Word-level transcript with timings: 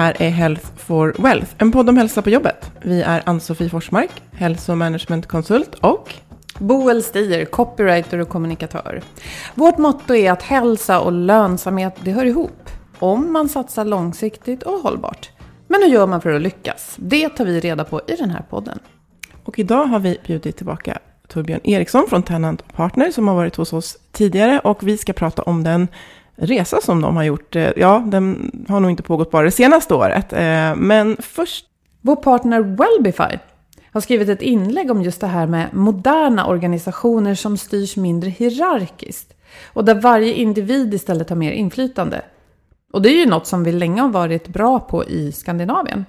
Här 0.00 0.22
är 0.22 0.30
Health 0.30 0.66
for 0.76 1.14
Wealth, 1.18 1.54
en 1.58 1.72
podd 1.72 1.88
om 1.88 1.96
hälsa 1.96 2.22
på 2.22 2.30
jobbet. 2.30 2.70
Vi 2.82 3.02
är 3.02 3.22
Ann-Sofie 3.26 3.68
Forsmark, 3.68 4.10
hälsomanagementkonsult 4.32 5.74
och 5.74 6.14
Boel 6.58 7.02
Stier, 7.02 7.44
copywriter 7.44 8.18
och 8.18 8.28
kommunikatör. 8.28 9.02
Vårt 9.54 9.78
motto 9.78 10.14
är 10.14 10.32
att 10.32 10.42
hälsa 10.42 11.00
och 11.00 11.12
lönsamhet, 11.12 11.96
det 12.00 12.12
hör 12.12 12.24
ihop. 12.24 12.70
Om 12.98 13.32
man 13.32 13.48
satsar 13.48 13.84
långsiktigt 13.84 14.62
och 14.62 14.72
hållbart. 14.72 15.30
Men 15.68 15.82
hur 15.82 15.88
gör 15.88 16.06
man 16.06 16.20
för 16.20 16.32
att 16.32 16.42
lyckas? 16.42 16.96
Det 16.98 17.28
tar 17.28 17.44
vi 17.44 17.60
reda 17.60 17.84
på 17.84 18.00
i 18.06 18.16
den 18.16 18.30
här 18.30 18.42
podden. 18.50 18.78
Och 19.44 19.58
idag 19.58 19.84
har 19.84 19.98
vi 19.98 20.18
bjudit 20.26 20.56
tillbaka 20.56 20.98
Torbjörn 21.28 21.60
Eriksson 21.64 22.06
från 22.08 22.22
Tenant 22.22 22.72
Partner 22.72 23.10
som 23.10 23.28
har 23.28 23.34
varit 23.34 23.56
hos 23.56 23.72
oss 23.72 23.98
tidigare 24.12 24.58
och 24.58 24.88
vi 24.88 24.98
ska 24.98 25.12
prata 25.12 25.42
om 25.42 25.64
den 25.64 25.88
resa 26.40 26.80
som 26.80 27.00
de 27.00 27.16
har 27.16 27.22
gjort. 27.24 27.56
Eh, 27.56 27.70
Ja, 27.76 28.02
den 28.06 28.50
har 28.68 28.80
nog 28.80 28.90
inte 28.90 29.02
pågått 29.02 29.30
bara 29.30 29.44
det 29.44 29.50
senaste 29.50 29.94
året. 29.94 30.32
Eh, 30.32 30.76
Men 30.76 31.16
först, 31.20 31.66
Vår 32.02 32.16
partner 32.16 32.60
Wellbify 32.60 33.38
har 33.92 34.00
skrivit 34.00 34.28
ett 34.28 34.42
inlägg 34.42 34.90
om 34.90 35.02
just 35.02 35.20
det 35.20 35.26
här 35.26 35.46
med 35.46 35.66
moderna 35.74 36.46
organisationer 36.46 37.34
som 37.34 37.56
styrs 37.56 37.96
mindre 37.96 38.30
hierarkiskt. 38.30 39.34
Och 39.72 39.84
där 39.84 39.94
varje 39.94 40.34
individ 40.34 40.94
istället 40.94 41.28
har 41.28 41.36
mer 41.36 41.52
inflytande. 41.52 42.22
Och 42.92 43.02
det 43.02 43.08
är 43.08 43.16
ju 43.18 43.26
något 43.26 43.46
som 43.46 43.64
vi 43.64 43.72
länge 43.72 44.02
har 44.02 44.08
varit 44.08 44.48
bra 44.48 44.80
på 44.80 45.04
i 45.04 45.32
Skandinavien. 45.32 46.04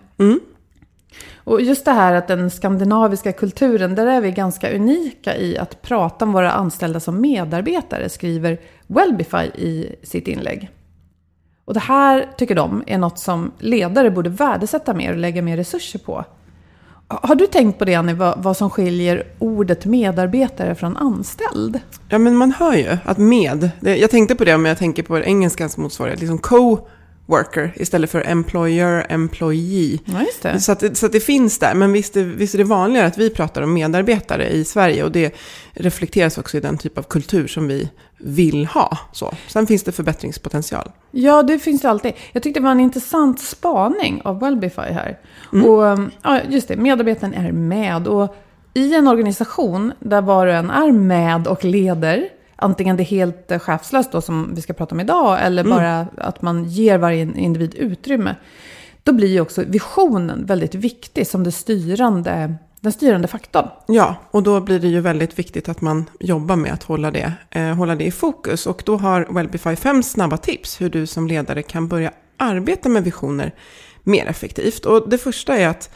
Och 1.35 1.61
just 1.61 1.85
det 1.85 1.91
här 1.91 2.13
att 2.13 2.27
den 2.27 2.51
skandinaviska 2.51 3.31
kulturen, 3.31 3.95
där 3.95 4.07
är 4.07 4.21
vi 4.21 4.31
ganska 4.31 4.75
unika 4.75 5.37
i 5.37 5.57
att 5.57 5.81
prata 5.81 6.25
om 6.25 6.31
våra 6.31 6.51
anställda 6.51 6.99
som 6.99 7.21
medarbetare, 7.21 8.09
skriver 8.09 8.57
Wellbify 8.87 9.45
i 9.55 9.95
sitt 10.03 10.27
inlägg. 10.27 10.69
Och 11.65 11.73
det 11.73 11.79
här, 11.79 12.29
tycker 12.37 12.55
de, 12.55 12.83
är 12.87 12.97
något 12.97 13.19
som 13.19 13.51
ledare 13.59 14.11
borde 14.11 14.29
värdesätta 14.29 14.93
mer 14.93 15.11
och 15.11 15.17
lägga 15.17 15.41
mer 15.41 15.57
resurser 15.57 15.99
på. 15.99 16.25
Har 17.07 17.35
du 17.35 17.47
tänkt 17.47 17.79
på 17.79 17.85
det, 17.85 17.95
Annie, 17.95 18.13
vad, 18.37 18.57
som 18.57 18.69
skiljer 18.69 19.23
ordet 19.39 19.85
medarbetare 19.85 20.75
från 20.75 20.97
anställd? 20.97 21.79
ja 22.09 22.17
men 22.17 22.35
man 22.35 22.51
hör 22.51 22.73
ju 22.73 22.97
att 23.05 23.17
med, 23.17 23.69
jag 23.79 24.09
tänkte 24.09 24.35
på 24.35 24.43
det 24.43 24.57
men 24.57 24.69
jag 24.69 24.77
tänker 24.77 25.03
på 25.03 25.19
engelskans 25.19 25.77
motsvarighet, 25.77 26.19
liksom 26.19 26.37
co, 26.37 26.87
co-worker 27.31 27.71
istället 27.75 28.11
för 28.11 28.27
employer, 28.27 29.05
employee. 29.09 29.99
Ja. 30.43 30.59
Så 30.59 30.71
att, 30.71 30.79
det- 30.79 30.95
så 30.95 31.05
att 31.05 31.11
det 31.11 31.19
finns 31.19 31.57
där, 31.59 31.73
men 31.73 31.91
visst 31.91 32.17
är, 32.17 32.23
visst 32.23 32.53
är 32.53 32.57
det 32.57 32.63
vanligare 32.63 33.07
att 33.07 33.17
vi 33.17 33.29
pratar 33.29 33.61
om 33.61 33.73
medarbetare 33.73 34.49
i 34.49 34.65
Sverige 34.65 35.03
och 35.03 35.11
det 35.11 35.35
reflekteras 35.73 36.37
också 36.37 36.57
i 36.57 36.59
den 36.59 36.77
typ 36.77 36.97
av 36.97 37.03
kultur 37.03 37.47
som 37.47 37.67
vi 37.67 37.89
vill 38.17 38.65
ha. 38.65 38.97
Så. 39.11 39.33
Sen 39.47 39.67
finns 39.67 39.83
det 39.83 39.91
förbättringspotential. 39.91 40.91
Ja, 41.11 41.43
det 41.43 41.59
finns 41.59 41.81
det 41.81 41.89
alltid. 41.89 42.13
Jag 42.31 42.43
tyckte 42.43 42.59
det 42.59 42.63
var 42.63 42.71
en 42.71 42.79
intressant 42.79 43.39
spaning 43.39 44.21
av 44.23 44.39
Wellbify 44.39 44.81
här. 44.81 45.17
Och 45.51 45.81
um, 45.83 46.11
ja, 46.23 46.39
just 46.49 46.67
det, 46.67 46.75
medarbetaren 46.75 47.33
är 47.33 47.51
med. 47.51 48.07
Och 48.07 48.35
i 48.73 48.95
en 48.95 49.07
organisation 49.07 49.93
där 49.99 50.21
var 50.21 50.47
och 50.47 50.53
en 50.53 50.69
är 50.69 50.91
med 50.91 51.47
och 51.47 51.63
leder, 51.65 52.23
antingen 52.61 52.97
det 52.97 53.03
är 53.03 53.05
helt 53.05 53.51
eh, 53.51 53.59
chefslöst 53.59 54.11
då 54.11 54.21
som 54.21 54.55
vi 54.55 54.61
ska 54.61 54.73
prata 54.73 54.95
om 54.95 54.99
idag, 54.99 55.39
eller 55.41 55.63
bara 55.63 56.07
att 56.17 56.41
man 56.41 56.63
ger 56.65 56.97
varje 56.97 57.21
individ 57.21 57.75
utrymme. 57.75 58.35
Då 59.03 59.13
blir 59.13 59.27
ju 59.27 59.41
också 59.41 59.63
visionen 59.67 60.45
väldigt 60.45 60.75
viktig 60.75 61.27
som 61.27 61.43
det 61.43 61.51
styrande, 61.51 62.55
den 62.79 62.91
styrande 62.91 63.27
faktorn. 63.27 63.67
Ja, 63.87 64.15
och 64.31 64.43
då 64.43 64.61
blir 64.61 64.79
det 64.79 64.87
ju 64.87 64.99
väldigt 64.99 65.39
viktigt 65.39 65.69
att 65.69 65.81
man 65.81 66.09
jobbar 66.19 66.55
med 66.55 66.73
att 66.73 66.83
hålla 66.83 67.11
det, 67.11 67.33
eh, 67.49 67.75
hålla 67.75 67.95
det 67.95 68.03
i 68.05 68.11
fokus. 68.11 68.67
Och 68.67 68.83
då 68.85 68.97
har 68.97 69.27
Wellbify 69.29 69.75
fem 69.75 70.03
snabba 70.03 70.37
tips 70.37 70.81
hur 70.81 70.89
du 70.89 71.07
som 71.07 71.27
ledare 71.27 71.63
kan 71.63 71.87
börja 71.87 72.11
arbeta 72.37 72.89
med 72.89 73.03
visioner 73.03 73.51
mer 74.03 74.25
effektivt. 74.25 74.85
Och 74.85 75.09
det 75.09 75.17
första 75.17 75.57
är 75.57 75.67
att, 75.67 75.89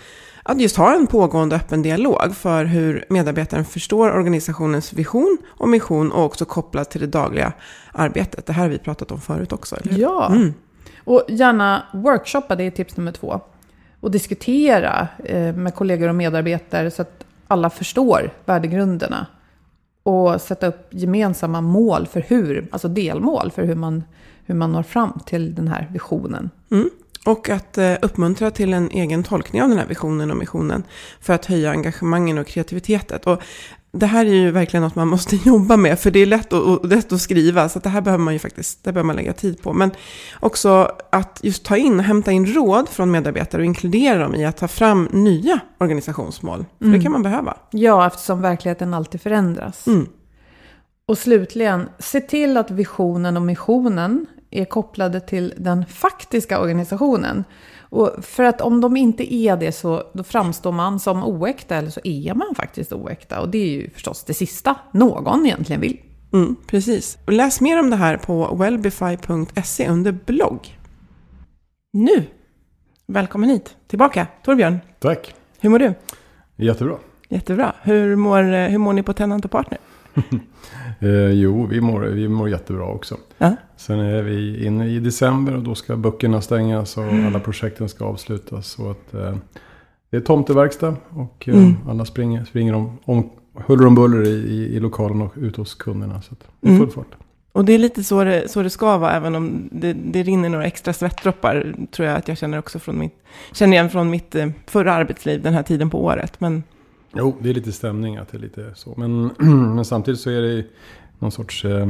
att 0.48 0.62
just 0.62 0.78
ha 0.78 0.96
en 0.96 1.08
pågående 1.08 1.56
öppen 1.56 1.82
dialog 1.82 2.36
för 2.36 2.66
hur 2.66 3.06
medarbetaren 3.10 3.66
förstår 3.66 4.12
organisationens 4.12 4.94
vision 4.94 5.38
och 5.48 5.70
mission 5.70 6.12
och 6.12 6.24
också 6.24 6.46
kopplat 6.46 6.92
till 6.92 7.02
det 7.02 7.08
dagliga 7.08 7.54
arbetet. 7.92 8.46
Det 8.46 8.54
här 8.54 8.64
har 8.64 8.70
vi 8.70 8.78
pratat 8.78 9.12
om 9.12 9.22
förut 9.22 9.54
också, 9.54 9.76
eller 9.76 9.92
hur? 9.92 10.02
Ja. 10.02 10.32
Och 11.04 11.24
gärna 11.28 11.84
workshoppa, 11.94 12.56
det 12.56 12.64
är 12.64 12.72
tips 12.72 12.98
nummer 12.98 13.12
två. 13.12 13.40
Och 14.00 14.12
diskutera 14.12 15.08
eh, 15.24 15.56
med 15.56 15.76
kollegor 15.76 16.10
och 16.10 16.16
medarbetare 16.16 16.92
så 16.92 17.02
att 17.02 17.26
alla 17.48 17.70
förstår 17.70 18.34
värdegrunderna. 18.46 19.28
Och 20.04 20.42
sätta 20.42 20.68
upp 20.68 20.88
gemensamma 20.90 21.62
mål 21.62 22.08
för 22.08 22.26
hur, 22.28 22.68
alltså 22.72 22.88
delmål 22.88 23.52
för 23.52 23.64
hur 23.64 23.76
man, 23.76 24.04
hur 24.46 24.56
man 24.56 24.72
når 24.72 24.84
fram 24.84 25.20
till 25.26 25.56
den 25.56 25.68
här 25.68 25.90
visionen. 25.92 26.50
Mm. 26.72 26.90
Och 27.26 27.50
att 27.50 27.78
eh, 27.78 27.94
uppmuntra 28.02 28.52
till 28.52 28.74
en 28.74 28.92
egen 28.92 29.24
tolkning 29.24 29.64
av 29.64 29.70
den 29.70 29.78
här 29.78 29.86
visionen 29.86 30.32
och 30.32 30.38
missionen 30.38 30.84
för 31.22 31.34
att 31.34 31.46
höja 31.46 31.72
engagemangen 31.72 32.38
och 32.38 32.48
kreativiteten. 32.48 33.20
Och 33.24 33.42
det 33.92 34.06
här 34.06 34.26
är 34.26 34.34
ju 34.34 34.52
verkligen 34.52 34.84
något 34.84 34.96
man 34.96 35.08
måste 35.08 35.36
jobba 35.46 35.78
med, 35.78 36.00
för 36.00 36.12
det 36.12 36.20
är 36.20 36.26
lätt 36.26 36.54
att, 36.54 36.86
lätt 36.86 37.12
att 37.12 37.22
skriva, 37.22 37.70
så 37.70 37.78
att 37.80 37.84
det 37.84 37.90
här 37.90 38.02
behöver 38.02 38.24
man 38.24 38.34
ju 38.34 38.40
faktiskt 38.40 38.84
det 38.84 38.94
behöver 38.94 39.08
man 39.08 39.16
lägga 39.16 39.34
tid 39.34 39.62
på. 39.62 39.74
Men 39.74 39.92
också 40.40 40.92
att 41.10 41.40
just 41.44 41.66
ta 41.66 41.78
in, 41.78 42.00
hämta 42.00 42.32
in 42.32 42.46
råd 42.46 42.90
från 42.90 43.12
medarbetare 43.12 43.62
och 43.62 43.66
inkludera 43.66 44.18
dem 44.20 44.36
i 44.36 44.46
att 44.46 44.58
ta 44.58 44.68
fram 44.68 45.10
nya 45.12 45.60
organisationsmål. 45.80 46.66
För 46.78 46.86
Mm. 46.86 46.98
det 46.98 47.04
kan 47.04 47.12
man 47.12 47.24
behöva. 47.24 47.58
Ja, 47.72 48.08
eftersom 48.08 48.42
verkligheten 48.42 48.94
alltid 48.94 49.22
förändras. 49.22 49.88
Mm. 49.88 50.08
Och 51.08 51.18
slutligen, 51.18 51.90
se 52.00 52.22
till 52.22 52.58
att 52.58 52.72
visionen 52.72 53.38
och 53.38 53.44
missionen 53.44 54.26
är 54.58 54.66
kopplade 54.66 55.20
till 55.20 55.54
den 55.58 55.86
faktiska 55.86 56.62
organisationen. 56.62 57.44
Och 57.80 58.12
för 58.22 58.44
att 58.44 58.62
om 58.62 58.82
de 58.82 58.98
inte 58.98 59.34
är 59.34 59.58
det 59.58 59.72
så 59.72 60.04
då 60.14 60.24
framstår 60.24 60.72
man 60.72 61.00
som 61.00 61.24
oäkta 61.24 61.76
eller 61.76 61.90
så 61.90 62.00
är 62.04 62.34
man 62.34 62.56
faktiskt 62.56 62.94
oäkta. 62.94 63.42
Och 63.42 63.50
det 63.50 63.58
är 63.58 63.70
ju 63.70 63.90
förstås 63.90 64.24
det 64.24 64.34
sista 64.34 64.76
någon 64.92 65.46
egentligen 65.46 65.82
vill. 65.82 66.00
Mm, 66.34 66.56
precis. 66.68 67.18
Och 67.26 67.34
läs 67.34 67.62
mer 67.62 67.80
om 67.80 67.90
det 67.90 67.96
här 67.96 68.18
på 68.18 68.56
wellbify.se 68.56 69.88
under 69.88 70.12
blogg. 70.12 70.78
Nu, 71.94 72.24
välkommen 73.08 73.50
hit, 73.50 73.76
tillbaka, 73.88 74.28
Torbjörn. 74.44 74.80
Tack. 75.00 75.36
Hur 75.60 75.70
mår 75.70 75.80
du? 75.80 75.94
Jättebra. 76.56 76.98
Jättebra. 77.30 77.74
Hur 77.82 78.16
mår, 78.16 78.68
hur 78.70 78.78
mår 78.78 78.94
ni 78.94 79.04
på 79.04 79.14
Tenant 79.14 79.46
och 79.46 79.52
Partner? 79.52 79.80
Eh, 81.00 81.32
jo, 81.32 81.66
vi 81.66 81.82
mår, 81.82 82.02
vi 82.02 82.28
mår 82.28 82.50
jättebra 82.50 82.86
också. 82.86 83.18
Ja. 83.38 83.56
Sen 83.78 84.00
är 84.00 84.22
vi 84.22 84.66
inne 84.66 84.88
i 84.88 85.00
december 85.00 85.56
och 85.56 85.64
då 85.64 85.76
ska 85.76 85.96
böckerna 85.96 86.42
stängas 86.42 86.98
och 86.98 87.04
alla 87.04 87.40
projekten 87.40 87.90
ska 87.90 88.06
avslutas. 88.06 88.68
Så 88.68 88.90
att, 88.90 89.14
eh, 89.14 89.36
det 90.10 90.18
är 90.18 90.22
tomteverkstad 90.22 90.96
och 91.10 91.48
eh, 91.50 91.56
Mm. 91.58 91.74
alla 91.90 92.06
springer, 92.06 92.46
springer 92.46 92.74
om, 92.76 92.98
om 93.06 93.30
huller 93.66 93.86
om 93.88 93.96
buller 93.96 94.24
i, 94.28 94.30
i, 94.30 94.76
i 94.76 94.80
lokalen 94.80 95.22
och 95.22 95.34
ute 95.36 95.62
hos 95.62 95.74
kunderna. 95.76 96.22
Så 96.22 96.36
det 96.62 96.68
är 96.68 96.72
Mm. 96.72 96.82
full 96.88 96.92
fart. 96.96 97.16
Och 97.52 97.66
det 97.66 97.74
är 97.74 97.78
lite 97.80 98.04
så 98.04 98.24
det, 98.24 98.52
så 98.52 98.64
det 98.64 98.70
ska 98.70 98.98
vara, 98.98 99.12
även 99.14 99.36
om 99.36 99.70
det, 99.72 99.94
det 99.94 100.24
rinner 100.24 100.50
några 100.50 100.66
extra 100.66 100.94
svettdroppar, 100.94 101.76
tror 101.92 102.08
jag 102.08 102.18
att 102.18 102.28
jag 102.28 102.38
känner 102.38 102.60
också 102.60 102.80
från 102.80 103.00
mitt, 103.00 103.16
känner 103.54 103.74
igen 103.74 103.90
från 103.90 104.10
mitt 104.10 104.36
eh, 104.36 104.48
förra 104.68 104.94
arbetsliv, 104.94 105.42
den 105.42 105.54
här 105.54 105.64
tiden 105.64 105.90
på 105.90 106.04
året. 106.04 106.40
Men 106.42 106.64
Jo, 107.18 107.36
det 107.40 107.50
är 107.50 107.54
lite 107.54 107.72
stämning 107.72 108.18
att 108.18 108.32
det 108.32 108.38
är 108.38 108.42
lite 108.42 108.72
så. 108.76 108.94
Men, 108.98 109.32
men 109.76 109.86
samtidigt 109.86 110.20
så 110.20 110.30
är 110.30 110.42
det 110.42 110.66
någon 111.20 111.32
sorts 111.32 111.66
eh, 111.66 111.90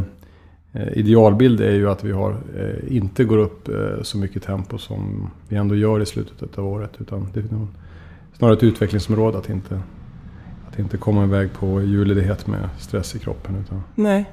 eh, 0.74 0.98
idealbild 0.98 1.62
är 1.62 1.72
ju 1.72 1.90
att 1.90 2.04
vi 2.04 2.12
har, 2.12 2.32
eh, 2.32 2.96
inte 2.98 3.24
går 3.24 3.38
upp 3.38 3.68
eh, 3.68 4.04
så 4.04 4.18
mycket 4.18 4.44
tempo 4.44 4.78
som 4.78 5.30
vi 5.50 5.56
ändå 5.56 5.76
gör 5.76 6.02
i 6.02 6.06
slutet 6.06 6.58
av 6.58 6.68
året. 6.68 6.92
Utan 7.00 7.28
det 7.34 7.40
är 7.40 7.48
snarare 8.38 8.56
ett 8.56 8.64
utvecklingsområde 8.64 9.38
att 9.38 9.50
inte, 9.50 9.82
att 10.68 10.80
inte 10.80 10.98
komma 10.98 11.24
iväg 11.24 11.54
på 11.54 11.82
julledighet 11.82 12.48
med 12.48 12.70
stress 12.80 13.16
i 13.16 13.20
kroppen. 13.20 13.56
Utan 13.66 13.84
nej, 13.96 14.26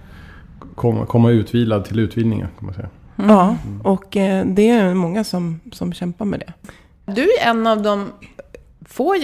komma, 0.75 1.07
komma 1.07 1.31
utvilad 1.31 1.85
till 1.85 1.99
utvilningen 1.99 2.49
kan 2.59 2.67
man 2.67 2.75
säga. 2.75 2.89
ja, 3.17 3.57
och 3.83 4.17
eh, 4.17 4.47
det 4.47 4.69
är 4.69 4.95
många 4.95 5.25
som, 5.25 5.61
som 5.73 5.93
kämpar 5.93 6.25
med 6.25 6.41
det. 6.41 6.53
Du 7.13 7.23
är 7.23 7.51
en 7.51 7.67
av 7.67 7.83
de 7.83 8.09
få, 8.89 9.15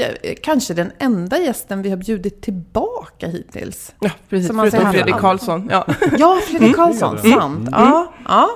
kanske 0.43 0.75
den 0.75 0.93
enda 0.99 1.39
gästen 1.39 1.83
vi 1.83 1.91
har 1.91 1.97
bjudit 1.97 2.43
tillbaka 2.43 3.27
hittills. 3.29 3.95
Ja, 4.01 4.11
precis. 4.29 4.47
Som 4.47 4.57
man 4.57 4.71
Förutom 4.71 4.93
säger 4.93 5.05
Fredrik. 5.05 5.21
Karlsson. 5.21 5.69
Ja. 5.71 5.87
Ja, 6.19 6.39
Fredrik 6.51 6.77
Karlsson, 6.77 7.17
det 7.23 7.29
är 7.29 7.33
det. 7.33 7.41
sant. 7.41 7.69
Ja, 7.73 8.13
ja. 8.29 8.49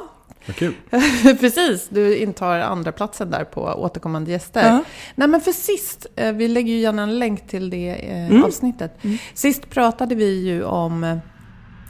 Vad 0.47 0.57
kul! 0.57 0.75
Precis, 1.41 1.89
du 1.89 2.17
intar 2.17 2.59
andra 2.59 2.93
platsen 2.93 3.31
där 3.31 3.45
på 3.45 3.61
återkommande 3.63 4.31
gäster. 4.31 4.69
Ja. 4.69 4.85
Nej 5.15 5.29
men 5.29 5.41
för 5.41 5.53
sist, 5.53 6.07
eh, 6.17 6.33
vi 6.33 6.49
lägger 6.49 6.73
ju 6.73 6.79
gärna 6.79 7.03
en 7.03 7.19
länk 7.19 7.47
till 7.49 7.71
det 7.71 7.89
eh, 8.11 8.27
Mm. 8.31 8.45
avsnittet. 8.45 8.99
Sist 9.35 9.71
pratade 9.71 10.15
vi 10.15 10.41
ju 10.49 10.65
om 10.65 11.05
eh, 11.05 11.17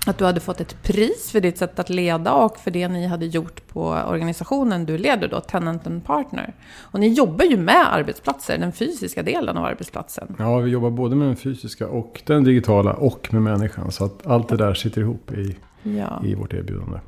att 0.07 0.19
du 0.19 0.25
hade 0.25 0.41
fått 0.41 0.61
ett 0.61 0.83
pris 0.83 1.31
för 1.33 1.41
ditt 1.41 1.59
sätt 1.59 1.79
att 1.79 1.91
leda 1.91 2.33
och 2.33 2.57
för 2.59 2.71
det 2.71 2.89
ni 2.89 3.07
hade 3.07 3.27
gjort 3.27 3.69
på 3.69 3.81
organisationen 3.89 4.87
du 4.87 4.99
leder 4.99 5.29
då, 5.29 5.41
Tenant 5.41 5.87
and 5.87 6.05
Partner. 6.05 6.55
Och 6.81 7.01
ni 7.01 7.09
jobbar 7.09 7.45
ju 7.45 7.57
med 7.57 7.95
arbetsplatser, 7.95 8.59
den 8.59 8.73
fysiska 8.73 9.23
delen 9.23 9.57
av 9.57 9.65
arbetsplatsen. 9.65 10.37
Ja, 10.39 10.59
vi 10.59 10.71
jobbar 10.71 10.91
både 10.91 11.17
med 11.17 11.29
den 11.29 11.37
fysiska 11.37 11.89
och 11.89 12.23
den 12.27 12.45
digitala 12.45 12.93
och 12.93 13.29
med 13.33 13.43
människan. 13.43 13.93
Så 13.93 14.05
att 14.05 14.27
allt 14.27 14.49
det 14.49 14.57
där 14.57 14.75
sitter 14.75 15.01
ihop 15.01 15.33
i, 15.33 15.57
Ja. 15.83 16.23
i 16.25 16.35
vårt 16.35 16.53
erbjudande. 16.53 16.99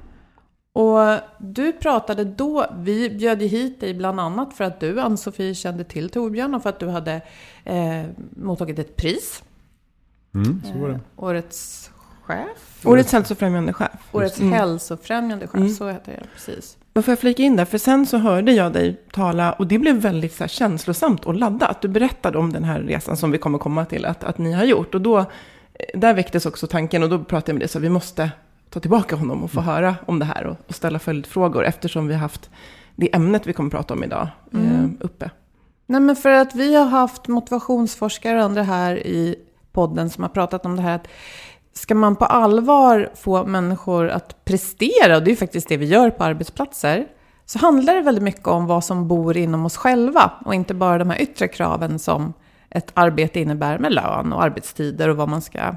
Och 0.73 1.19
du 1.38 1.73
pratade 1.73 2.25
då, 2.25 2.67
vi 2.79 3.11
bjöd 3.11 3.43
hit 3.43 3.81
dig 3.81 3.94
bland 3.94 4.20
annat 4.20 4.55
för 4.55 4.64
att 4.64 4.81
du, 4.81 5.00
Ann-Sofie, 5.00 5.55
kände 5.55 5.85
till 5.85 6.08
Torbjörn 6.11 6.55
och 6.55 6.62
för 6.62 6.70
att 6.70 6.81
du 6.81 6.88
hade 6.88 7.20
eh, 7.64 8.02
mottagit 8.37 8.79
ett 8.79 8.97
pris. 8.97 9.43
Mm, 10.35 10.62
så 10.73 10.79
var 10.79 10.88
det. 10.88 10.94
Eh, 10.94 11.00
årets 11.17 11.90
chef? 12.26 12.87
Årets 12.87 13.12
hälsofrämjande 13.12 13.73
chef. 13.73 13.91
Årets 14.12 14.41
Mm. 14.41 14.53
hälsofrämjande 14.53 15.47
chef, 15.47 15.55
Mm. 15.61 15.69
så 15.75 15.88
heter 15.88 16.12
det 16.12 16.26
precis. 16.35 16.76
Men 16.94 17.03
får 17.03 17.12
jag 17.12 17.19
flika 17.19 17.43
in 17.43 17.56
där? 17.56 17.65
För 17.65 17.79
sen 17.79 18.06
så 18.06 18.19
hörde 18.19 18.53
jag 18.53 18.73
dig 18.73 19.00
tala 19.12 19.53
och 19.53 19.67
det 19.67 19.79
blev 19.79 19.97
väldigt 19.97 20.32
så 20.35 20.43
här, 20.43 20.49
känslosamt 20.49 21.25
och 21.25 21.35
laddat. 21.35 21.81
Du 21.82 21.88
berättade 21.88 22.38
om 22.38 22.53
den 22.53 22.65
här 22.65 22.81
resan 22.81 23.17
som 23.17 23.31
vi 23.31 23.38
kommer 23.38 23.59
komma 23.59 23.85
till 23.85 24.05
att, 24.05 24.25
att 24.25 24.38
ni 24.38 24.53
har 24.53 24.65
gjort. 24.65 24.94
Och 24.94 25.00
då, 25.00 25.19
eh, 25.19 25.25
där 25.94 26.15
väcktes 26.15 26.47
också 26.47 26.67
tanken 26.67 27.03
och 27.03 27.09
då 27.09 27.19
pratade 27.19 27.50
jag 27.50 27.55
med 27.55 27.61
dig 27.61 27.69
så 27.69 27.79
vi 27.79 27.88
måste 27.88 28.31
ta 28.71 28.81
tillbaka 28.81 29.17
honom 29.17 29.44
och 29.44 29.50
få 29.50 29.61
höra 29.61 29.97
om 30.06 30.19
det 30.19 30.25
här 30.25 30.47
och, 30.47 30.56
och 30.67 30.75
ställa 30.75 30.99
följdfrågor 30.99 31.65
eftersom 31.65 32.06
vi 32.06 32.15
har 32.15 32.21
haft 32.21 32.50
det 32.97 33.15
ämnet 33.15 33.47
vi 33.47 33.53
kommer 33.53 33.71
prata 33.71 33.94
om 33.94 34.05
idag 34.05 34.29
eh, 34.53 34.85
uppe. 35.00 35.31
Nej 35.87 36.00
men 36.00 36.17
för 36.17 36.31
att 36.31 36.55
vi 36.55 36.75
har 36.75 36.85
haft 36.85 37.29
motivationsforskare 37.29 38.38
och 38.38 38.44
andra 38.44 38.62
här 38.62 38.97
i 39.06 39.37
podden 39.73 40.11
som 40.11 40.23
har 40.25 40.29
pratat 40.31 40.67
om 40.67 40.76
det 40.76 40.82
här 40.82 40.94
att 40.97 41.09
ska 41.75 41.94
man 41.94 42.17
på 42.17 42.25
allvar 42.25 43.11
få 43.15 43.44
människor 43.44 44.09
att 44.09 44.44
prestera, 44.44 45.17
och 45.17 45.23
det 45.23 45.29
är 45.29 45.32
ju 45.32 45.37
faktiskt 45.37 45.69
det 45.69 45.76
vi 45.76 45.87
gör 45.87 46.11
på 46.11 46.25
arbetsplatser, 46.25 47.06
så 47.47 47.59
handlar 47.59 47.94
det 47.94 48.00
väldigt 48.00 48.25
mycket 48.25 48.47
om 48.47 48.67
vad 48.67 48.85
som 48.85 49.09
bor 49.09 49.37
inom 49.37 49.67
oss 49.67 49.76
själva 49.76 50.32
och 50.44 50.55
inte 50.55 50.75
bara 50.75 50.99
de 50.99 51.11
här 51.11 51.23
yttre 51.23 51.49
kraven 51.49 51.99
som 51.99 52.32
ett 52.71 52.91
arbete 52.94 53.41
innebär 53.41 53.79
med 53.79 53.93
lön 53.93 54.32
och 54.32 54.43
arbetstider 54.43 55.09
och 55.09 55.17
vad 55.17 55.29
man 55.29 55.43
ska 55.43 55.76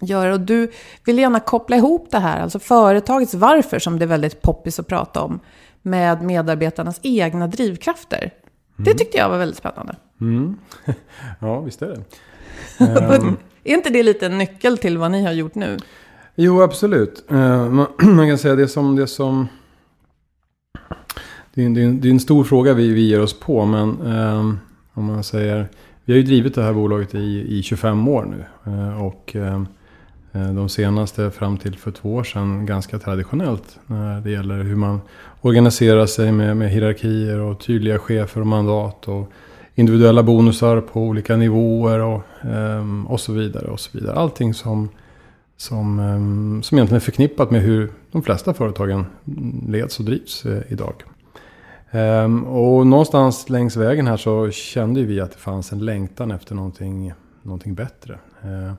göra. 0.00 0.32
Och 0.32 0.40
du 0.40 0.70
vill 1.04 1.18
gärna 1.18 1.40
koppla 1.40 1.76
ihop 1.76 2.08
det 2.10 2.18
här, 2.18 2.40
alltså 2.40 2.58
företagets 2.58 3.34
varför 3.34 3.78
som 3.78 3.98
det 3.98 4.04
är 4.04 4.06
väldigt 4.06 4.42
poppis 4.42 4.78
att 4.78 4.86
prata 4.86 5.22
om, 5.22 5.40
med 5.82 6.22
medarbetarnas 6.22 7.00
egna 7.02 7.46
drivkrafter. 7.46 8.32
Det 8.76 8.94
tyckte 8.94 9.18
jag 9.18 9.28
var 9.28 9.38
väldigt 9.38 9.58
spännande. 9.58 9.96
Mm. 10.20 10.58
ja, 11.40 11.60
visst 11.60 11.82
är 11.82 11.86
det. 11.86 12.04
Ehm, 13.14 13.36
är 13.66 13.74
inte 13.74 13.90
det 13.90 14.02
lite 14.02 14.26
en 14.26 14.38
nyckel 14.38 14.78
till 14.78 14.98
vad 14.98 15.10
ni 15.10 15.24
har 15.24 15.32
gjort 15.32 15.54
nu? 15.54 15.78
jo, 16.34 16.62
absolut. 16.62 17.24
Eh, 17.30 17.70
man, 17.98 18.28
kan 18.28 18.38
säga 18.38 18.56
det 18.56 18.68
som... 18.68 18.96
Det, 18.96 19.06
som 19.06 19.48
det, 21.54 21.62
är, 21.62 21.66
en- 21.66 22.00
det, 22.00 22.08
är 22.08 22.10
en, 22.10 22.20
stor 22.20 22.44
fråga 22.44 22.74
vi, 22.74 22.92
vi 22.92 23.08
ger 23.08 23.20
oss 23.20 23.40
på, 23.40 23.64
men 23.64 24.00
ehm, 24.06 24.58
om 24.92 25.04
man 25.04 25.24
säger... 25.24 25.68
Vi 26.04 26.12
har 26.12 26.16
ju 26.16 26.22
drivit 26.22 26.54
det 26.54 26.62
här 26.62 26.72
bolaget 26.72 27.14
i, 27.14 27.58
i 27.58 27.62
25 27.62 28.08
år 28.08 28.24
nu. 28.24 28.44
Eh, 28.72 29.02
och 29.02 29.36
ehm, 29.36 29.66
eh, 30.32 30.52
de 30.52 30.68
senaste 30.68 31.30
fram 31.30 31.58
till 31.58 31.76
för 31.76 31.90
två 31.90 32.14
år 32.14 32.24
sedan 32.24 32.66
ganska 32.66 32.98
traditionellt 32.98 33.78
när 33.86 34.20
det 34.20 34.30
gäller 34.30 34.62
hur 34.62 34.76
man 34.76 35.00
organiserar 35.40 36.06
sig 36.06 36.32
med, 36.32 36.56
med 36.56 36.70
hierarkier 36.70 37.38
och 37.40 37.60
tydliga 37.60 37.98
chefer 37.98 38.40
och 38.40 38.46
mandat. 38.46 39.08
och 39.08 39.32
individuella 39.78 40.22
bonusar 40.22 40.80
på 40.80 41.00
olika 41.00 41.36
nivåer 41.36 42.00
och, 42.00 42.22
ehm, 42.42 43.06
och 43.06 43.20
så 43.20 43.32
vidare. 43.32 43.66
och 43.66 43.80
så 43.80 43.98
vidare. 43.98 44.16
Allting 44.16 44.54
som, 44.54 44.88
som, 45.56 45.98
ehm, 45.98 46.62
som 46.62 46.78
egentligen 46.78 46.96
är 46.96 47.04
förknippat 47.04 47.50
med 47.50 47.62
hur 47.62 47.92
de 48.12 48.22
flesta 48.22 48.54
företagen 48.54 49.06
leds 49.68 49.98
och 49.98 50.04
drivs 50.04 50.46
eh, 50.46 50.62
idag. 50.68 50.94
Ehm, 51.90 52.44
och 52.44 52.86
någonstans 52.86 53.50
längs 53.50 53.76
vägen 53.76 54.06
här 54.06 54.16
så 54.16 54.50
kände 54.50 55.02
vi 55.02 55.20
att 55.20 55.32
det 55.32 55.38
fanns 55.38 55.72
en 55.72 55.84
längtan 55.84 56.30
efter 56.30 56.54
någonting, 56.54 57.12
någonting 57.42 57.74
bättre. 57.74 58.18
Eh, 58.42 58.72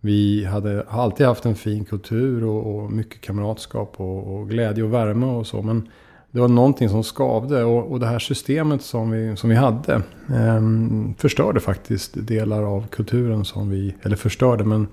vi 0.00 0.44
hade 0.44 0.84
har 0.88 1.02
alltid 1.02 1.26
haft 1.26 1.46
en 1.46 1.54
fin 1.54 1.84
kultur 1.84 2.44
och, 2.44 2.74
och 2.74 2.92
mycket 2.92 3.20
kamratskap 3.20 3.94
och, 3.96 4.34
och 4.34 4.48
glädje 4.48 4.84
och 4.84 4.92
värme 4.92 5.26
och 5.26 5.46
så. 5.46 5.62
Men 5.62 5.88
det 6.32 6.40
var 6.40 6.48
någonting 6.48 6.88
som 6.88 7.02
skavde 7.02 7.64
och, 7.64 7.90
och 7.92 8.00
det 8.00 8.06
här 8.06 8.18
systemet 8.18 8.82
som 8.82 9.10
vi, 9.10 9.36
som 9.36 9.50
vi 9.50 9.56
hade 9.56 10.02
ehm, 10.34 11.14
förstörde 11.18 11.60
faktiskt 11.60 12.26
delar 12.26 12.62
av 12.62 12.86
kulturen 12.86 13.44
som 13.44 13.70
vi, 13.70 13.94
eller 14.02 14.16
förstörde 14.16 14.64
men 14.64 14.86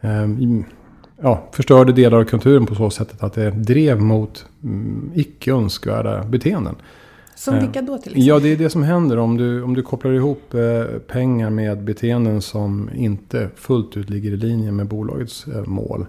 ehm, 0.00 0.38
i- 0.40 0.64
ja, 1.22 1.48
förstörde 1.52 1.92
delar 1.92 2.18
av 2.18 2.24
kulturen 2.24 2.66
på 2.66 2.74
så 2.74 2.90
sättet 2.90 3.22
att 3.22 3.32
det 3.32 3.50
drev 3.50 4.00
mot 4.00 4.46
mm, 4.64 5.10
icke 5.14 5.52
önskvärda 5.52 6.24
beteenden. 6.24 6.74
Som 7.34 7.54
Eh, 7.54 7.60
vilka 7.60 7.82
då 7.82 7.98
till 7.98 8.12
exempel? 8.12 8.26
Ja, 8.26 8.38
det 8.38 8.48
är 8.52 8.56
det 8.56 8.70
som 8.70 8.82
händer 8.82 9.18
om 9.18 9.36
du, 9.36 9.62
om 9.62 9.74
du 9.74 9.82
kopplar 9.82 10.12
ihop 10.12 10.54
eh, 10.54 10.84
pengar 11.06 11.50
med 11.50 11.84
beteenden 11.84 12.42
som 12.42 12.90
inte 12.94 13.50
fullt 13.56 13.96
ut 13.96 14.10
ligger 14.10 14.30
i 14.32 14.36
linje 14.36 14.72
med 14.72 14.86
bolagets 14.86 15.46
eh, 15.46 15.64
mål. 15.66 16.06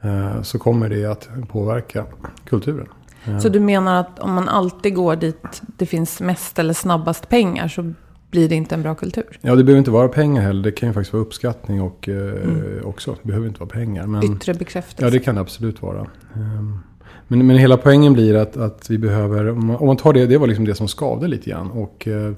Eh, 0.00 0.42
så 0.42 0.58
kommer 0.58 0.88
det 0.88 1.04
att 1.04 1.28
påverka 1.48 2.04
kulturen. 2.44 2.86
Eh, 3.24 3.38
Så 3.38 3.48
du 3.48 3.60
menar 3.60 4.00
att 4.00 4.18
om 4.18 4.32
man 4.32 4.48
alltid 4.48 4.94
går 4.94 5.16
dit 5.16 5.62
det 5.76 5.86
finns 5.86 6.20
mest 6.20 6.58
eller 6.58 6.74
snabbast 6.74 7.28
pengar 7.28 7.68
så 7.68 7.92
blir 8.32 8.48
det 8.48 8.54
inte 8.54 8.74
en 8.74 8.82
bra 8.82 8.94
kultur. 8.94 9.38
Ja, 9.40 9.54
det 9.54 9.64
behöver 9.64 9.78
inte 9.78 9.90
vara 9.90 10.08
pengar 10.08 10.42
heller. 10.42 10.62
Det 10.62 10.72
kan 10.72 10.88
ju 10.88 10.92
faktiskt 10.92 11.12
vara 11.12 11.22
uppskattning 11.22 11.82
och, 11.82 12.08
eh, 12.08 12.16
mm. 12.16 12.84
också. 12.84 13.16
Det 13.22 13.28
behöver 13.28 13.46
inte 13.46 13.60
vara 13.60 13.70
pengar. 13.70 14.06
Men, 14.06 14.24
Yttre 14.24 14.54
bekräftelse. 14.54 15.04
Ja, 15.04 15.10
det 15.10 15.18
kan 15.18 15.34
det 15.34 15.40
absolut 15.40 15.82
vara. 15.82 16.06
Um, 16.34 16.80
men, 17.28 17.46
men 17.46 17.56
hela 17.56 17.76
poängen 17.76 18.12
blir 18.12 18.34
att, 18.34 18.56
att 18.56 18.90
vi 18.90 18.98
behöver, 18.98 19.48
om 19.50 19.86
man 19.86 19.96
tar 19.96 20.12
det, 20.12 20.26
det 20.26 20.38
var 20.38 20.46
liksom 20.46 20.64
det 20.64 20.74
som 20.74 20.88
skavde 20.88 21.28
lite 21.28 21.50
grann. 21.50 21.70
Och 21.70 22.08
eh, 22.08 22.32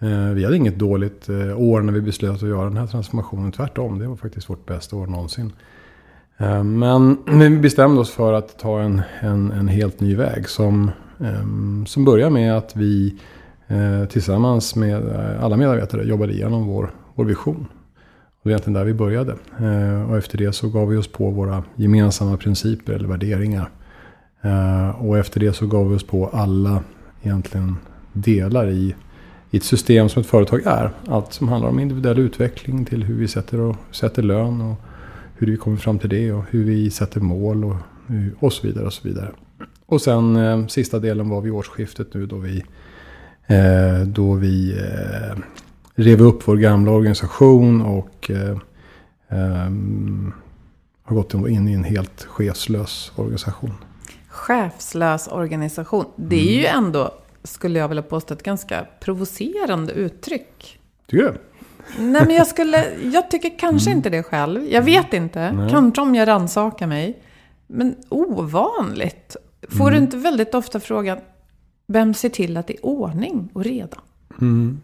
eh, 0.00 0.32
vi 0.34 0.44
hade 0.44 0.56
inget 0.56 0.78
dåligt 0.78 1.28
år 1.56 1.80
när 1.80 1.92
vi 1.92 2.00
beslöt 2.00 2.42
att 2.42 2.48
göra 2.48 2.64
den 2.64 2.76
här 2.76 2.86
transformationen. 2.86 3.52
Tvärtom, 3.52 3.98
det 3.98 4.08
var 4.08 4.16
faktiskt 4.16 4.50
vårt 4.50 4.66
bästa 4.66 4.96
år 4.96 5.06
någonsin. 5.06 5.52
Eh, 6.38 6.64
men 6.64 7.18
vi 7.26 7.58
bestämde 7.58 8.00
oss 8.00 8.10
för 8.10 8.32
att 8.32 8.58
ta 8.58 8.80
en, 8.80 9.02
en, 9.20 9.52
en 9.52 9.68
helt 9.68 10.00
ny 10.00 10.16
väg 10.16 10.48
som, 10.48 10.90
ehm, 11.20 11.86
som 11.86 12.04
börjar 12.04 12.30
med 12.30 12.56
att 12.56 12.76
vi 12.76 13.14
eh, 13.66 14.04
tillsammans 14.08 14.76
med 14.76 15.08
eh, 15.08 15.44
alla 15.44 15.56
medarbetare 15.56 16.04
jobbade 16.04 16.32
igenom 16.32 16.66
vår, 16.66 16.90
vår 17.14 17.24
vision. 17.24 17.66
Det 18.42 18.48
var 18.48 18.50
egentligen 18.50 18.74
där 18.74 18.84
vi 18.84 18.94
började. 18.94 19.32
Och 20.08 20.16
efter 20.16 20.38
det 20.38 20.52
så 20.52 20.68
gav 20.68 20.88
vi 20.88 20.96
oss 20.96 21.08
på 21.08 21.30
våra 21.30 21.64
gemensamma 21.74 22.36
principer 22.36 22.92
eller 22.92 23.08
värderingar. 23.08 23.70
Och 24.98 25.18
efter 25.18 25.40
det 25.40 25.52
så 25.52 25.66
gav 25.66 25.90
vi 25.90 25.96
oss 25.96 26.06
på 26.06 26.28
alla 26.32 26.82
egentligen 27.22 27.76
delar 28.12 28.68
i, 28.68 28.94
i 29.50 29.56
ett 29.56 29.64
system 29.64 30.08
som 30.08 30.20
ett 30.20 30.26
företag 30.26 30.60
är. 30.64 30.90
Allt 31.08 31.32
som 31.32 31.48
handlar 31.48 31.68
om 31.68 31.78
individuell 31.78 32.18
utveckling 32.18 32.84
till 32.84 33.04
hur 33.04 33.14
vi 33.14 33.28
sätter, 33.28 33.60
och, 33.60 33.76
sätter 33.90 34.22
lön 34.22 34.60
och 34.60 34.80
hur 35.46 35.52
vi 35.52 35.58
kommer 35.58 35.76
fram 35.76 35.98
till 35.98 36.08
det 36.08 36.32
och 36.32 36.44
hur 36.50 36.64
vi 36.64 36.90
sätter 36.90 37.20
mål 37.20 37.64
och, 37.64 37.76
och 38.38 38.52
så 38.52 38.66
vidare. 38.66 38.86
Och 38.86 38.92
så 38.92 39.08
vidare. 39.08 39.30
Och 39.86 40.02
sen 40.02 40.36
eh, 40.36 40.66
sista 40.66 40.98
delen 40.98 41.28
var 41.28 41.40
vid 41.40 41.52
årsskiftet 41.52 42.14
nu 42.14 42.26
då 42.26 42.36
vi, 42.36 42.64
eh, 43.46 44.06
då 44.06 44.34
vi 44.34 44.78
eh, 44.78 45.38
rev 45.94 46.22
upp 46.22 46.48
vår 46.48 46.56
gamla 46.56 46.92
organisation 46.92 47.82
och 47.82 48.30
eh, 48.30 48.58
ehm, 49.28 50.32
har 51.02 51.16
gått 51.16 51.34
in 51.34 51.68
i 51.68 51.72
en 51.72 51.84
helt 51.84 52.24
chefslös 52.24 53.12
organisation. 53.16 53.74
Chefslös 54.28 55.28
organisation. 55.28 56.04
Det 56.16 56.48
är 56.48 56.52
ju 56.52 56.66
mm. 56.66 56.84
ändå, 56.84 57.10
skulle 57.42 57.78
jag 57.78 57.88
vilja 57.88 58.02
påstå, 58.02 58.34
ett 58.34 58.42
ganska 58.42 58.86
provocerande 59.00 59.92
uttryck. 59.92 60.80
Tycker 61.06 61.24
du? 61.24 61.34
Nej, 61.98 62.26
men 62.26 62.36
jag 62.36 62.46
skulle... 62.46 62.84
Jag 63.12 63.30
tycker 63.30 63.58
kanske 63.58 63.90
mm. 63.90 63.98
inte 63.98 64.10
det 64.10 64.22
själv. 64.22 64.62
Jag 64.62 64.82
mm. 64.82 64.84
vet 64.84 65.12
inte. 65.12 65.52
Nej. 65.52 65.70
Kanske 65.70 66.02
om 66.02 66.14
jag 66.14 66.28
rannsakar 66.28 66.86
mig. 66.86 67.18
Men 67.66 67.94
ovanligt. 68.08 69.36
Får 69.68 69.88
mm. 69.88 69.92
du 69.92 69.98
inte 69.98 70.16
väldigt 70.16 70.54
ofta 70.54 70.80
frågan, 70.80 71.18
vem 71.86 72.14
ser 72.14 72.28
till 72.28 72.56
att 72.56 72.66
det 72.66 72.74
är 72.74 72.86
ordning 72.86 73.48
och 73.52 73.64
reda? 73.64 73.96
Mm. 74.40 74.80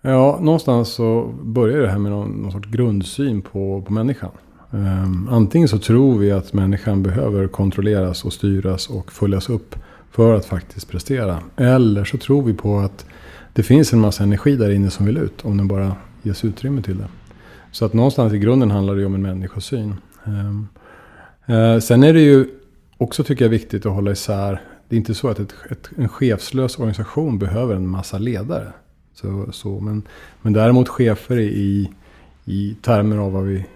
Ja, 0.00 0.38
någonstans 0.40 0.88
så 0.88 1.34
börjar 1.42 1.78
det 1.78 1.88
här 1.88 1.98
med 1.98 2.12
någon, 2.12 2.30
någon 2.30 2.52
sorts 2.52 2.68
grundsyn 2.68 3.42
på, 3.42 3.82
på 3.86 3.92
människan. 3.92 4.30
Um, 4.70 5.28
antingen 5.30 5.68
så 5.68 5.78
tror 5.78 6.18
vi 6.18 6.32
att 6.32 6.52
människan 6.52 7.02
behöver 7.02 7.48
kontrolleras 7.48 8.24
och 8.24 8.32
styras 8.32 8.90
och 8.90 9.12
följas 9.12 9.48
upp 9.48 9.76
för 10.10 10.34
att 10.34 10.44
faktiskt 10.44 10.88
prestera. 10.88 11.38
Eller 11.56 12.04
så 12.04 12.18
tror 12.18 12.42
vi 12.42 12.54
på 12.54 12.78
att 12.78 13.06
det 13.52 13.62
finns 13.62 13.92
en 13.92 14.00
massa 14.00 14.22
energi 14.22 14.56
där 14.56 14.70
inne 14.70 14.90
som 14.90 15.06
vill 15.06 15.16
ut 15.16 15.44
om 15.44 15.56
den 15.56 15.68
bara 15.68 15.96
ges 16.22 16.44
utrymme 16.44 16.82
till 16.82 16.98
det. 16.98 17.08
Så 17.70 17.84
att 17.84 17.92
någonstans 17.92 18.32
i 18.32 18.38
grunden 18.38 18.70
handlar 18.70 18.94
det 18.94 19.00
ju 19.00 19.06
om 19.06 19.14
en 19.14 19.22
människosyn. 19.22 19.94
Ehm, 20.24 20.68
eh, 21.46 21.78
sen 21.78 22.02
är 22.02 22.12
det 22.12 22.20
ju 22.20 22.46
också 22.98 23.24
tycker 23.24 23.44
jag 23.44 23.50
viktigt 23.50 23.86
att 23.86 23.92
hålla 23.92 24.10
isär. 24.10 24.60
Det 24.88 24.96
är 24.96 24.98
inte 24.98 25.14
så 25.14 25.28
att 25.28 25.38
ett, 25.38 25.54
ett, 25.70 25.90
en 25.96 26.08
chefslös 26.08 26.78
organisation 26.78 27.38
behöver 27.38 27.74
en 27.74 27.86
massa 27.88 28.18
ledare. 28.18 28.72
Så, 29.14 29.52
så, 29.52 29.80
men, 29.80 30.02
men 30.42 30.52
däremot 30.52 30.88
chefer 30.88 31.38
i, 31.38 31.90
i 32.44 32.76
termer 32.82 33.16
av 33.16 33.32
vad 33.32 33.44
vi 33.44 33.66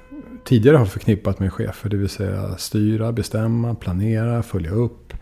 tidigare 0.45 0.77
har 0.77 0.87
förknippat 0.87 1.39
med 1.39 1.53
chefer. 1.53 1.89
Det 1.89 1.97
vill 1.97 2.09
säga 2.09 2.57
styra, 2.57 3.13
bestämma, 3.13 3.75
planera, 3.75 4.43
följa 4.43 4.71
upp. 4.71 5.13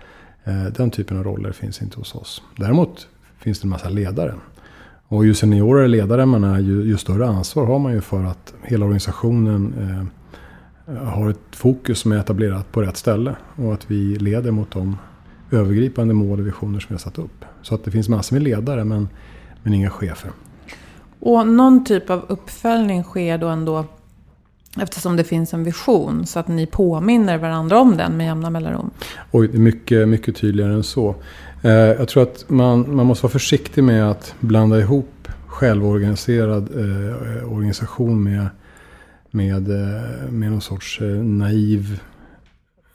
Eh, 0.45 0.64
den 0.64 0.90
typen 0.90 1.19
av 1.19 1.25
roller 1.25 1.52
finns 1.52 1.83
inte 1.83 1.97
hos 1.97 2.14
oss. 2.14 2.43
Däremot 2.57 3.09
finns 3.38 3.61
det 3.61 3.66
en 3.66 3.71
massa 3.71 3.88
ledare. 3.88 4.35
Och 5.08 5.25
ju 5.26 5.34
seniorare 5.34 5.88
ledare 5.88 6.26
man 6.26 6.44
är, 6.44 6.58
ju, 6.58 6.82
ju, 6.82 6.96
större 6.96 7.26
ansvar 7.26 7.66
har 7.66 7.78
man 7.78 7.92
ju 7.92 8.00
för 8.00 8.25
att 8.25 8.54
hela 8.62 8.84
organisationen 8.84 9.75
eh, 10.87 10.96
har 11.06 11.30
ett 11.30 11.56
fokus 11.56 11.99
som 11.99 12.12
är 12.12 12.16
etablerat 12.16 12.73
på 12.73 12.82
rätt 12.82 12.96
ställe. 12.96 13.37
Och 13.56 13.73
att 13.73 13.90
vi 13.90 14.16
leder 14.16 14.50
mot 14.50 14.70
de 14.70 14.96
övergripande 15.50 16.14
mål 16.14 16.40
och 16.40 16.46
visioner 16.46 16.80
som 16.80 16.88
vi 16.88 16.94
har 16.94 16.99
satt 16.99 17.18
upp. 17.18 17.44
Så 17.62 17.75
att 17.75 17.84
det 17.84 17.90
finns 17.90 18.08
massor 18.08 18.37
med 18.37 18.42
ledare 18.42 18.84
men, 18.84 19.08
men 19.62 19.75
inga 19.75 19.90
chefer. 19.90 20.30
Och 21.20 21.49
någon 21.49 21.84
typ 21.84 22.11
av 22.11 22.25
uppföljning 22.28 23.02
sker 23.02 23.38
då 23.38 23.49
ändå 23.49 23.84
Eftersom 24.81 25.16
det 25.16 25.25
finns 25.25 25.54
en 25.54 25.64
vision 25.64 26.26
så 26.26 26.38
att 26.38 26.49
ni 26.49 26.66
påminner 26.66 27.38
varandra 27.38 27.78
om 27.78 27.97
den 27.97 28.16
med 28.16 28.26
jämna 28.26 28.50
mellanrum. 28.50 28.90
Oj, 29.31 29.49
det 29.49 29.57
är 29.57 29.61
mycket, 29.61 30.09
mycket 30.09 30.37
tydligare 30.37 30.73
än 30.73 30.83
så. 30.83 31.14
Eh, 31.62 31.71
jag 31.73 32.09
tror 32.09 32.23
att 32.23 32.45
man, 32.49 32.97
man 32.97 33.07
måste 33.07 33.23
vara 33.23 33.33
försiktig 33.33 33.85
med 33.85 34.11
att 34.11 34.35
blanda 34.40 34.81
ihop 34.81 35.28
självorganiserad 35.54 36.69
eh, 36.76 37.52
organisation 37.52 38.23
med, 38.23 38.47
med, 39.31 39.71
eh, 39.71 40.31
med 40.31 40.50
någon 40.50 40.61
sorts 40.61 41.00
eh, 41.00 41.09
naiv, 41.09 42.00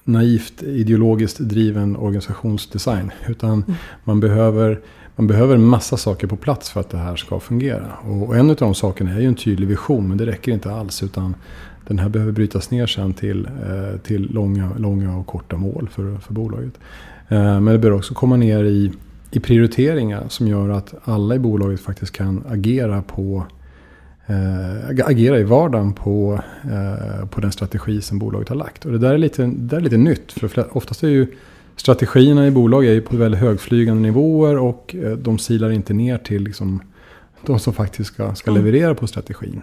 naivt 0.04 0.64
ideologiskt 0.64 1.40
driven 1.40 1.96
organisationsdesign. 1.96 3.12
Utan 3.28 3.52
mm. 3.52 3.74
man, 4.04 4.20
behöver, 4.20 4.80
man 5.20 5.28
behöver 5.28 5.56
en 5.56 5.66
massa 5.66 5.98
saker 5.98 6.28
på 6.28 6.36
plats 6.36 6.70
för 6.70 6.80
att 6.80 6.90
det 6.90 6.98
här 6.98 7.16
ska 7.16 7.40
fungera. 7.40 7.94
Och, 8.02 8.38
en 8.38 8.50
av 8.50 8.56
de 8.56 8.76
sakerna 8.76 9.12
är 9.12 9.20
ju 9.20 9.28
en 9.28 9.36
tydlig 9.36 9.68
vision, 9.68 10.08
men 10.08 10.18
det 10.18 10.26
räcker 10.26 10.52
inte 10.52 10.72
alls. 10.72 11.04
Utan 11.04 11.36
den 11.88 12.00
här 12.00 12.10
behöver 12.10 12.32
brytas 12.32 12.72
ner 12.72 12.88
sen 12.88 13.14
till, 13.14 13.46
eh, 13.46 14.00
till 14.00 14.34
långa, 14.34 14.72
långa 14.78 15.18
och 15.18 15.28
korta 15.28 15.58
mål 15.58 15.90
för, 15.92 16.18
för 16.18 16.34
bolaget. 16.34 16.74
Eh, 17.28 17.60
men 17.60 17.66
det 17.66 17.78
bör 17.78 17.92
också 17.92 18.14
komma 18.14 18.36
ner 18.36 18.64
i, 18.64 18.92
i 19.32 19.40
prioriteringar 19.40 20.24
som 20.30 20.48
gör 20.48 20.70
att 20.70 20.94
alla 21.04 21.36
i 21.36 21.40
bolaget 21.40 21.80
faktiskt 21.80 22.12
kan 22.12 22.44
agera 22.50 23.02
på 23.02 23.46
äh, 24.26 25.06
agera 25.06 25.40
i 25.40 25.44
vardagen 25.44 25.94
på, 25.94 26.40
äh, 26.64 27.28
på 27.28 27.42
den 27.42 27.52
strategi 27.52 28.02
som 28.02 28.20
bolaget 28.20 28.50
har 28.50 28.56
lagt. 28.56 28.86
Och 28.86 28.92
det 28.92 28.98
där 28.98 29.14
är 29.14 29.18
lite, 29.18 29.42
det 29.42 29.52
där 29.56 29.78
är 29.78 29.82
lite 29.82 29.98
nytt. 29.98 30.32
För 30.32 30.78
oftast 30.78 31.04
är 31.04 31.08
ju 31.08 31.28
strategierna 31.80 32.48
i 32.48 32.52
bolag 32.52 32.86
är 32.86 33.02
på 33.02 33.18
väldigt 33.18 33.42
högflygande 33.42 34.02
nivåer 34.02 34.58
och 34.58 34.96
äh, 34.96 35.12
de 35.12 35.40
silar 35.40 35.70
inte 35.70 35.94
ner 35.94 36.18
till 36.18 36.44
liksom, 36.44 36.82
de 37.46 37.60
som 37.60 37.74
faktiskt 37.74 38.14
ska, 38.14 38.36
ska 38.36 38.52
mm. 38.52 38.66
leverera 38.66 38.96
på 38.96 39.08
strategin. 39.08 39.62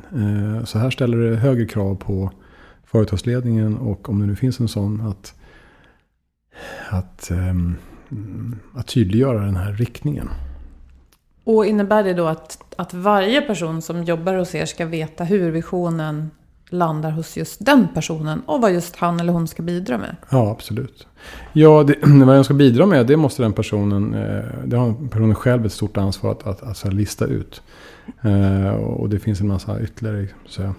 så 0.64 0.78
här 0.78 0.90
ställer 0.90 1.18
det 1.18 1.36
högre 1.36 1.66
krav 1.66 1.94
på 1.94 2.30
företagsledningen 2.84 3.76
och 3.76 4.08
om 4.08 4.20
det 4.20 4.26
nu 4.26 4.36
finns 4.36 4.60
en 4.60 4.68
sån 4.68 5.00
att 5.00 5.34
att, 6.88 7.30
um, 7.30 7.76
att 8.74 8.86
tydliggöra 8.86 9.40
den 9.40 9.56
här 9.56 9.72
riktningen. 9.72 10.30
Och 11.44 11.66
innebär 11.66 12.04
det 12.04 12.14
då 12.14 12.26
att, 12.26 12.74
att 12.76 12.94
varje 12.94 13.42
person 13.42 13.82
som 13.82 14.04
jobbar 14.04 14.34
hos 14.34 14.54
er 14.54 14.66
ska 14.66 14.86
veta 14.86 15.24
hur 15.24 15.50
visionen 15.50 16.30
landar 16.70 17.10
hos 17.10 17.36
just 17.36 17.64
den 17.64 17.88
personen 17.94 18.42
och 18.46 18.60
vad 18.60 18.72
just 18.72 18.96
han 18.96 19.20
eller 19.20 19.32
hon 19.32 19.48
ska 19.48 19.62
bidra 19.62 19.98
med? 19.98 20.16
Ja, 20.30 20.50
absolut. 20.50 21.06
Ja, 21.52 21.82
det, 21.82 21.94
vad 22.02 22.34
den 22.34 22.44
ska 22.44 22.54
bidra 22.54 22.86
med 22.86 23.06
det 23.06 23.16
måste 23.16 23.42
den 23.42 23.52
personen, 23.52 24.14
eh, 24.14 24.44
det 24.64 24.76
har 24.76 24.94
personen 25.10 25.34
själv 25.34 25.66
ett 25.66 25.72
stort 25.72 25.96
ansvar 25.96 26.32
att, 26.32 26.46
att, 26.46 26.62
att, 26.62 26.84
att 26.84 26.94
lista 26.94 27.24
ut. 27.24 27.62
Eh, 28.22 28.74
och 28.74 29.08
det 29.08 29.18
finns 29.18 29.40
en 29.40 29.48
massa 29.48 29.80
ytterligare 29.80 30.28
så 30.46 30.74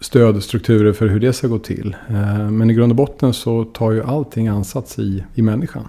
stödstrukturer 0.00 0.92
för 0.92 1.06
hur 1.06 1.20
det 1.20 1.32
ska 1.32 1.46
gå 1.48 1.58
till. 1.58 1.96
Eh, 2.08 2.50
men 2.50 2.70
i 2.70 2.74
grund 2.74 2.92
och 2.92 2.96
botten 2.96 3.34
så 3.34 3.64
tar 3.64 3.92
ju 3.92 4.02
allting 4.02 4.48
ansats 4.48 4.98
i, 4.98 5.24
i 5.34 5.42
människan. 5.42 5.88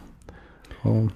Och 0.81 1.11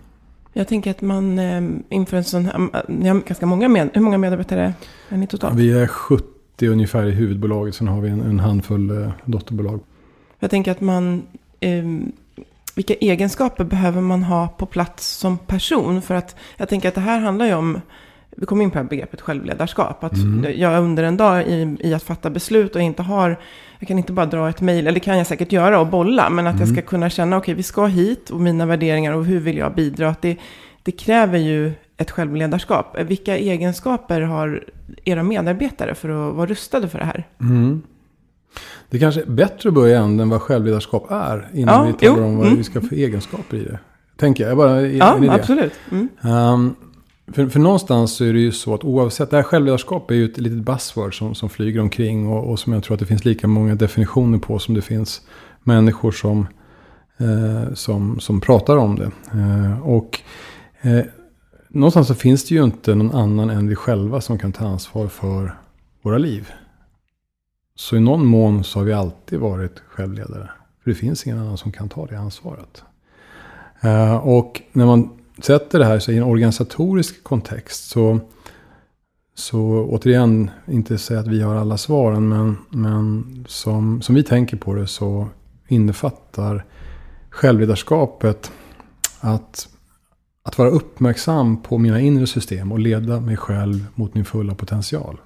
jag 0.53 0.67
tänker 0.67 0.91
att 0.91 1.01
man 1.01 1.39
eh, 1.39 1.61
inför 1.89 2.17
en 2.17 2.23
sån 2.23 2.45
här, 2.45 2.85
ni 2.87 3.09
har 3.09 3.19
ganska 3.19 3.45
många 3.45 3.69
med, 3.69 3.89
hur 3.93 4.01
många 4.01 4.17
medarbetare 4.17 4.73
är 5.09 5.17
ni 5.17 5.27
totalt? 5.27 5.55
Vi 5.55 5.71
är 5.71 5.87
70 5.87 6.40
ungefär 6.67 7.05
i 7.05 7.11
huvudbolaget, 7.11 7.75
sen 7.75 7.87
har 7.87 8.01
vi 8.01 8.09
en, 8.09 8.21
en 8.21 8.39
handfull 8.39 8.89
eh, 8.89 9.11
dotterbolag. 9.25 9.79
Jag 10.39 10.49
tänker 10.49 10.71
att 10.71 10.81
man, 10.81 11.23
eh, 11.59 11.85
vilka 12.75 12.93
egenskaper 12.93 13.63
behöver 13.63 14.01
man 14.01 14.23
ha 14.23 14.47
på 14.47 14.65
plats 14.65 15.07
som 15.07 15.37
person? 15.37 16.01
För 16.01 16.15
att 16.15 16.35
jag 16.57 16.69
tänker 16.69 16.89
att 16.89 16.95
det 16.95 17.01
här 17.01 17.19
handlar 17.19 17.45
ju 17.45 17.53
om 17.53 17.81
vi 18.37 18.45
kom 18.45 18.61
in 18.61 18.71
på 18.71 18.83
begreppet 18.83 19.21
självledarskap. 19.21 20.03
Att 20.03 20.13
mm. 20.13 20.59
jag 20.59 20.83
under 20.83 21.03
en 21.03 21.17
dag 21.17 21.47
i, 21.47 21.77
i, 21.79 21.93
att 21.93 22.03
fatta 22.03 22.29
beslut 22.29 22.75
och 22.75 22.81
inte 22.81 23.01
har, 23.01 23.39
jag 23.79 23.87
kan 23.87 23.97
inte 23.97 24.13
bara 24.13 24.25
dra 24.25 24.49
ett 24.49 24.61
mejl, 24.61 24.79
eller 24.79 24.91
det 24.91 24.99
kan 24.99 25.17
jag 25.17 25.27
säkert 25.27 25.51
göra 25.51 25.79
och 25.79 25.87
bolla, 25.87 26.29
men 26.29 26.47
att 26.47 26.55
mm. 26.55 26.67
jag 26.67 26.77
ska 26.77 26.87
kunna 26.89 27.09
känna, 27.09 27.37
okej 27.37 27.43
okay, 27.43 27.55
vi 27.55 27.63
ska 27.63 27.85
hit 27.85 28.29
och 28.29 28.39
mina 28.39 28.65
värderingar 28.65 29.13
och 29.13 29.25
hur 29.25 29.39
vill 29.39 29.57
jag 29.57 29.75
bidra. 29.75 30.09
Att 30.09 30.21
det, 30.21 30.37
det 30.83 30.91
kräver 30.91 31.37
ju 31.37 31.71
ett 32.01 32.11
självledarskap. 32.11 32.97
Vilka 32.99 33.37
egenskaper 33.37 34.21
har 34.21 34.63
era 35.03 35.23
medarbetare 35.23 35.95
för 35.95 36.09
att 36.09 36.35
vara 36.35 36.45
rustade 36.47 36.87
för 36.87 36.99
det 36.99 37.05
här? 37.05 37.27
Mm. 37.41 37.81
Det 38.89 38.99
kanske 38.99 39.21
är 39.21 39.25
bättre 39.25 39.69
att 39.69 39.75
börja 39.75 39.99
än 39.99 40.29
vad 40.29 40.41
självledarskap 40.41 41.11
är. 41.11 41.49
Innan 41.53 41.87
ja, 41.87 41.93
vi 41.99 42.07
talar 42.07 42.21
jo. 42.21 42.25
om 42.25 42.37
vad 42.37 42.45
mm. 42.45 42.57
vi 42.57 42.63
ska 42.63 42.81
få 42.81 42.95
egenskaper 42.95 43.57
i 43.57 43.63
det. 43.63 43.79
Tänker 44.17 44.47
jag. 44.47 44.57
Bara, 44.57 44.81
ja, 44.81 45.33
absolut. 45.33 45.73
Um, 46.21 46.75
för, 47.33 47.47
för 47.47 47.59
någonstans 47.59 48.15
så 48.15 48.25
är 48.25 48.33
det 48.33 48.39
ju 48.39 48.51
så 48.51 48.73
att 48.73 48.83
oavsett, 48.83 49.29
det 49.29 49.35
här 49.35 49.43
självledarskap 49.43 50.11
är 50.11 50.15
ju 50.15 50.25
ett 50.25 50.37
litet 50.37 50.59
buzzword 50.59 51.17
som, 51.17 51.35
som 51.35 51.49
flyger 51.49 51.81
omkring 51.81 52.27
och, 52.27 52.49
och 52.49 52.59
som 52.59 52.73
jag 52.73 52.83
tror 52.83 52.93
att 52.95 52.99
det 52.99 53.05
finns 53.05 53.25
lika 53.25 53.47
många 53.47 53.75
definitioner 53.75 54.37
på 54.37 54.59
som 54.59 54.75
det 54.75 54.81
finns 54.81 55.21
människor 55.63 56.11
som, 56.11 56.47
eh, 57.17 57.73
som, 57.73 58.19
som 58.19 58.41
pratar 58.41 58.77
om 58.77 58.95
det. 58.95 59.11
Eh, 59.33 59.87
och 59.87 60.19
eh, 60.81 61.05
någonstans 61.71 62.07
så 62.07 62.15
finns 62.15 62.45
det 62.45 62.55
ju 62.55 62.63
inte 62.63 62.95
någon 62.95 63.15
annan 63.15 63.49
än 63.49 63.67
vi 63.67 63.75
själva 63.75 64.21
som 64.21 64.37
kan 64.37 64.51
ta 64.51 64.65
ansvar 64.65 65.07
för 65.07 65.55
våra 66.01 66.17
liv. 66.17 66.51
Så 67.75 67.95
i 67.95 67.99
någon 67.99 68.25
mån 68.25 68.63
så 68.63 68.79
har 68.79 68.85
vi 68.85 68.93
alltid 68.93 69.39
varit 69.39 69.79
självledare. 69.79 70.49
För 70.83 70.91
det 70.91 70.95
finns 70.95 71.25
ingen 71.25 71.39
annan 71.39 71.57
som 71.57 71.71
kan 71.71 71.89
ta 71.89 72.05
det 72.05 72.19
ansvaret. 72.19 72.83
Eh, 73.81 74.15
och 74.15 74.61
när 74.71 74.85
man 74.85 75.09
sätter 75.41 75.79
det 75.79 75.85
här 75.85 75.99
så 75.99 76.11
i 76.11 76.17
en 76.17 76.23
organisatorisk 76.23 77.23
kontext 77.23 77.89
så, 77.89 78.19
så 79.35 79.59
återigen, 79.89 80.51
inte 80.67 80.97
säga 80.97 81.19
att 81.19 81.27
vi 81.27 81.41
har 81.41 81.55
alla 81.55 81.77
svaren, 81.77 82.29
men, 82.29 82.57
men 82.69 83.45
som, 83.47 84.01
som 84.01 84.15
vi 84.15 84.23
tänker 84.23 84.57
på 84.57 84.73
det 84.73 84.87
så 84.87 85.27
innefattar 85.67 86.65
självledarskapet 87.29 88.51
att, 89.19 89.69
att 90.43 90.57
vara 90.57 90.69
uppmärksam 90.69 91.61
på 91.61 91.77
mina 91.77 91.99
inre 91.99 92.27
system 92.27 92.71
och 92.71 92.79
leda 92.79 93.19
mig 93.19 93.37
själv 93.37 93.85
mot 93.95 94.13
min 94.13 94.25
fulla 94.25 94.55
potential. 94.55 95.17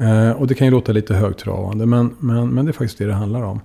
Eh, 0.00 0.30
och 0.30 0.46
det 0.46 0.54
kan 0.54 0.66
ju 0.66 0.70
låta 0.70 0.92
lite 0.92 1.14
högtravande, 1.14 1.86
men, 1.86 2.16
men, 2.18 2.48
men 2.48 2.64
det 2.64 2.70
är 2.70 2.72
faktiskt 2.72 2.98
det 2.98 3.06
det 3.06 3.12
handlar 3.12 3.42
om. 3.42 3.60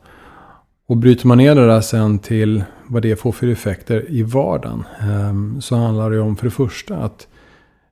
Och 0.88 0.98
bryter 0.98 1.28
man 1.28 1.38
ner 1.38 1.56
det 1.56 1.68
där 1.68 1.82
sen 1.82 2.20
till 2.20 2.64
vad 2.88 3.02
det 3.02 3.16
får 3.16 3.32
för 3.32 3.48
effekter 3.48 4.06
i 4.10 4.24
vardagen. 4.24 4.84
Eh, 5.02 5.60
så 5.60 5.76
handlar 5.76 6.12
det 6.12 6.20
om 6.20 6.36
för 6.36 6.46
det 6.46 6.52
första 6.52 6.98
att, 6.98 7.28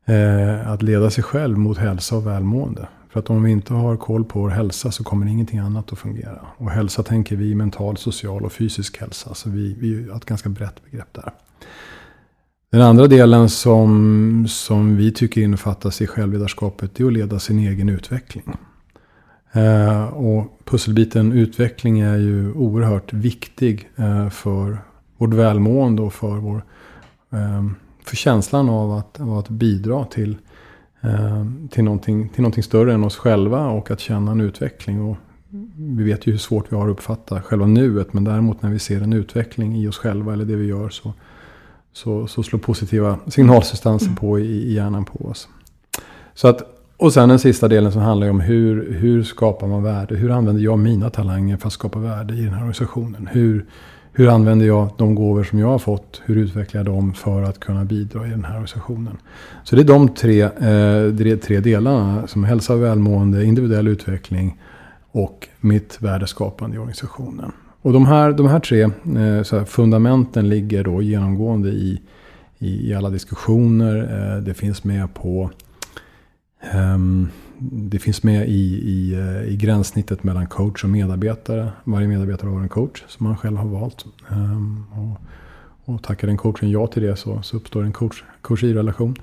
eh, 0.05 0.71
att 0.71 0.81
leda 0.81 1.09
sig 1.09 1.23
själv 1.23 1.57
mot 1.57 1.77
hälsa 1.77 2.15
och 2.15 2.27
välmående. 2.27 2.87
För 3.09 3.19
att 3.19 3.29
om 3.29 3.43
vi 3.43 3.51
inte 3.51 3.73
har 3.73 3.97
koll 3.97 4.25
på 4.25 4.39
vår 4.39 4.49
hälsa 4.49 4.91
så 4.91 5.03
kommer 5.03 5.27
ingenting 5.27 5.59
annat 5.59 5.91
att 5.91 5.99
fungera. 5.99 6.39
Och 6.57 6.71
hälsa 6.71 7.03
tänker 7.03 7.35
vi 7.35 7.55
mental, 7.55 7.97
social 7.97 8.45
och 8.45 8.51
fysisk 8.51 8.97
hälsa. 8.97 9.33
Så 9.33 9.49
vi, 9.49 9.75
vi 9.79 10.09
har 10.09 10.17
ett 10.17 10.25
ganska 10.25 10.49
brett 10.49 10.83
begrepp 10.91 11.13
där. 11.13 11.33
Den 12.71 12.81
andra 12.81 13.07
delen 13.07 13.49
som, 13.49 14.45
som 14.49 14.97
vi 14.97 15.11
tycker 15.11 15.41
innefattas 15.41 16.01
i 16.01 16.07
självledarskapet 16.07 16.99
är 16.99 17.05
att 17.05 17.13
leda 17.13 17.39
sin 17.39 17.59
egen 17.59 17.89
utveckling. 17.89 18.43
Eh, 19.51 20.03
och 20.03 20.59
pusselbiten 20.65 21.31
utveckling 21.31 21.99
är 21.99 22.17
ju 22.17 22.53
oerhört 22.53 23.13
viktig 23.13 23.89
eh, 23.95 24.29
för 24.29 24.77
vårt 25.17 25.33
välmående 25.33 26.01
och 26.01 26.13
för, 26.13 26.35
vår, 26.35 26.63
eh, 27.31 27.67
för 28.03 28.15
känslan 28.15 28.69
av 28.69 28.91
att, 28.91 29.19
av 29.19 29.37
att 29.37 29.49
bidra 29.49 30.05
till, 30.05 30.37
eh, 31.01 31.45
till, 31.71 31.83
någonting, 31.83 32.29
till 32.29 32.41
någonting 32.41 32.63
större 32.63 32.93
än 32.93 33.03
oss 33.03 33.17
själva 33.17 33.67
och 33.67 33.91
att 33.91 33.99
känna 33.99 34.31
en 34.31 34.41
utveckling. 34.41 35.01
Och 35.01 35.17
vi 35.77 36.03
vet 36.03 36.27
ju 36.27 36.31
hur 36.31 36.39
svårt 36.39 36.71
vi 36.71 36.75
har 36.75 36.87
att 36.87 36.91
uppfatta 36.91 37.41
själva 37.41 37.65
nuet 37.65 38.13
men 38.13 38.23
däremot 38.23 38.61
när 38.61 38.69
vi 38.69 38.79
ser 38.79 39.01
en 39.01 39.13
utveckling 39.13 39.75
i 39.75 39.87
oss 39.87 39.97
själva 39.97 40.33
eller 40.33 40.45
det 40.45 40.55
vi 40.55 40.65
gör 40.65 40.89
så, 40.89 41.13
så, 41.93 42.27
så 42.27 42.43
slår 42.43 42.59
positiva 42.59 43.19
signalsubstanser 43.27 44.15
på 44.15 44.39
i, 44.39 44.43
i 44.43 44.73
hjärnan 44.73 45.05
på 45.05 45.25
oss. 45.25 45.47
Så 46.33 46.47
att, 46.47 46.61
och 46.97 47.13
sen 47.13 47.29
den 47.29 47.39
sista 47.39 47.67
delen 47.67 47.91
som 47.91 48.01
handlar 48.01 48.29
om 48.29 48.39
hur, 48.39 48.93
hur 48.93 49.23
skapar 49.23 49.67
man 49.67 49.83
värde? 49.83 50.15
Hur 50.15 50.31
använder 50.31 50.63
jag 50.63 50.79
mina 50.79 51.09
talanger 51.09 51.57
för 51.57 51.67
att 51.67 51.73
skapa 51.73 51.99
värde 51.99 52.33
i 52.33 52.41
den 52.41 52.53
här 52.53 52.59
organisationen? 52.59 53.29
Hur, 53.31 53.65
hur 54.13 54.27
använder 54.27 54.65
jag 54.65 54.89
de 54.97 55.15
gåvor 55.15 55.43
som 55.43 55.59
jag 55.59 55.67
har 55.67 55.79
fått? 55.79 56.21
Hur 56.25 56.37
utvecklar 56.37 56.79
jag 56.79 56.85
dem 56.85 57.13
för 57.13 57.43
att 57.43 57.59
kunna 57.59 57.85
bidra 57.85 58.27
i 58.27 58.29
den 58.29 58.43
här 58.45 58.51
organisationen? 58.51 59.17
Så 59.63 59.75
det 59.75 59.81
är 59.81 59.85
de 59.85 60.07
tre, 60.07 60.41
eh, 60.41 61.07
de 61.11 61.37
tre 61.37 61.59
delarna 61.59 62.27
som 62.27 62.43
hälsa 62.43 62.73
och 62.73 62.83
välmående, 62.83 63.45
individuell 63.45 63.87
utveckling 63.87 64.59
och 65.11 65.47
mitt 65.59 65.97
värdeskapande 66.01 66.75
i 66.75 66.79
organisationen. 66.79 67.51
Och 67.87 67.93
de 67.93 68.05
här, 68.05 68.31
de 68.31 68.47
här 68.47 68.59
tre 68.59 68.81
eh, 68.81 69.43
så 69.43 69.57
här, 69.57 69.65
fundamenten 69.65 70.49
ligger 70.49 70.83
då 70.83 71.01
genomgående 71.01 71.69
i, 71.69 72.01
i, 72.57 72.89
i 72.89 72.93
alla 72.93 73.09
diskussioner. 73.09 73.95
Eh, 73.97 74.43
det 74.43 74.53
finns 74.53 74.83
med 74.83 75.13
på 75.13 75.51
um, 76.75 77.29
det 77.59 77.99
finns 77.99 78.23
med 78.23 78.49
i, 78.49 78.81
i, 78.89 79.13
eh, 79.13 79.53
i 79.53 79.55
gränssnittet 79.55 80.23
mellan 80.23 80.47
coach 80.47 80.83
och 80.83 80.89
medarbetare. 80.89 81.71
Varje 81.83 82.07
medarbetare 82.07 82.49
har 82.49 82.59
en 82.59 82.69
coach 82.69 83.03
som 83.07 83.27
man 83.27 83.37
själv 83.37 83.57
har 83.57 83.67
valt. 83.67 84.05
Um, 84.29 84.85
och, 84.91 85.93
och 85.93 86.03
tackar 86.03 86.27
den 86.27 86.37
coachen 86.37 86.71
ja 86.71 86.87
till 86.87 87.03
det 87.03 87.15
så, 87.15 87.41
så 87.41 87.57
uppstår 87.57 87.83
en 87.83 87.93
coach, 87.93 88.23
coach-relation. 88.41 89.15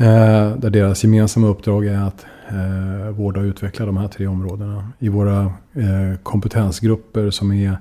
Uh, 0.00 0.56
där 0.56 0.70
deras 0.70 1.04
gemensamma 1.04 1.46
uppdrag 1.46 1.86
är 1.86 1.98
att 1.98 2.26
uh, 2.52 3.10
vårda 3.10 3.40
och 3.40 3.44
utveckla 3.44 3.86
de 3.86 3.96
här 3.96 4.08
tre 4.08 4.26
områdena. 4.26 4.88
I 4.98 5.08
våra 5.08 5.44
uh, 5.76 6.16
kompetensgrupper 6.22 7.30
som 7.30 7.52
är 7.52 7.76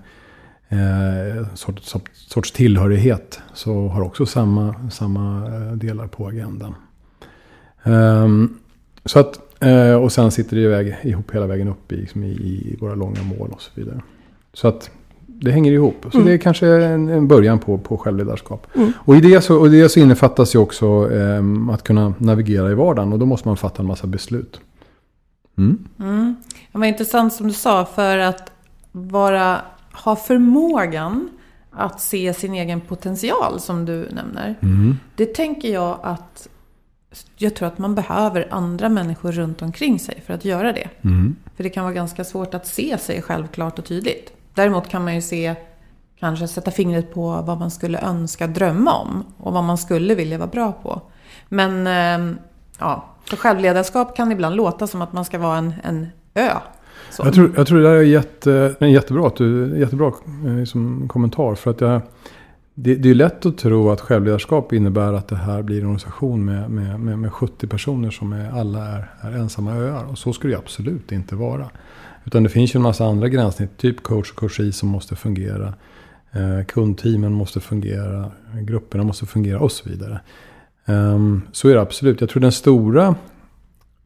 eh, 0.71 1.45
sorts, 1.53 1.95
sorts 2.13 2.51
tillhörighet 2.51 3.39
så 3.53 3.87
har 3.87 4.01
också 4.01 4.25
samma, 4.25 4.75
samma 4.91 5.47
eh, 5.47 5.71
delar 5.71 6.07
på 6.07 6.27
agendan. 6.27 6.75
Um, 7.83 8.57
så 9.05 9.19
att, 9.19 9.63
eh, 9.63 9.93
och 9.93 10.11
sen 10.11 10.31
sitter 10.31 10.55
det 10.55 10.61
iväg, 10.61 10.97
ihop 11.03 11.35
hela 11.35 11.47
vägen 11.47 11.67
upp 11.67 11.91
i, 11.91 11.95
liksom 11.95 12.23
i, 12.23 12.27
i, 12.27 12.77
våra 12.81 12.95
långa 12.95 13.23
mål 13.23 13.49
och 13.51 13.61
så 13.61 13.71
vidare. 13.75 14.01
Så 14.53 14.67
att 14.67 14.89
det 15.43 15.51
hänger 15.51 15.71
ihop. 15.71 16.05
Så 16.11 16.17
mm. 16.17 16.25
det 16.27 16.33
är 16.33 16.37
kanske 16.37 16.67
en, 16.67 17.09
en 17.09 17.27
början 17.27 17.59
på, 17.59 17.77
på 17.77 17.97
självledarskap. 17.97 18.67
Mm. 18.75 18.93
Och 18.97 19.15
i 19.15 19.21
det 19.21 19.41
så, 19.41 19.59
och 19.59 19.71
det 19.71 19.89
så 19.89 19.99
innefattas 19.99 20.55
ju 20.55 20.59
också 20.59 21.11
eh, 21.11 21.43
att 21.73 21.83
kunna 21.83 22.13
navigera 22.17 22.71
i 22.71 22.73
vardagen. 22.73 23.13
Och 23.13 23.19
då 23.19 23.25
måste 23.25 23.47
man 23.47 23.57
fatta 23.57 23.81
en 23.81 23.87
massa 23.87 24.07
beslut. 24.07 24.59
Mm. 25.57 25.87
Mm. 25.99 26.35
Det 26.71 26.77
var 26.77 26.85
intressant 26.85 27.33
som 27.33 27.47
du 27.47 27.53
sa. 27.53 27.85
För 27.85 28.17
att 28.17 28.51
vara, 28.91 29.61
ha 30.03 30.15
förmågan 30.15 31.29
att 31.71 32.01
se 32.01 32.33
sin 32.33 32.53
egen 32.53 32.81
potential 32.81 33.59
som 33.59 33.85
du 33.85 34.09
nämner. 34.11 34.55
Mm. 34.61 34.97
Det 35.15 35.25
tänker 35.25 35.73
jag 35.73 35.99
att 36.03 36.47
jag 37.37 37.55
tror 37.55 37.67
att 37.67 37.77
man 37.77 37.95
behöver 37.95 38.47
andra 38.51 38.89
människor 38.89 39.31
runt 39.31 39.61
omkring 39.61 39.99
sig 39.99 40.21
för 40.25 40.33
att 40.33 40.45
göra 40.45 40.73
det. 40.73 40.89
Mm. 41.01 41.35
För 41.55 41.63
det 41.63 41.69
kan 41.69 41.83
vara 41.83 41.93
ganska 41.93 42.23
svårt 42.23 42.53
att 42.53 42.67
se 42.67 42.97
sig 42.97 43.21
självklart 43.21 43.79
och 43.79 43.85
tydligt. 43.85 44.33
Däremot 44.53 44.87
kan 44.87 45.03
man 45.03 45.15
ju 45.15 45.21
se, 45.21 45.55
kanske 46.19 46.47
sätta 46.47 46.71
fingret 46.71 47.13
på 47.13 47.41
vad 47.41 47.59
man 47.59 47.71
skulle 47.71 47.99
önska 47.99 48.47
drömma 48.47 48.93
om 48.93 49.23
och 49.37 49.53
vad 49.53 49.63
man 49.63 49.77
skulle 49.77 50.15
vilja 50.15 50.37
vara 50.37 50.49
bra 50.49 50.71
på. 50.71 51.01
Men 51.49 51.87
ehm, 51.87 52.37
ja, 52.79 53.05
för 53.25 53.37
självledarskap 53.37 54.15
kan 54.15 54.31
ibland 54.31 54.55
låta 54.55 54.87
som 54.87 55.01
att 55.01 55.13
man 55.13 55.25
ska 55.25 55.37
vara 55.37 55.57
en, 55.57 55.73
en 55.83 56.07
ö. 56.33 56.51
Jag 57.17 57.33
tror, 57.33 57.51
jag 57.55 57.67
tror 57.67 57.77
det 57.79 57.83
där 57.83 57.95
är 57.95 58.01
jätte, 58.01 58.75
jättebra, 58.79 59.27
att 59.27 59.35
du, 59.35 59.79
jättebra 59.79 60.13
eh, 60.45 60.55
liksom, 60.55 61.07
kommentar. 61.07 61.55
För 61.55 61.71
att 61.71 61.81
jag, 61.81 62.01
det, 62.75 62.95
det 62.95 63.09
är 63.09 63.13
lätt 63.13 63.45
att 63.45 63.57
tro 63.57 63.89
att 63.89 64.01
självledarskap 64.01 64.73
innebär 64.73 65.13
att 65.13 65.27
det 65.27 65.35
här 65.35 65.61
blir 65.61 65.77
en 65.77 65.85
organisation 65.85 66.45
med, 66.45 66.71
med, 66.71 66.99
med, 66.99 67.19
med 67.19 67.33
70 67.33 67.67
personer 67.67 68.11
som 68.11 68.33
är, 68.33 68.51
alla 68.51 68.87
är, 68.87 69.11
är 69.21 69.31
ensamma 69.31 69.75
öar. 69.75 70.05
Och 70.11 70.17
så 70.17 70.33
ska 70.33 70.47
det 70.47 70.57
absolut 70.57 71.11
inte 71.11 71.35
vara. 71.35 71.69
Utan 72.25 72.43
det 72.43 72.49
finns 72.49 72.75
ju 72.75 72.77
en 72.77 72.83
massa 72.83 73.05
andra 73.05 73.27
gränssnitt, 73.27 73.77
typ 73.77 74.03
coach 74.03 74.31
och 74.31 74.35
coachi 74.35 74.71
som 74.71 74.89
måste 74.89 75.15
fungera. 75.15 75.73
Eh, 76.31 76.65
kundteamen 76.65 77.33
måste 77.33 77.59
fungera, 77.59 78.31
grupperna 78.61 79.03
måste 79.03 79.25
fungera 79.25 79.59
och 79.59 79.71
så 79.71 79.89
vidare. 79.89 80.19
Um, 80.85 81.41
så 81.51 81.69
är 81.69 81.75
det 81.75 81.81
absolut. 81.81 82.21
Jag 82.21 82.29
tror 82.29 82.41
den 82.41 82.51
stora, 82.51 83.15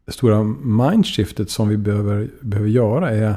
det 0.05 0.11
stora 0.11 0.43
mindshiftet 0.63 1.49
som 1.49 1.67
vi 1.67 1.77
behöver, 1.77 2.29
behöver 2.41 2.69
göra 2.69 3.11
är 3.11 3.35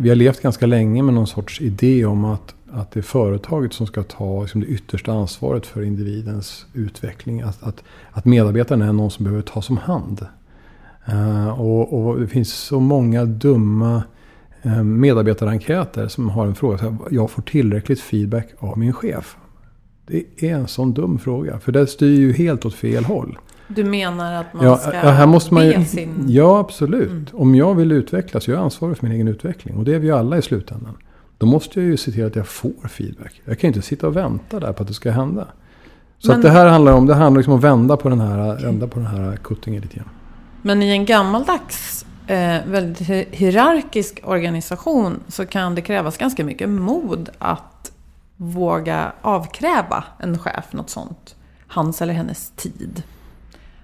vi 0.00 0.08
har 0.08 0.16
levt 0.16 0.40
ganska 0.40 0.66
länge 0.66 1.02
med 1.02 1.14
någon 1.14 1.26
sorts 1.26 1.60
idé 1.60 2.04
om 2.04 2.24
att, 2.24 2.54
att 2.70 2.90
det 2.90 3.00
är 3.00 3.02
företaget 3.02 3.72
som 3.72 3.86
ska 3.86 4.02
ta 4.02 4.42
liksom, 4.42 4.60
det 4.60 4.66
yttersta 4.66 5.12
ansvaret 5.12 5.66
för 5.66 5.82
individens 5.82 6.66
utveckling. 6.74 7.40
Att, 7.42 7.62
att, 7.62 7.82
att 8.10 8.24
medarbetaren 8.24 8.82
är 8.82 8.92
någon 8.92 9.10
som 9.10 9.24
behöver 9.24 9.42
tas 9.42 9.70
om 9.70 9.76
hand. 9.76 10.26
Uh, 11.12 11.60
och, 11.60 12.08
och, 12.08 12.20
det 12.20 12.26
finns 12.26 12.52
så 12.52 12.80
många 12.80 13.24
dumma 13.24 14.02
uh, 14.66 14.82
medarbetarenkäter 14.82 16.08
som 16.08 16.30
har 16.30 16.46
en 16.46 16.54
fråga. 16.54 16.78
Så 16.78 16.84
här, 16.84 16.96
jag 17.10 17.30
får 17.30 17.42
tillräckligt 17.42 18.00
feedback 18.00 18.48
av 18.58 18.78
min 18.78 18.92
chef. 18.92 19.36
Det 20.06 20.24
är 20.38 20.54
en 20.54 20.68
sån 20.68 20.92
dum 20.92 21.18
fråga. 21.18 21.58
För 21.58 21.72
det 21.72 21.86
styr 21.86 22.20
ju 22.20 22.32
helt 22.32 22.64
åt 22.64 22.74
fel 22.74 23.04
håll. 23.04 23.38
Du 23.68 23.84
menar 23.84 24.32
att 24.32 24.54
man 24.54 24.66
ja, 24.66 24.76
ska 24.76 24.90
här 24.90 25.26
måste 25.26 25.54
man 25.54 25.66
ju, 25.66 25.84
sin... 25.84 26.24
Ja, 26.28 26.58
absolut. 26.58 27.10
Mm. 27.10 27.26
Om 27.32 27.54
jag 27.54 27.74
vill 27.74 27.92
utvecklas, 27.92 28.48
jag 28.48 28.58
är 28.58 28.62
ansvarig 28.62 28.96
för 28.96 29.06
min 29.06 29.14
egen 29.14 29.28
utveckling. 29.28 29.76
Och 29.76 29.84
det 29.84 29.94
är 29.94 29.98
vi 29.98 30.10
alla 30.10 30.38
i 30.38 30.42
slutändan. 30.42 30.96
Då 31.38 31.46
måste 31.46 31.80
jag 31.80 31.88
ju 31.88 31.96
se 31.96 32.10
till 32.10 32.26
att 32.26 32.36
jag 32.36 32.46
får 32.46 32.88
feedback. 32.88 33.42
Jag 33.44 33.58
kan 33.58 33.68
ju 33.68 33.74
inte 33.74 33.86
sitta 33.86 34.06
och 34.06 34.16
vänta 34.16 34.60
där 34.60 34.72
på 34.72 34.82
att 34.82 34.88
det 34.88 34.94
ska 34.94 35.10
hända. 35.10 35.48
Så 36.18 36.28
Men, 36.28 36.36
att 36.36 36.42
det 36.42 36.50
här 36.50 36.66
handlar 36.66 36.92
om, 36.92 37.06
det 37.06 37.14
handlar 37.14 37.38
liksom 37.38 37.52
om 37.52 37.58
att 37.58 37.64
vända 37.64 37.96
på 37.96 38.08
den 38.08 38.20
här, 38.20 38.62
vända 38.62 38.88
på 38.88 38.98
den 38.98 39.08
här 39.08 39.36
kuttingen 39.36 39.82
lite 39.82 39.96
grann. 39.96 40.08
Men 40.62 40.82
i 40.82 40.90
en 40.90 41.04
gammaldags, 41.04 42.06
eh, 42.26 42.66
väldigt 42.66 43.08
hierarkisk 43.30 44.20
organisation 44.24 45.20
så 45.28 45.46
kan 45.46 45.74
det 45.74 45.80
krävas 45.82 46.16
ganska 46.16 46.44
mycket 46.44 46.68
mod 46.68 47.28
att 47.38 47.92
våga 48.36 49.12
avkräva 49.22 50.04
en 50.18 50.38
chef 50.38 50.72
något 50.72 50.90
sånt. 50.90 51.36
Hans 51.66 52.02
eller 52.02 52.14
hennes 52.14 52.50
tid. 52.50 53.02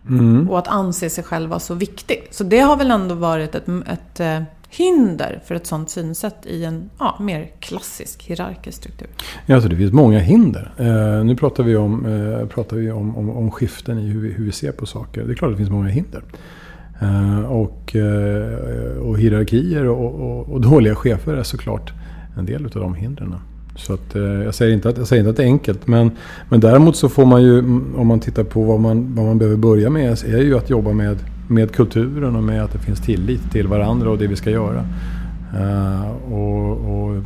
Mm. 0.09 0.51
Och 0.51 0.59
att 0.59 0.69
anse 0.69 1.11
sig 1.11 1.25
själv 1.25 1.51
vara 1.51 1.61
så 1.61 1.75
viktig. 1.75 2.29
Så 2.31 2.45
det 2.45 2.59
har 2.59 2.77
väl 2.77 2.91
ändå 2.91 3.15
varit 3.15 3.55
ett, 3.55 3.69
ett 3.69 4.21
eh, 4.21 4.43
hinder 4.69 5.41
för 5.45 5.55
ett 5.55 5.67
sånt 5.67 5.91
synsätt 5.91 6.47
i 6.47 6.65
en 6.65 6.91
ja, 6.99 7.17
mer 7.21 7.51
klassisk 7.61 8.23
hierarkisk 8.23 8.79
struktur. 8.79 9.09
Ja, 9.47 9.55
alltså 9.55 9.69
det 9.69 9.77
finns 9.77 9.93
många 9.93 10.19
hinder. 10.19 10.73
Eh, 10.79 11.25
nu 11.25 11.37
pratar 11.37 11.65
vi, 11.65 11.77
om, 11.77 12.07
eh, 12.07 12.47
pratar 12.47 12.77
vi 12.77 12.91
om, 12.91 13.17
om, 13.17 13.31
om 13.31 13.51
skiften 13.51 13.99
i 13.99 14.07
hur 14.07 14.21
vi, 14.21 14.33
hur 14.33 14.45
vi 14.45 14.53
ser 14.53 14.73
på 14.73 14.87
saker. 14.87 15.25
Det 15.25 15.33
är 15.33 15.35
klart 15.35 15.49
att 15.49 15.55
det 15.55 15.59
finns 15.59 15.71
många 15.71 15.89
hinder. 15.89 16.23
Eh, 17.01 17.41
och, 17.41 17.97
eh, 17.97 18.99
och 18.99 19.19
hierarkier 19.19 19.85
och, 19.85 20.15
och, 20.15 20.49
och 20.49 20.61
dåliga 20.61 20.95
chefer 20.95 21.35
är 21.35 21.43
såklart 21.43 21.93
en 22.37 22.47
del 22.47 22.65
av 22.65 22.71
de 22.71 22.95
hindren. 22.95 23.35
Så 23.77 23.95
att, 23.95 24.15
eh, 24.15 24.23
jag, 24.23 24.55
säger 24.55 24.75
inte 24.75 24.89
att, 24.89 24.99
jag 24.99 25.07
säger 25.07 25.21
inte 25.21 25.31
att 25.31 25.37
det 25.37 25.43
är 25.43 25.47
enkelt. 25.47 25.87
Men, 25.87 26.11
men 26.49 26.61
däremot 26.61 26.97
så 26.97 27.09
får 27.09 27.27
man 27.27 27.43
ju, 27.43 27.59
om 27.97 28.07
man 28.07 28.21
tittar 28.21 28.45
på 28.45 28.63
vad 28.63 28.81
man, 28.81 29.15
vad 29.15 29.27
man 29.27 29.39
behöver 29.39 29.57
börja 29.57 29.91
med, 29.91 30.13
är 30.13 30.43
ju 30.43 30.57
att 30.57 30.71
jobba 30.71 30.93
med, 30.93 31.19
med 31.49 31.73
kulturen 31.73 32.37
och 32.37 32.43
med 32.43 32.65
att 32.65 32.73
det 32.73 32.79
finns 32.79 33.01
tillit 33.01 33.51
till 33.53 33.69
varandra 33.69 34.11
och 34.11 34.19
det 34.19 34.27
vi 34.27 34.37
ska 34.37 34.51
göra. 34.51 34.87
Uh, 35.61 36.33
och, 36.33 36.71
och, 36.71 37.23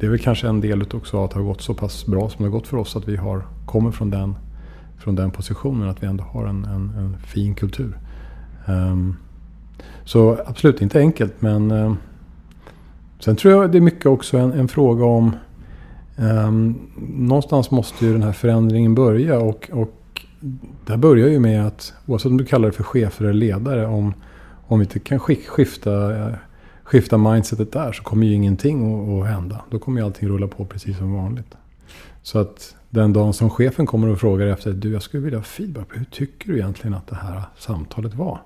det 0.00 0.06
är 0.06 0.10
väl 0.10 0.18
kanske 0.18 0.48
en 0.48 0.60
del 0.60 0.82
också 0.82 1.24
att 1.24 1.30
det 1.30 1.36
har 1.36 1.44
gått 1.44 1.60
så 1.60 1.74
pass 1.74 2.06
bra 2.06 2.28
som 2.28 2.44
det 2.44 2.50
har 2.50 2.58
gått 2.58 2.66
för 2.66 2.76
oss 2.76 2.96
att 2.96 3.08
vi 3.08 3.16
har, 3.16 3.42
kommer 3.66 3.90
från 3.90 4.10
den, 4.10 4.34
från 4.98 5.14
den 5.14 5.30
positionen. 5.30 5.88
Att 5.88 6.02
vi 6.02 6.06
ändå 6.06 6.24
har 6.24 6.46
en, 6.46 6.64
en, 6.64 6.92
en 6.98 7.16
fin 7.26 7.54
kultur. 7.54 7.98
Um, 8.66 9.16
så 10.04 10.38
absolut 10.46 10.82
inte 10.82 10.98
enkelt 10.98 11.34
men 11.38 11.70
uh, 11.70 11.94
Sen 13.24 13.36
tror 13.36 13.52
jag 13.52 13.72
det 13.72 13.78
är 13.78 13.82
mycket 13.82 14.06
också 14.06 14.38
en, 14.38 14.52
en 14.52 14.68
fråga 14.68 15.04
om... 15.04 15.36
Um, 16.16 16.90
någonstans 17.08 17.70
måste 17.70 18.06
ju 18.06 18.12
den 18.12 18.22
här 18.22 18.32
förändringen 18.32 18.94
börja. 18.94 19.38
Och, 19.38 19.70
och 19.72 20.22
det 20.86 20.96
börjar 20.96 21.28
ju 21.28 21.38
med 21.38 21.66
att, 21.66 21.94
oavsett 22.06 22.30
om 22.30 22.36
du 22.36 22.44
kallar 22.44 22.68
det 22.68 22.72
för 22.72 22.82
chefer 22.82 23.24
eller 23.24 23.34
ledare, 23.34 23.86
om, 23.86 24.14
om 24.66 24.78
vi 24.78 24.84
inte 24.84 24.98
kan 24.98 25.18
skifta, 25.18 26.16
eh, 26.16 26.34
skifta 26.82 27.18
mindsetet 27.18 27.72
där 27.72 27.92
så 27.92 28.02
kommer 28.02 28.26
ju 28.26 28.34
ingenting 28.34 28.94
att, 28.94 29.22
att 29.22 29.34
hända. 29.34 29.60
Då 29.70 29.78
kommer 29.78 30.00
ju 30.00 30.06
allting 30.06 30.28
rulla 30.28 30.48
på 30.48 30.64
precis 30.64 30.98
som 30.98 31.12
vanligt. 31.12 31.54
Så 32.22 32.38
att 32.38 32.76
den 32.90 33.12
dagen 33.12 33.32
som 33.32 33.50
chefen 33.50 33.86
kommer 33.86 34.08
och 34.08 34.20
frågar 34.20 34.46
efter, 34.46 34.72
du 34.72 34.92
jag 34.92 35.02
skulle 35.02 35.22
vilja 35.22 35.38
ha 35.38 35.44
feedback 35.44 35.88
hur 35.94 36.04
tycker 36.04 36.48
du 36.48 36.58
egentligen 36.58 36.94
att 36.94 37.06
det 37.06 37.16
här 37.16 37.42
samtalet 37.58 38.14
var? 38.14 38.40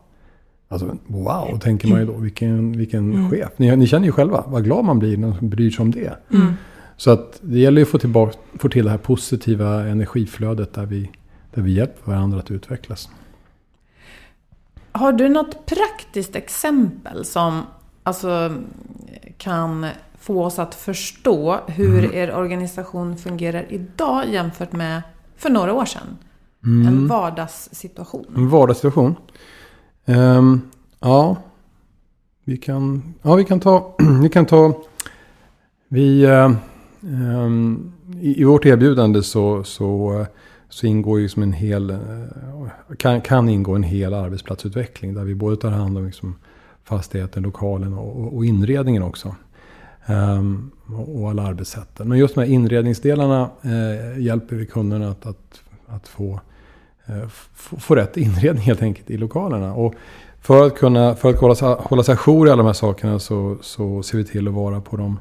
Alltså 0.69 0.97
wow, 1.07 1.59
tänker 1.59 1.89
man 1.89 2.01
ju 2.01 2.07
då. 2.07 2.13
Vilken, 2.13 2.73
vilken 2.73 3.13
mm. 3.13 3.31
chef. 3.31 3.49
Ni, 3.57 3.77
ni, 3.77 3.87
känner 3.87 4.07
ju 4.07 4.13
själva 4.13 4.45
vad 4.47 4.65
glad 4.65 4.85
man 4.85 4.99
blir 4.99 5.17
när 5.17 5.29
man 5.29 5.49
bryr 5.49 5.71
sig 5.71 5.83
om 5.83 5.91
det. 5.91 6.19
Mm. 6.33 6.53
Så 6.97 7.11
att 7.11 7.39
det 7.43 7.59
gäller 7.59 7.79
ju 7.79 7.83
att 7.83 7.89
få, 7.89 7.99
tillbaka, 7.99 8.39
få 8.59 8.69
till 8.69 8.85
det 8.85 8.91
här 8.91 8.99
positiva 8.99 9.87
energiflödet 9.87 10.73
där 10.75 10.87
vi, 10.87 11.11
där 11.55 11.63
vi 11.63 11.73
hjälper 11.73 12.11
varandra 12.11 12.39
att 12.39 12.51
utvecklas. 12.51 13.09
Har 14.93 15.13
du 15.13 15.29
något 15.29 15.67
praktiskt 15.67 16.37
exempel 16.37 17.25
som 17.25 17.63
alltså, 18.03 18.55
kan 19.39 19.87
få 20.21 20.45
oss 20.45 20.59
att 20.59 20.75
förstå 20.75 21.61
hur 21.67 21.99
mm. 21.99 22.15
er 22.15 22.35
organisation 22.35 23.17
fungerar 23.17 23.67
idag 23.69 24.25
jämfört 24.29 24.73
med 24.73 25.03
för 25.37 25.51
några 25.51 25.73
år 25.73 25.85
sedan? 25.85 26.19
Mm. 26.65 26.87
En 26.87 27.09
vardagssituation. 27.09 28.27
En 28.37 28.49
vardagssituation. 28.49 29.17
Um, 30.09 30.71
ja, 31.01 31.37
vi 32.45 32.57
kan, 32.57 33.15
ja, 33.23 33.35
vi 33.35 33.45
kan 33.45 33.61
ta... 33.61 33.95
vi 34.23 34.29
kan 34.29 34.47
ta 34.47 34.83
vi, 35.89 36.27
uh, 36.27 36.51
um, 37.01 37.93
i, 38.21 38.41
i, 38.41 38.45
vårt 38.45 38.67
erbjudande 38.67 39.23
så, 39.23 39.65
så, 39.65 40.27
så 40.69 40.87
ingår 40.87 41.21
ju 41.21 41.29
som 41.29 41.43
en 41.43 41.53
hel... 41.53 41.91
Uh, 41.91 41.99
kan, 42.99 43.21
kan 43.21 43.49
ingå 43.49 43.75
en 43.75 43.83
hel 43.83 44.15
arbetsplatsutveckling. 44.15 45.15
Där 45.15 45.25
vi 45.25 45.35
både 45.35 45.57
tar 45.57 45.71
hand 45.71 45.99
om 45.99 46.07
liksom 46.07 46.37
fastigheten, 46.85 47.43
lokalen 47.43 47.95
och, 47.95 48.37
och 48.37 48.45
inredningen 48.45 49.03
också. 49.03 49.35
Um, 50.07 50.71
och 51.17 51.31
alla 51.31 51.43
arbetssätten. 51.43 52.09
Men 52.09 52.19
just 52.19 52.35
de 52.35 52.41
här 52.41 52.49
inredningsdelarna 52.49 53.51
uh, 53.65 54.21
hjälper 54.21 54.57
vi 54.57 54.67
kunderna 54.67 55.11
att, 55.11 55.27
att, 55.27 55.61
att 55.87 56.09
få 56.09 56.41
Eh, 57.09 57.29
få 57.79 57.95
rätt 57.95 58.17
inredning 58.17 58.63
helt 58.63 58.83
enkelt 58.83 59.11
i 59.11 59.17
lokalerna. 59.17 59.75
Och 59.75 59.95
för 60.41 60.67
att 60.67 60.75
kunna 60.75 61.15
för 61.15 61.31
att 61.31 61.41
hålla, 61.41 61.55
sig, 61.55 61.77
hålla 61.79 62.03
sig 62.03 62.15
ajour 62.15 62.49
i 62.49 62.51
alla 62.51 62.63
de 62.63 62.67
här 62.67 62.73
sakerna 62.73 63.19
så, 63.19 63.57
så 63.61 64.03
ser 64.03 64.19
vi 64.19 64.25
till 64.25 64.49
att 64.49 64.55
vara 64.55 64.81
på 64.81 64.97
de, 64.97 65.19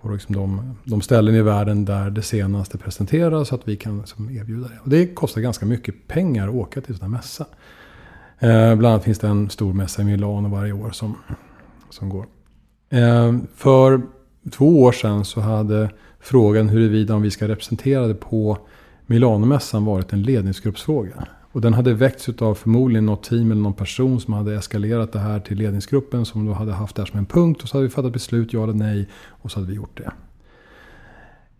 på 0.00 0.08
liksom 0.08 0.34
de, 0.34 0.76
de 0.84 1.00
ställen 1.00 1.34
i 1.34 1.42
världen 1.42 1.84
där 1.84 2.10
det 2.10 2.22
senaste 2.22 2.78
presenteras 2.78 3.48
så 3.48 3.54
att 3.54 3.68
vi 3.68 3.76
kan 3.76 3.98
liksom 3.98 4.30
erbjuda 4.30 4.68
det. 4.68 4.78
Och 4.82 4.88
det 4.88 5.06
kostar 5.06 5.40
ganska 5.40 5.66
mycket 5.66 6.08
pengar 6.08 6.48
att 6.48 6.54
åka 6.54 6.80
till 6.80 6.94
sådana 6.94 7.16
mässa. 7.16 7.46
Eh, 8.38 8.74
bland 8.74 8.86
annat 8.86 9.04
finns 9.04 9.18
det 9.18 9.28
en 9.28 9.50
stor 9.50 9.72
mässa 9.72 10.02
i 10.02 10.04
Milano 10.04 10.48
varje 10.48 10.72
år 10.72 10.90
som, 10.90 11.16
som 11.90 12.08
går. 12.08 12.26
Eh, 12.90 13.34
för 13.56 14.02
två 14.50 14.82
år 14.82 14.92
sedan 14.92 15.24
så 15.24 15.40
hade 15.40 15.90
frågan 16.20 16.68
huruvida 16.68 17.14
om 17.14 17.22
vi 17.22 17.30
ska 17.30 17.48
representera 17.48 18.06
det 18.06 18.14
på 18.14 18.58
Milanomässan 19.06 19.84
varit 19.84 20.12
en 20.12 20.22
ledningsgruppsfråga. 20.22 21.26
Och 21.52 21.60
den 21.60 21.74
hade 21.74 21.94
väckts 21.94 22.28
av 22.28 22.54
förmodligen 22.54 23.06
något 23.06 23.22
team 23.22 23.50
eller 23.50 23.62
någon 23.62 23.72
person 23.72 24.20
som 24.20 24.34
hade 24.34 24.54
eskalerat 24.54 25.12
det 25.12 25.18
här 25.18 25.40
till 25.40 25.58
ledningsgruppen 25.58 26.24
som 26.24 26.46
då 26.46 26.52
hade 26.52 26.72
haft 26.72 26.96
det 26.96 27.02
här 27.02 27.06
som 27.06 27.18
en 27.18 27.26
punkt. 27.26 27.62
Och 27.62 27.68
så 27.68 27.76
hade 27.76 27.86
vi 27.86 27.94
fattat 27.94 28.12
beslut, 28.12 28.52
ja 28.52 28.62
eller 28.62 28.72
nej. 28.72 29.08
Och 29.28 29.50
så 29.50 29.58
hade 29.58 29.68
vi 29.68 29.76
gjort 29.76 29.98
det. 29.98 30.12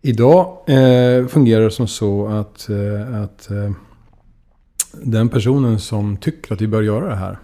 Idag 0.01 0.57
eh, 0.67 1.27
fungerar 1.27 1.63
det 1.63 1.71
som 1.71 1.87
så 1.87 2.27
att, 2.27 2.69
eh, 2.69 3.21
att 3.23 3.51
eh, 3.51 3.71
den 5.03 5.29
personen 5.29 5.79
som 5.79 6.17
tycker 6.17 6.53
att 6.53 6.61
vi 6.61 6.67
bör 6.67 6.81
göra 6.81 7.09
det 7.09 7.15
här. 7.15 7.39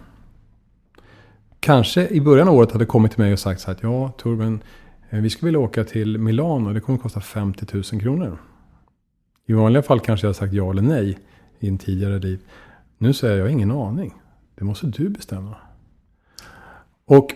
Kanske 1.60 2.08
i 2.08 2.20
början 2.20 2.48
av 2.48 2.54
året 2.54 2.72
hade 2.72 2.86
kommit 2.86 3.12
till 3.12 3.20
mig 3.20 3.32
och 3.32 3.38
sagt 3.38 3.60
så 3.60 3.66
här 3.66 3.74
att 3.74 3.82
ja 3.82 4.12
Torben, 4.18 4.62
eh, 5.10 5.20
vi 5.20 5.30
skulle 5.30 5.46
vilja 5.46 5.60
åka 5.60 5.84
till 5.84 6.18
Milano. 6.18 6.72
Det 6.72 6.80
kommer 6.80 6.96
att 6.96 7.02
kosta 7.02 7.20
50 7.20 7.66
000 7.72 7.82
kronor. 7.82 8.38
I 9.46 9.52
vanliga 9.52 9.82
fall 9.82 10.00
kanske 10.00 10.26
jag 10.26 10.28
har 10.28 10.34
sagt 10.34 10.52
ja 10.52 10.70
eller 10.70 10.82
nej 10.82 11.18
i 11.58 11.68
en 11.68 11.78
tidigare 11.78 12.18
liv. 12.18 12.40
Nu 12.98 13.12
säger 13.12 13.34
jag, 13.34 13.40
jag 13.40 13.44
har 13.44 13.50
ingen 13.50 13.70
aning. 13.70 14.14
Det 14.54 14.64
måste 14.64 14.86
du 14.86 15.08
bestämma. 15.08 15.56
Och 17.04 17.34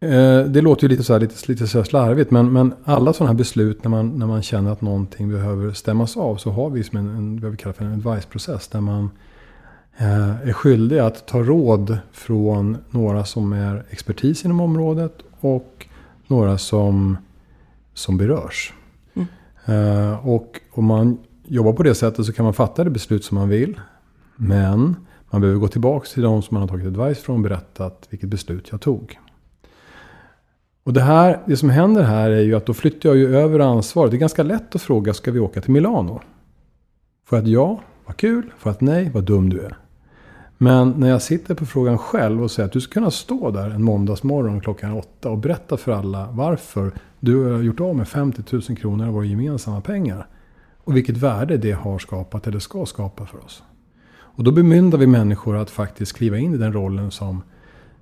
eh, 0.00 0.44
det 0.44 0.60
låter 0.60 0.82
ju 0.82 0.88
lite 0.88 1.02
så 1.04 1.12
här, 1.12 1.20
lite, 1.20 1.52
lite 1.52 1.66
så 1.66 1.78
här 1.78 1.84
slarvigt. 1.84 2.30
Men, 2.30 2.52
men 2.52 2.74
alla 2.84 3.12
sådana 3.12 3.32
här 3.32 3.38
beslut 3.38 3.84
när 3.84 3.90
man, 3.90 4.18
när 4.18 4.26
man 4.26 4.42
känner 4.42 4.70
att 4.70 4.80
någonting 4.80 5.30
behöver 5.30 5.72
stämmas 5.72 6.16
av. 6.16 6.36
Så 6.36 6.50
har 6.50 6.70
vi 6.70 6.84
som 6.84 6.98
en, 6.98 7.08
en 7.08 7.40
vad 7.40 7.50
vi 7.50 7.56
kallar 7.56 7.72
för 7.72 7.84
en 7.84 7.92
advice-process. 7.92 8.68
Där 8.68 8.80
man 8.80 9.10
eh, 9.96 10.48
är 10.48 10.52
skyldig 10.52 10.98
att 10.98 11.26
ta 11.26 11.42
råd 11.42 11.98
från 12.12 12.76
några 12.90 13.24
som 13.24 13.52
är 13.52 13.84
expertis 13.90 14.44
inom 14.44 14.60
området. 14.60 15.18
Och 15.40 15.86
några 16.26 16.58
som, 16.58 17.16
som 17.94 18.16
berörs. 18.16 18.72
Eh, 19.66 20.28
och 20.28 20.60
om 20.70 20.84
man 20.84 21.18
jobbar 21.44 21.72
på 21.72 21.82
det 21.82 21.94
sättet 21.94 22.26
så 22.26 22.32
kan 22.32 22.44
man 22.44 22.54
fatta 22.54 22.84
det 22.84 22.90
beslut 22.90 23.24
som 23.24 23.38
man 23.38 23.48
vill. 23.48 23.80
Men 24.36 24.96
man 25.30 25.40
behöver 25.40 25.60
gå 25.60 25.68
tillbaka 25.68 26.06
till 26.06 26.22
de 26.22 26.42
som 26.42 26.54
man 26.54 26.60
har 26.60 26.68
tagit 26.68 26.86
advice 26.86 27.22
från 27.22 27.36
och 27.36 27.42
berättat 27.42 28.06
vilket 28.10 28.28
beslut 28.28 28.68
jag 28.70 28.80
tog. 28.80 29.18
Och 30.84 30.92
det, 30.92 31.00
här, 31.00 31.42
det 31.46 31.56
som 31.56 31.70
händer 31.70 32.02
här 32.02 32.30
är 32.30 32.40
ju 32.40 32.54
att 32.54 32.66
då 32.66 32.74
flyttar 32.74 33.08
jag 33.08 33.18
ju 33.18 33.36
över 33.36 33.58
ansvaret. 33.58 34.10
Det 34.10 34.16
är 34.16 34.18
ganska 34.18 34.42
lätt 34.42 34.74
att 34.74 34.82
fråga, 34.82 35.14
ska 35.14 35.30
vi 35.30 35.38
åka 35.38 35.60
till 35.60 35.72
Milano? 35.72 36.20
För 37.28 37.38
att 37.38 37.46
ja, 37.46 37.80
vad 38.06 38.16
kul. 38.16 38.52
För 38.58 38.70
att 38.70 38.80
nej, 38.80 39.10
vad 39.14 39.24
dum 39.24 39.50
du 39.50 39.60
är. 39.60 39.76
Men 40.62 40.90
när 40.90 41.08
jag 41.08 41.22
sitter 41.22 41.54
på 41.54 41.66
frågan 41.66 41.98
själv 41.98 42.42
och 42.42 42.50
säger 42.50 42.66
att 42.66 42.72
du 42.72 42.80
ska 42.80 42.92
kunna 42.92 43.10
stå 43.10 43.50
där 43.50 43.70
en 43.70 43.82
måndagsmorgon 43.82 44.60
klockan 44.60 44.92
åtta 44.92 45.30
och 45.30 45.38
berätta 45.38 45.76
för 45.76 45.92
alla 45.92 46.28
varför 46.30 46.92
du 47.20 47.44
har 47.44 47.62
gjort 47.62 47.80
av 47.80 47.96
med 47.96 48.08
50 48.08 48.42
000 48.50 48.62
kronor 48.62 49.06
av 49.06 49.12
våra 49.12 49.24
gemensamma 49.24 49.80
pengar. 49.80 50.26
Och 50.84 50.96
vilket 50.96 51.16
värde 51.16 51.56
det 51.56 51.72
har 51.72 51.98
skapat 51.98 52.46
eller 52.46 52.58
ska 52.58 52.86
skapa 52.86 53.26
för 53.26 53.44
oss. 53.44 53.62
Och 54.14 54.44
då 54.44 54.52
bemyndar 54.52 54.98
vi 54.98 55.06
människor 55.06 55.56
att 55.56 55.70
faktiskt 55.70 56.12
kliva 56.16 56.38
in 56.38 56.54
i 56.54 56.56
den 56.56 56.72
rollen 56.72 57.10
som, 57.10 57.42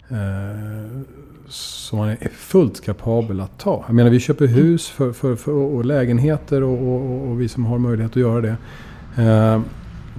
eh, 0.09 1.03
som 1.49 1.99
man 1.99 2.09
är 2.09 2.29
fullt 2.29 2.85
kapabel 2.85 3.41
att 3.41 3.59
ta. 3.59 3.85
Jag 3.87 3.95
menar 3.95 4.11
vi 4.11 4.21
köper 4.21 4.47
hus 4.47 4.89
för, 4.89 5.13
för, 5.13 5.37
för 5.37 5.53
och 5.53 5.85
lägenheter 5.85 6.63
och, 6.63 6.83
och, 6.83 7.31
och, 7.31 7.41
vi 7.41 7.49
som 7.49 7.65
har 7.65 7.79
möjlighet 7.79 8.13
att 8.13 8.17
göra 8.17 8.41
det. 8.41 8.57
Eh, 9.23 9.61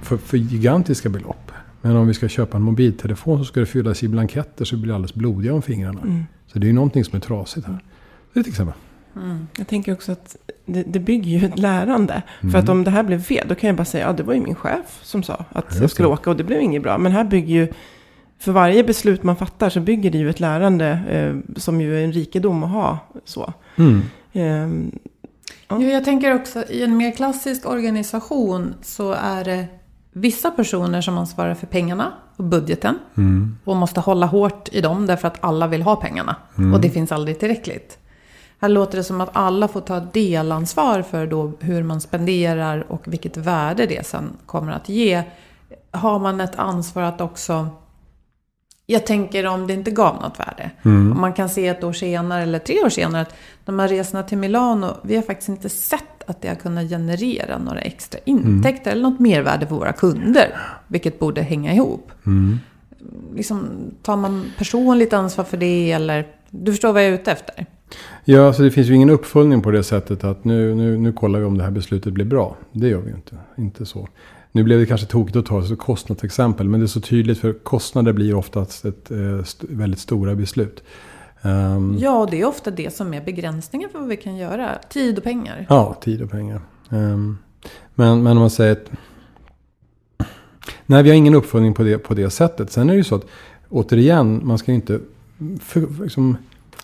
för, 0.02 0.16
för 0.16 0.36
gigantiska 0.36 1.08
belopp. 1.08 1.51
Men 1.82 1.96
om 1.96 2.06
vi 2.06 2.14
ska 2.14 2.28
köpa 2.28 2.56
en 2.56 2.62
mobiltelefon 2.62 3.38
så 3.38 3.44
ska 3.44 3.60
det 3.60 3.66
fyllas 3.66 4.02
i 4.02 4.08
blanketter 4.08 4.64
så 4.64 4.76
det 4.76 4.82
blir 4.82 4.94
alldeles 4.94 5.14
blodiga 5.14 5.54
om 5.54 5.62
fingrarna. 5.62 6.00
Mm. 6.00 6.24
Så 6.46 6.58
det 6.58 6.64
är 6.64 6.68
ju 6.68 6.72
någonting 6.72 7.04
som 7.04 7.16
är 7.16 7.20
trasigt 7.20 7.66
här. 7.66 7.78
Det 8.32 8.40
är 8.40 8.42
ett 8.42 8.48
exempel. 8.48 8.74
Mm. 9.16 9.46
Jag 9.56 9.66
tänker 9.68 9.92
också 9.92 10.12
att 10.12 10.36
det, 10.66 10.82
det 10.82 11.00
bygger 11.00 11.38
ju 11.38 11.46
ett 11.46 11.58
lärande. 11.58 12.22
Mm. 12.40 12.52
För 12.52 12.58
att 12.58 12.68
om 12.68 12.84
det 12.84 12.90
här 12.90 13.02
blev 13.02 13.22
fel, 13.22 13.46
då 13.48 13.54
kan 13.54 13.68
jag 13.68 13.76
bara 13.76 13.84
säga, 13.84 14.06
ja 14.06 14.12
det 14.12 14.22
var 14.22 14.34
ju 14.34 14.40
min 14.40 14.54
chef 14.54 15.00
som 15.02 15.22
sa 15.22 15.44
att 15.52 15.80
jag 15.80 15.90
skulle 15.90 16.08
åka 16.08 16.30
och 16.30 16.36
det 16.36 16.44
blev 16.44 16.60
inget 16.60 16.82
bra. 16.82 16.98
Men 16.98 17.12
här 17.12 17.24
bygger 17.24 17.54
ju, 17.54 17.72
för 18.38 18.52
varje 18.52 18.84
beslut 18.84 19.22
man 19.22 19.36
fattar 19.36 19.70
så 19.70 19.80
bygger 19.80 20.10
det 20.10 20.18
ju 20.18 20.30
ett 20.30 20.40
lärande 20.40 20.88
eh, 21.10 21.56
som 21.60 21.80
ju 21.80 21.98
är 22.00 22.04
en 22.04 22.12
rikedom 22.12 22.64
att 22.64 22.70
ha. 22.70 22.98
Så. 23.24 23.52
Mm. 23.76 24.02
Eh, 24.32 24.92
ja. 25.68 25.82
Jag 25.82 26.04
tänker 26.04 26.34
också, 26.34 26.64
i 26.70 26.82
en 26.82 26.96
mer 26.96 27.12
klassisk 27.12 27.68
organisation 27.68 28.74
så 28.82 29.12
är 29.12 29.44
det 29.44 29.66
vissa 30.12 30.50
personer 30.50 31.00
som 31.00 31.18
ansvarar 31.18 31.54
för 31.54 31.66
pengarna 31.66 32.12
och 32.36 32.44
budgeten. 32.44 32.98
Och 33.64 33.76
måste 33.76 34.00
hålla 34.00 34.26
hårt 34.26 34.68
i 34.72 34.80
dem 34.80 35.06
därför 35.06 35.28
att 35.28 35.36
alla 35.40 35.66
vill 35.66 35.82
ha 35.82 35.96
pengarna. 35.96 36.36
Och 36.74 36.80
det 36.80 36.90
finns 36.90 37.12
aldrig 37.12 37.38
tillräckligt. 37.40 37.98
Här 38.60 38.68
låter 38.68 38.98
det 38.98 39.04
som 39.04 39.20
att 39.20 39.30
alla 39.32 39.68
får 39.68 39.80
ta 39.80 40.00
delansvar 40.00 41.02
för 41.02 41.26
då 41.26 41.52
hur 41.60 41.82
man 41.82 42.00
spenderar 42.00 42.92
och 42.92 43.02
vilket 43.04 43.36
värde 43.36 43.86
det 43.86 44.06
sen 44.06 44.30
kommer 44.46 44.72
att 44.72 44.88
ge. 44.88 45.22
Har 45.90 46.18
man 46.18 46.40
ett 46.40 46.56
ansvar 46.56 47.02
att 47.02 47.20
också 47.20 47.68
jag 48.92 49.06
tänker 49.06 49.46
om 49.46 49.66
det 49.66 49.72
inte 49.72 49.90
gav 49.90 50.14
något 50.14 50.40
värde. 50.40 50.70
Om 50.82 51.20
man 51.20 51.32
kan 51.32 51.48
se 51.48 51.68
ett 51.68 51.84
år 51.84 51.92
senare 51.92 52.42
eller 52.42 52.58
tre 52.58 52.80
år 52.84 52.88
senare 52.88 53.22
att 53.22 53.34
de 53.64 53.78
här 53.78 53.88
resorna 53.88 54.22
till 54.22 54.38
Milano, 54.38 54.96
vi 55.02 55.16
har 55.16 55.22
faktiskt 55.22 55.48
inte 55.48 55.68
sett 55.68 56.02
att 56.26 56.42
det 56.42 56.48
har 56.48 56.54
kunnat 56.54 56.88
generera 56.88 57.58
några 57.58 57.80
extra 57.80 58.20
intäkter 58.24 58.90
eller 58.90 59.02
något 59.02 59.20
mervärde 59.20 59.66
för 59.66 59.74
våra 59.74 59.92
kunder. 59.92 60.56
Vilket 60.86 61.18
borde 61.18 61.42
hänga 61.42 61.74
ihop. 61.74 62.10
Liksom, 63.34 63.68
tar 64.02 64.16
man 64.16 64.44
personligt 64.58 65.12
ansvar 65.12 65.44
för 65.44 65.56
det 65.56 65.92
eller? 65.92 66.26
Du 66.50 66.72
förstår 66.72 66.92
vad 66.92 67.02
jag 67.02 67.10
är 67.10 67.14
ute 67.14 67.32
efter? 67.32 67.66
Ja, 68.24 68.46
alltså 68.46 68.62
det 68.62 68.70
finns 68.70 68.88
ju 68.88 68.94
ingen 68.94 69.10
uppföljning 69.10 69.62
på 69.62 69.70
det 69.70 69.84
sättet 69.84 70.24
att 70.24 70.44
nu, 70.44 70.74
nu, 70.74 70.98
nu 70.98 71.12
kollar 71.12 71.38
vi 71.38 71.44
om 71.44 71.58
det 71.58 71.64
här 71.64 71.70
beslutet 71.70 72.12
blir 72.12 72.24
bra. 72.24 72.56
Det 72.72 72.88
gör 72.88 73.00
vi 73.00 73.08
ju 73.10 73.16
inte. 73.16 73.36
Inte 73.56 73.86
så. 73.86 74.08
Nu 74.52 74.62
blev 74.64 74.80
det 74.80 74.86
kanske 74.86 75.06
tokigt 75.06 75.36
att 75.36 75.46
ta 75.46 75.64
ett 75.64 75.78
kostnadsexempel. 75.78 76.68
Men 76.68 76.80
det 76.80 76.84
är 76.84 76.88
så 76.88 77.00
tydligt 77.00 77.38
för 77.38 77.52
kostnader 77.52 78.12
blir 78.12 78.34
oftast 78.34 78.84
ett 78.84 79.10
eh, 79.10 79.38
st- 79.38 79.66
väldigt 79.70 80.00
stora 80.00 80.34
beslut. 80.34 80.82
Ehm, 81.42 81.96
Ja, 82.00 82.28
det 82.30 82.40
är 82.40 82.44
ofta 82.46 82.70
det 82.70 82.94
som 82.94 83.14
är 83.14 83.24
begränsningen 83.24 83.88
för 83.90 83.98
vad 83.98 84.08
vi 84.08 84.16
kan 84.16 84.36
göra. 84.36 84.78
Tid 84.88 85.18
och 85.18 85.24
pengar. 85.24 85.66
Ja, 85.68 85.96
tid 86.02 86.22
och 86.22 86.30
pengar. 86.30 86.60
Ehm, 86.90 87.38
men, 87.94 88.22
men 88.22 88.32
om 88.32 88.38
man 88.40 88.50
säger 88.50 88.72
att... 88.72 88.90
Nej, 90.86 91.02
vi 91.02 91.08
har 91.10 91.16
ingen 91.16 91.34
uppföljning 91.34 91.74
på 91.74 91.82
det, 91.82 91.98
på 91.98 92.14
det 92.14 92.30
sättet. 92.30 92.72
Sen 92.72 92.88
är 92.90 92.92
det 92.94 92.98
ju 92.98 93.04
så 93.04 93.14
att, 93.14 93.26
återigen, 93.68 94.40
man 94.46 94.58
ska 94.58 94.72
inte 94.72 95.00
för, 95.60 96.02
liksom, 96.02 96.36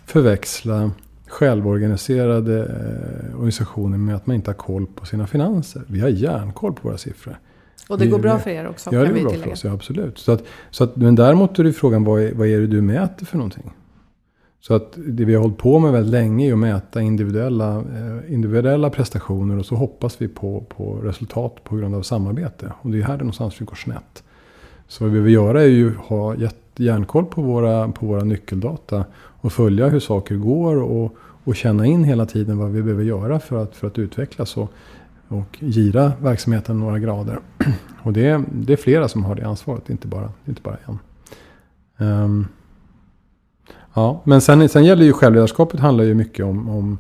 förväxla 0.07 0.91
självorganiserade 1.27 2.59
eh, 2.61 3.35
organisationer 3.37 3.99
med 3.99 4.17
att 4.17 4.27
man 4.27 4.37
inte 4.37 4.51
har 4.51 4.55
koll 4.57 4.87
på 4.87 5.07
sina 5.07 5.27
finanser. 5.27 5.83
Vi 5.87 6.01
har 6.01 6.09
järnkoll 6.09 6.73
på 6.73 6.89
våra 6.89 6.99
siffror. 6.99 7.39
Och 7.89 7.99
det 7.99 8.05
Vi- 8.05 8.11
går 8.11 8.19
bra 8.19 8.39
för 8.39 8.51
er 8.51 8.69
också, 8.69 8.91
Ja, 8.95 9.01
det 9.01 9.13
vi 9.13 9.21
bra 9.21 9.31
för 9.31 9.37
tillägga. 9.37 9.53
oss. 9.53 9.65
Ja, 9.65 9.73
absolut. 9.73 10.19
Så 10.19 10.33
att, 10.33 10.43
så 10.71 10.85
att, 10.85 10.97
men 10.97 11.15
däremot 11.15 11.59
är 11.59 11.65
det 11.65 11.73
frågan, 11.73 12.05
vad 12.05 12.23
är, 12.23 12.35
vad 12.35 12.47
är 12.47 12.61
det 12.61 12.67
du 12.67 12.83
mäter 12.83 13.27
för 13.27 13.37
någonting? 13.37 13.71
Så 14.61 14.75
att 14.75 14.93
det 15.07 15.25
vi 15.25 15.35
har 15.35 15.43
hållit 15.43 15.59
på 15.59 15.79
med 15.79 15.93
väldigt 15.93 16.13
länge 16.13 16.49
är 16.49 16.53
att 16.53 16.59
mäta 16.59 17.01
individuella, 17.03 17.77
eh, 17.77 18.33
individuella 18.35 18.91
prestationer 18.91 19.59
och 19.59 19.67
så 19.67 19.75
hoppas 19.75 20.21
vi 20.23 20.29
på, 20.29 20.65
på 20.69 20.95
resultat 20.95 21.65
på 21.65 21.77
grund 21.77 21.95
av 21.95 22.03
samarbete. 22.03 22.73
Och 22.83 22.91
det 22.91 22.99
är 22.99 23.03
här 23.03 23.13
det 23.17 23.19
någonstans 23.25 23.61
vi 23.61 23.65
går 23.65 23.77
snett. 23.77 24.23
Så 24.89 25.05
vad 25.05 25.11
vi 25.13 25.21
behöver 25.21 25.31
göra 25.31 25.63
är 25.63 25.67
ju 25.67 25.95
ha 25.95 26.35
järnkoll 26.77 27.25
på 27.25 27.43
våra, 27.43 27.89
på 27.89 28.07
våra 28.07 28.25
nyckeldata 28.25 29.05
och 29.17 29.53
följa 29.53 29.89
hur 29.89 30.01
saker 30.01 30.35
går 30.37 30.77
och, 30.83 31.15
och 31.45 31.57
känna 31.57 31.87
in 31.87 32.05
hela 32.05 32.27
tiden 32.27 32.59
vad 32.59 32.71
vi 32.71 32.83
behöver 32.83 33.05
göra 33.05 33.41
för 33.41 33.63
att, 33.63 33.77
för 33.77 33.87
att 33.87 33.99
utvecklas 33.99 34.57
och, 34.57 34.73
och 35.29 35.59
gira 35.61 36.13
verksamheten 36.23 36.81
några 36.81 36.99
grader. 36.99 37.39
Och 38.03 38.13
det, 38.13 38.27
är- 38.27 38.45
det 38.53 38.73
är 38.73 38.77
flera 38.77 39.09
som 39.09 39.25
har 39.25 39.35
det 39.35 39.47
ansvaret, 39.47 39.91
inte 39.91 40.07
bara, 40.09 40.33
inte 40.47 40.63
bara 40.63 40.77
en. 40.87 40.99
Um, 42.09 42.47
ja, 43.95 44.23
men 44.25 44.41
sen, 44.41 44.69
sen 44.69 44.85
gäller 44.85 45.05
ju 45.05 45.13
självledarskapet 45.13 45.81
handlar 45.81 46.05
ju 46.05 46.15
mycket 46.15 46.45
om, 46.45 46.69
om, 46.69 46.99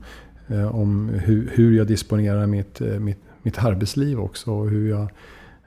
eh, 0.48 0.74
om 0.76 1.08
hur, 1.08 1.50
hur 1.54 1.76
jag 1.76 1.86
disponerar 1.86 2.46
mitt, 2.46 2.80
eh, 2.80 2.98
mitt, 2.98 3.18
mitt 3.42 3.64
arbetsliv 3.64 4.20
också. 4.20 4.50
Och 4.52 4.68
hur 4.70 4.90
jag, 4.90 5.08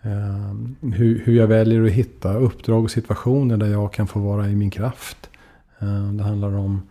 ehm, 0.02 0.76
um, 0.82 0.92
hur, 0.94 1.22
hur 1.26 1.34
jag 1.36 1.48
väljer 1.48 1.84
att 1.84 1.92
hitta 1.92 2.34
uppdrag 2.34 2.84
och 2.84 2.92
situationer 2.92 3.58
där 3.58 3.68
jag 3.68 3.94
kan 3.94 4.08
få 4.08 4.20
vara 4.20 4.50
i 4.50 4.56
min 4.56 4.70
kraft. 4.70 5.30
Um, 5.80 6.18
det 6.18 6.24
handlar 6.24 6.58
om 6.58 6.82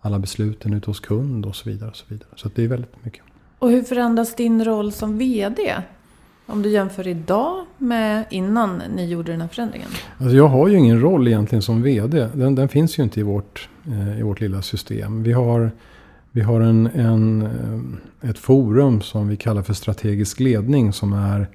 alla 0.00 0.18
besluten 0.18 0.72
ute 0.74 0.90
hos 0.90 1.00
kund 1.00 1.46
och 1.46 1.56
så 1.56 1.70
vidare. 1.70 1.90
Och 1.90 1.96
så 1.96 2.04
vidare. 2.08 2.28
så 2.36 2.48
att 2.48 2.54
det 2.54 2.64
är 2.64 2.68
väldigt 2.68 3.04
mycket. 3.04 3.22
Och 3.62 3.70
hur 3.70 3.82
förändras 3.82 4.34
din 4.34 4.64
roll 4.64 4.92
som 4.92 5.18
VD? 5.18 5.74
Om 6.46 6.62
du 6.62 6.70
jämför 6.70 7.08
idag 7.08 7.64
med 7.78 8.24
innan 8.30 8.82
ni 8.96 9.06
gjorde 9.08 9.32
den 9.32 9.40
här 9.40 9.48
förändringen. 9.48 9.88
Alltså 10.18 10.36
jag 10.36 10.48
har 10.48 10.68
ju 10.68 10.78
ingen 10.78 11.00
roll 11.00 11.28
egentligen 11.28 11.62
som 11.62 11.82
vd. 11.82 12.28
Den, 12.34 12.54
den 12.54 12.68
finns 12.68 12.98
ju 12.98 13.02
inte 13.02 13.20
i 13.20 13.22
vårt, 13.22 13.68
eh, 13.86 14.18
i 14.18 14.22
vårt 14.22 14.40
lilla 14.40 14.62
system. 14.62 15.22
Vi 15.22 15.32
har, 15.32 15.70
vi 16.32 16.40
har 16.40 16.60
en, 16.60 16.86
en, 16.86 17.42
eh, 17.42 18.30
ett 18.30 18.38
forum 18.38 19.00
som 19.00 19.28
vi 19.28 19.36
kallar 19.36 19.62
för 19.62 19.74
strategisk 19.74 20.40
ledning. 20.40 20.92
Som 20.92 21.12
är 21.12 21.48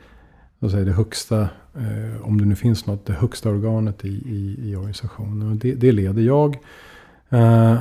vad 0.59 0.71
säger, 0.71 0.85
det 0.85 0.91
högsta, 0.91 1.41
eh, 1.75 2.21
om 2.21 2.41
det 2.41 2.45
nu 2.45 2.55
finns 2.55 2.85
något, 2.85 3.05
det 3.05 3.13
högsta 3.13 3.49
organet 3.49 4.05
i, 4.05 4.09
i, 4.09 4.69
i 4.69 4.75
organisationen. 4.75 5.51
Och 5.51 5.55
det, 5.55 5.73
det 5.73 5.91
leder 5.91 6.21
jag. 6.21 6.57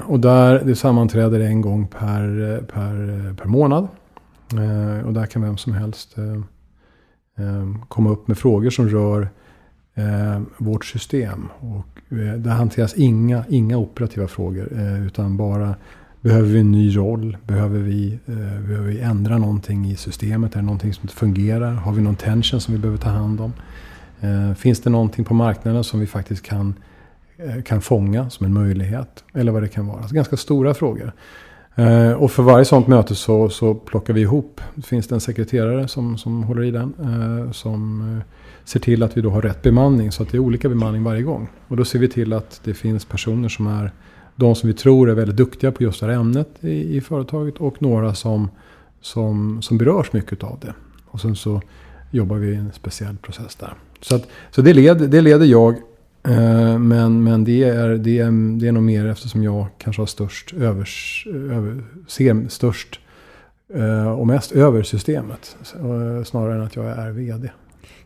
Och 0.06 0.20
där, 0.20 0.62
det 0.64 0.76
sammanträder 0.76 1.40
en 1.40 1.60
gång 1.60 1.86
per, 1.86 2.60
per, 2.72 3.34
per 3.34 3.46
månad. 3.46 3.88
Eh, 4.52 5.06
och 5.06 5.12
där 5.12 5.26
kan 5.26 5.42
vem 5.42 5.56
som 5.56 5.72
helst 5.72 6.18
eh, 6.18 7.44
eh, 7.44 7.74
komma 7.88 8.10
upp 8.10 8.28
med 8.28 8.38
frågor 8.38 8.70
som 8.70 8.88
rör 8.88 9.28
vårt 10.58 10.84
system. 10.84 11.48
Och, 11.60 11.86
där 12.38 12.50
hanteras 12.50 12.94
inga, 12.94 13.44
inga 13.48 13.76
operativa 13.78 14.28
frågor. 14.28 14.68
Utan 15.06 15.36
bara 15.36 15.74
behöver 16.20 16.48
vi 16.48 16.60
en 16.60 16.72
ny 16.72 16.96
roll? 16.96 17.36
Behöver 17.46 17.78
vi, 17.78 18.18
behöver 18.66 18.86
vi 18.86 19.00
ändra 19.00 19.38
någonting 19.38 19.86
i 19.86 19.96
systemet? 19.96 20.54
Är 20.54 20.56
det 20.56 20.64
någonting 20.64 20.94
som 20.94 21.02
inte 21.02 21.14
fungerar? 21.14 21.72
Har 21.72 21.92
vi 21.92 22.02
någon 22.02 22.16
tension 22.16 22.60
som 22.60 22.74
vi 22.74 22.80
behöver 22.80 22.98
ta 22.98 23.08
hand 23.08 23.40
om? 23.40 23.52
Finns 24.54 24.80
det 24.80 24.90
någonting 24.90 25.24
på 25.24 25.34
marknaden 25.34 25.84
som 25.84 26.00
vi 26.00 26.06
faktiskt 26.06 26.42
kan, 26.42 26.74
kan 27.64 27.82
fånga 27.82 28.30
som 28.30 28.46
en 28.46 28.52
möjlighet? 28.52 29.24
Eller 29.34 29.52
vad 29.52 29.62
det 29.62 29.68
kan 29.68 29.86
vara. 29.86 29.98
Alltså 29.98 30.14
ganska 30.14 30.36
stora 30.36 30.74
frågor. 30.74 31.12
Eh, 31.78 32.12
och 32.12 32.30
för 32.30 32.42
varje 32.42 32.64
sådant 32.64 32.86
möte 32.86 33.14
så, 33.14 33.48
så 33.48 33.74
plockar 33.74 34.14
vi 34.14 34.20
ihop. 34.20 34.60
Det 34.74 34.86
finns 34.86 35.08
det 35.08 35.14
en 35.14 35.20
sekreterare 35.20 35.88
som, 35.88 36.18
som 36.18 36.42
håller 36.42 36.62
i 36.62 36.70
den. 36.70 36.94
Eh, 37.00 37.52
som 37.52 38.00
eh, 38.16 38.22
ser 38.64 38.80
till 38.80 39.02
att 39.02 39.16
vi 39.16 39.20
då 39.20 39.30
har 39.30 39.42
rätt 39.42 39.62
bemanning. 39.62 40.12
Så 40.12 40.22
att 40.22 40.30
det 40.30 40.36
är 40.36 40.38
olika 40.38 40.68
bemanning 40.68 41.04
varje 41.04 41.22
gång. 41.22 41.48
Och 41.68 41.76
då 41.76 41.84
ser 41.84 41.98
vi 41.98 42.08
till 42.08 42.32
att 42.32 42.60
det 42.64 42.74
finns 42.74 43.04
personer 43.04 43.48
som 43.48 43.66
är 43.66 43.92
de 44.36 44.54
som 44.54 44.66
vi 44.66 44.74
tror 44.74 45.10
är 45.10 45.14
väldigt 45.14 45.36
duktiga 45.36 45.72
på 45.72 45.82
just 45.82 46.00
det 46.00 46.06
här 46.06 46.12
ämnet 46.12 46.48
i, 46.60 46.96
i 46.96 47.00
företaget. 47.00 47.56
Och 47.56 47.82
några 47.82 48.14
som, 48.14 48.50
som, 49.00 49.62
som 49.62 49.78
berörs 49.78 50.12
mycket 50.12 50.44
av 50.44 50.58
det. 50.60 50.74
Och 51.06 51.20
sen 51.20 51.36
så 51.36 51.60
jobbar 52.10 52.36
vi 52.36 52.48
i 52.48 52.54
en 52.54 52.72
speciell 52.72 53.16
process 53.16 53.56
där. 53.56 53.74
Så, 54.00 54.14
att, 54.14 54.28
så 54.50 54.62
det, 54.62 54.74
led, 54.74 55.10
det 55.10 55.20
leder 55.20 55.46
jag. 55.46 55.76
Eh, 56.26 56.78
men 56.78 57.24
men 57.24 57.44
det, 57.44 57.64
är, 57.64 57.88
det, 57.88 58.18
är, 58.18 58.58
det 58.58 58.68
är 58.68 58.72
nog 58.72 58.82
mer 58.82 59.06
eftersom 59.06 59.42
jag 59.42 59.66
kanske 59.78 60.02
har 60.02 60.06
störst 60.06 60.52
övers, 60.52 61.26
över, 61.30 61.82
ser 62.08 62.48
störst 62.48 63.00
eh, 63.74 64.08
och 64.08 64.26
mest 64.26 64.52
över 64.52 64.82
systemet. 64.82 65.56
eh, 65.74 66.24
Snarare 66.24 66.54
än 66.54 66.62
att 66.62 66.76
jag 66.76 66.86
är 66.86 67.10
vd. 67.10 67.50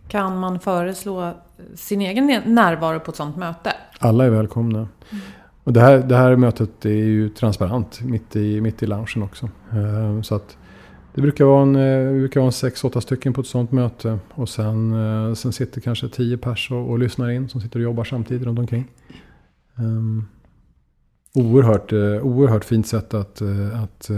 Kan 0.09 0.39
man 0.39 0.61
föreslå 0.61 1.33
sin 1.75 2.01
egen 2.01 2.43
närvaro 2.55 3.01
på 3.01 3.11
ett 3.11 3.17
sådant 3.17 3.37
möte? 3.37 3.73
Alla 3.99 4.25
är 4.25 4.31
välkomna. 4.31 4.89
Och 5.65 5.73
det 5.73 5.81
här, 5.81 5.99
det 5.99 6.17
här 6.17 6.37
mötet 6.37 6.85
är 6.85 6.91
ju 6.91 7.29
transparent 7.29 8.01
mitt 8.01 8.37
i, 8.37 8.61
mitt 8.61 8.83
i 8.83 8.87
loungen 8.87 9.23
också. 9.23 9.49
Så 10.23 10.35
att 10.35 10.57
det 11.15 11.21
brukar 11.23 11.45
vara 11.45 11.63
en, 11.63 11.77
eh, 11.77 12.13
det 12.13 12.19
brukar 12.19 12.41
vara 12.41 12.49
en 12.49 12.53
sex, 12.53 12.85
åtta 12.85 13.01
stycken 13.01 13.33
på 13.33 13.41
ett 13.41 13.47
sånt 13.47 13.73
möte. 13.73 14.19
Och 14.31 14.49
sen, 14.49 14.93
eh, 14.93 15.35
sen 15.35 15.53
sitter 15.53 15.81
kanske 15.81 16.09
tio 16.09 16.39
pers 16.39 16.71
och, 16.71 16.91
och 16.91 16.99
lyssnar 16.99 17.31
in 17.31 17.49
som 17.49 17.61
sitter 17.61 17.79
och 17.79 17.85
jobbar 17.85 18.05
samtidigt 18.05 18.47
runt 18.47 18.59
omkring. 18.59 18.89
Um, 19.77 20.29
oerhört, 21.35 21.93
eh, 21.93 22.27
oerhört 22.27 22.65
fint 22.65 22.87
sätt 22.87 23.15
att, 23.15 23.43
att, 23.75 24.11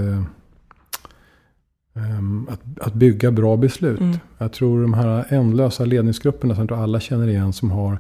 ehm, 1.95 2.49
att, 2.49 2.61
att 2.81 2.95
bygga 2.95 3.31
bra 3.31 3.57
beslut. 3.57 4.01
Mm. 4.01 4.17
Jag 4.39 4.53
tror 4.53 4.83
de 4.83 4.95
här 4.95 5.25
ändlösa 5.29 5.85
ledningsgrupperna 5.85 6.55
som 6.55 6.63
jag 6.63 6.69
tror 6.69 6.83
alla 6.83 7.01
känner 7.01 7.29
igen 7.29 7.53
som 7.53 7.71
har 7.71 7.99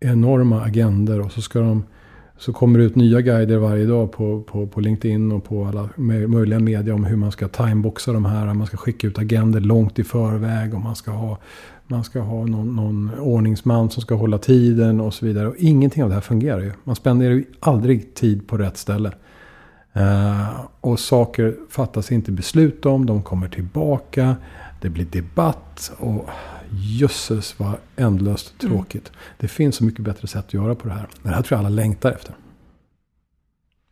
enorma 0.00 0.62
agender 0.62 1.20
och 1.20 1.32
så 1.32 1.42
ska 1.42 1.60
de 1.60 1.84
så 2.38 2.52
kommer 2.52 2.78
det 2.78 2.84
ut 2.84 2.96
nya 2.96 3.20
guider 3.20 3.56
varje 3.56 3.86
dag 3.86 4.12
på, 4.12 4.42
på, 4.42 4.66
på 4.66 4.80
LinkedIn 4.80 5.32
och 5.32 5.44
på 5.44 5.64
alla 5.64 5.88
möjliga 6.26 6.58
media 6.58 6.94
om 6.94 7.04
hur 7.04 7.16
man 7.16 7.32
ska 7.32 7.48
timeboxa 7.48 8.12
de 8.12 8.24
här. 8.24 8.54
Man 8.54 8.66
ska 8.66 8.76
skicka 8.76 9.06
ut 9.06 9.18
agender 9.18 9.60
långt 9.60 9.98
i 9.98 10.04
förväg 10.04 10.74
och 10.74 10.80
man 10.80 10.96
ska 10.96 11.10
ha, 11.10 11.38
man 11.86 12.04
ska 12.04 12.20
ha 12.20 12.46
någon, 12.46 12.76
någon 12.76 13.10
ordningsman 13.18 13.90
som 13.90 14.02
ska 14.02 14.14
hålla 14.14 14.38
tiden 14.38 15.00
och 15.00 15.14
så 15.14 15.26
vidare. 15.26 15.48
Och 15.48 15.56
ingenting 15.58 16.02
av 16.02 16.08
det 16.08 16.14
här 16.14 16.22
fungerar 16.22 16.60
ju. 16.60 16.72
Man 16.84 16.96
spenderar 16.96 17.34
ju 17.34 17.44
aldrig 17.60 18.14
tid 18.14 18.48
på 18.48 18.56
rätt 18.56 18.76
ställe. 18.76 19.12
Uh, 19.96 20.60
och 20.80 21.00
saker 21.00 21.56
fattas 21.70 22.12
inte 22.12 22.32
beslut 22.32 22.86
om, 22.86 23.06
de 23.06 23.22
kommer 23.22 23.48
tillbaka. 23.48 24.36
Det 24.80 24.88
blir 24.88 25.04
debatt 25.04 25.92
och 25.98 26.28
jösses 26.72 27.58
vad 27.58 27.76
ändlöst 27.96 28.58
tråkigt. 28.58 29.12
Det 29.38 29.48
finns 29.48 29.76
så 29.76 29.84
mycket 29.84 30.00
bättre 30.00 30.28
sätt 30.28 30.46
att 30.46 30.54
göra 30.54 30.74
på 30.74 30.88
det 30.88 30.94
här. 30.94 31.08
Det 31.22 31.28
här 31.28 31.42
tror 31.42 31.58
jag 31.58 31.66
alla 31.66 31.76
längtar 31.76 32.12
efter. 32.12 32.34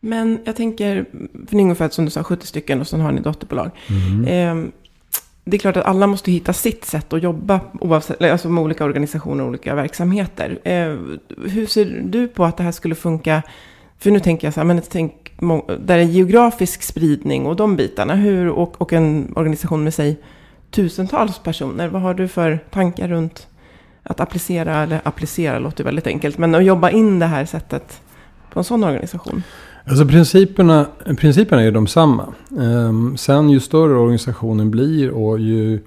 Men 0.00 0.38
jag 0.44 0.56
tänker, 0.56 1.04
för 1.46 1.56
ni 1.56 1.62
är 1.62 1.64
ungefär 1.64 1.88
som 1.88 2.04
du 2.04 2.10
sa 2.10 2.24
70 2.24 2.46
stycken 2.46 2.80
och 2.80 2.88
sen 2.88 3.00
har 3.00 3.12
ni 3.12 3.20
dotterbolag. 3.20 3.70
Mm. 3.88 4.24
Eh, 4.24 4.72
det 5.44 5.56
är 5.56 5.58
klart 5.58 5.76
att 5.76 5.84
alla 5.84 6.06
måste 6.06 6.30
hitta 6.30 6.52
sitt 6.52 6.84
sätt 6.84 7.12
att 7.12 7.22
jobba 7.22 7.60
oavsett, 7.80 8.22
alltså 8.22 8.48
med 8.48 8.64
olika 8.64 8.84
organisationer 8.84 9.42
och 9.42 9.48
olika 9.48 9.74
verksamheter. 9.74 10.58
Eh, 10.64 10.96
hur 11.48 11.66
ser 11.66 12.02
du 12.04 12.28
på 12.28 12.44
att 12.44 12.56
det 12.56 12.62
här 12.62 12.72
skulle 12.72 12.94
funka? 12.94 13.42
För 13.98 14.10
nu 14.10 14.20
tänker 14.20 14.46
jag 14.46 14.54
så 14.54 14.60
här, 14.60 14.64
men 14.64 14.82
tänk, 14.90 15.32
där 15.80 15.98
är 15.98 16.02
geografisk 16.02 16.82
spridning 16.82 17.46
och 17.46 17.56
de 17.56 17.76
bitarna. 17.76 18.14
Hur, 18.14 18.48
och, 18.48 18.80
och 18.80 18.92
en 18.92 19.32
organisation 19.36 19.84
med 19.84 19.94
sig 19.94 20.16
tusentals 20.76 21.38
personer. 21.38 21.88
Vad 21.88 22.02
har 22.02 22.14
du 22.14 22.28
för 22.28 22.58
tankar 22.70 23.08
runt 23.08 23.46
att 24.02 24.20
applicera, 24.20 24.82
eller 24.82 25.00
applicera 25.04 25.58
låter 25.58 25.84
väldigt 25.84 26.06
enkelt, 26.06 26.38
men 26.38 26.54
att 26.54 26.64
jobba 26.64 26.90
in 26.90 27.18
det 27.18 27.26
här 27.26 27.44
sättet 27.44 28.00
på 28.52 28.60
en 28.60 28.64
sån 28.64 28.84
organisation? 28.84 29.42
Alltså 29.84 30.06
principerna, 30.06 30.86
principerna 31.18 31.62
är 31.62 31.72
de 31.72 31.86
samma. 31.86 32.34
Ehm, 32.60 33.16
sen 33.16 33.50
ju 33.50 33.60
större 33.60 33.98
organisationen 33.98 34.70
blir 34.70 35.10
och 35.10 35.38
ju, 35.38 35.80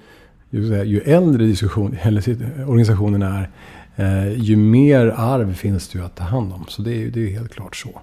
ju, 0.49 0.84
ju 0.84 0.99
äldre 0.99 1.45
diskussion, 1.45 1.97
eller 2.02 2.21
organisationen 2.67 3.21
är, 3.21 3.49
eh, 3.95 4.34
ju 4.34 4.56
mer 4.56 5.13
arv 5.17 5.54
finns 5.54 5.88
det 5.88 5.99
ju 5.99 6.06
att 6.06 6.15
ta 6.15 6.23
hand 6.23 6.54
om. 6.54 6.65
Så 6.67 6.82
det 6.82 6.91
är, 6.91 7.17
ju 7.17 7.30
helt 7.30 7.54
klart 7.54 7.75
så. 7.75 8.02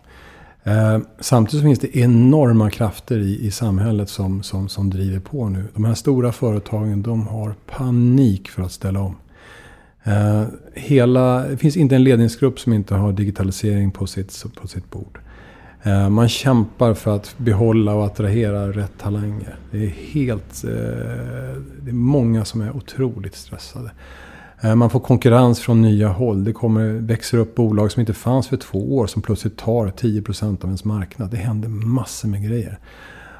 Uh, 0.66 0.98
samtidigt 1.20 1.64
finns 1.64 1.78
det 1.78 1.96
enorma 1.96 2.70
krafter 2.70 3.18
i, 3.18 3.46
i 3.46 3.50
samhället 3.50 4.08
som, 4.08 4.42
som, 4.42 4.68
som 4.68 4.90
driver 4.90 5.20
på 5.20 5.48
nu. 5.48 5.64
De 5.74 5.84
här 5.84 5.94
stora 5.94 6.32
företagen 6.32 7.02
de 7.02 7.26
har 7.26 7.54
panik 7.66 8.48
för 8.48 8.62
att 8.62 8.72
ställa 8.72 9.00
om. 9.00 9.16
Eh, 10.06 10.44
hela, 10.74 11.48
det 11.48 11.56
finns 11.56 11.76
inte 11.76 11.94
en 11.96 12.04
ledningsgrupp 12.04 12.60
som 12.60 12.72
inte 12.72 12.94
har 12.94 13.12
digitalisering 13.12 13.90
på 13.90 14.06
sitt, 14.06 14.44
på 14.60 14.68
sitt 14.68 14.90
bord. 14.90 15.18
Eh, 15.82 16.08
man 16.08 16.28
kämpar 16.28 16.94
för 16.94 17.16
att 17.16 17.34
behålla 17.38 17.94
och 17.94 18.04
attrahera 18.04 18.72
rätt 18.72 18.98
talanger. 18.98 19.58
Det 19.70 19.84
är 19.84 19.88
helt... 19.88 20.64
Eh, 20.64 20.70
det 21.80 21.90
är 21.90 21.92
många 21.92 22.44
som 22.44 22.60
är 22.60 22.76
otroligt 22.76 23.34
stressade. 23.34 23.90
Eh, 24.60 24.74
man 24.74 24.90
får 24.90 25.00
konkurrens 25.00 25.60
från 25.60 25.82
nya 25.82 26.08
håll. 26.08 26.44
Det 26.44 26.52
kommer, 26.52 26.92
växer 26.92 27.38
upp 27.38 27.54
bolag 27.54 27.92
som 27.92 28.00
inte 28.00 28.12
fanns 28.12 28.48
för 28.48 28.56
två 28.56 28.96
år 28.96 29.06
som 29.06 29.22
plötsligt 29.22 29.56
tar 29.56 29.86
10% 29.86 30.44
av 30.44 30.64
ens 30.64 30.84
marknad. 30.84 31.30
Det 31.30 31.36
händer 31.36 31.68
massor 31.68 32.28
med 32.28 32.44
grejer. 32.44 32.78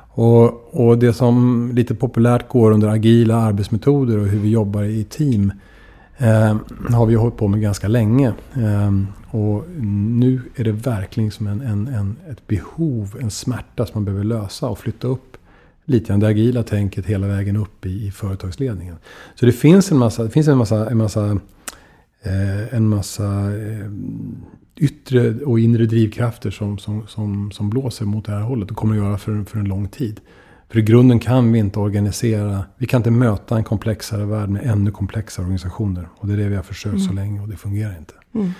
Och, 0.08 0.74
och 0.74 0.98
det 0.98 1.12
som 1.12 1.70
lite 1.74 1.94
populärt 1.94 2.48
går 2.48 2.70
under 2.70 2.88
agila 2.88 3.36
arbetsmetoder 3.36 4.18
och 4.18 4.26
hur 4.26 4.38
vi 4.38 4.50
jobbar 4.50 4.82
i 4.82 5.04
team 5.04 5.52
eh, 6.18 6.56
har 6.90 7.06
vi 7.06 7.14
hållit 7.14 7.36
på 7.36 7.48
med 7.48 7.60
ganska 7.60 7.88
länge. 7.88 8.32
Eh, 8.54 8.92
och 9.30 9.64
nu 9.80 10.40
är 10.56 10.64
det 10.64 10.72
verkligen 10.72 11.30
som 11.30 11.46
en, 11.46 11.60
en, 11.60 11.86
en, 11.86 12.16
ett 12.30 12.46
behov, 12.46 13.16
en 13.20 13.30
smärta 13.30 13.86
som 13.86 13.92
man 13.94 14.04
behöver 14.04 14.24
lösa 14.24 14.68
och 14.68 14.78
flytta 14.78 15.08
upp 15.08 15.36
lite 15.86 16.08
grann 16.08 16.20
det 16.20 16.26
agila 16.26 16.62
tänket 16.62 17.06
hela 17.06 17.26
vägen 17.26 17.56
upp 17.56 17.86
i, 17.86 18.06
i 18.06 18.10
företagsledningen. 18.10 18.96
Så 19.34 19.46
det 19.46 19.52
finns 19.52 19.92
en 19.92 19.98
massa, 19.98 20.24
det 20.24 20.30
finns 20.30 20.48
en 20.48 20.58
massa, 20.58 20.90
en 20.90 20.96
massa, 20.96 21.30
eh, 22.22 22.74
en 22.74 22.88
massa 22.88 23.24
eh, 23.56 23.90
yttre 24.76 25.34
och 25.34 25.60
inre 25.60 25.86
drivkrafter 25.86 26.50
som, 26.50 26.78
som, 26.78 27.06
som, 27.06 27.50
som 27.50 27.70
blåser 27.70 28.04
mot 28.04 28.24
det 28.24 28.32
här 28.32 28.40
hållet 28.40 28.70
och 28.70 28.76
kommer 28.76 28.94
att 28.94 29.02
göra 29.02 29.18
för, 29.18 29.44
för 29.44 29.58
en 29.58 29.68
lång 29.68 29.88
tid. 29.88 30.20
För 30.68 30.78
i 30.78 30.82
grunden 30.82 31.18
kan 31.18 31.52
vi 31.52 31.58
inte 31.58 31.78
organisera, 31.78 32.64
vi 32.76 32.86
kan 32.86 33.00
inte 33.00 33.10
möta 33.10 33.56
en 33.56 33.64
komplexare 33.64 34.24
värld 34.24 34.48
med 34.48 34.62
ännu 34.66 34.90
komplexare 34.90 35.44
organisationer. 35.44 36.08
Och 36.16 36.26
det 36.26 36.32
är 36.32 36.36
det 36.36 36.48
vi 36.48 36.56
har 36.56 36.62
försökt 36.62 36.94
mm. 36.94 37.06
så 37.06 37.12
länge 37.12 37.40
och 37.40 37.48
det 37.48 37.56
fungerar 37.56 37.98
inte. 37.98 38.14
Mm. 38.34 38.50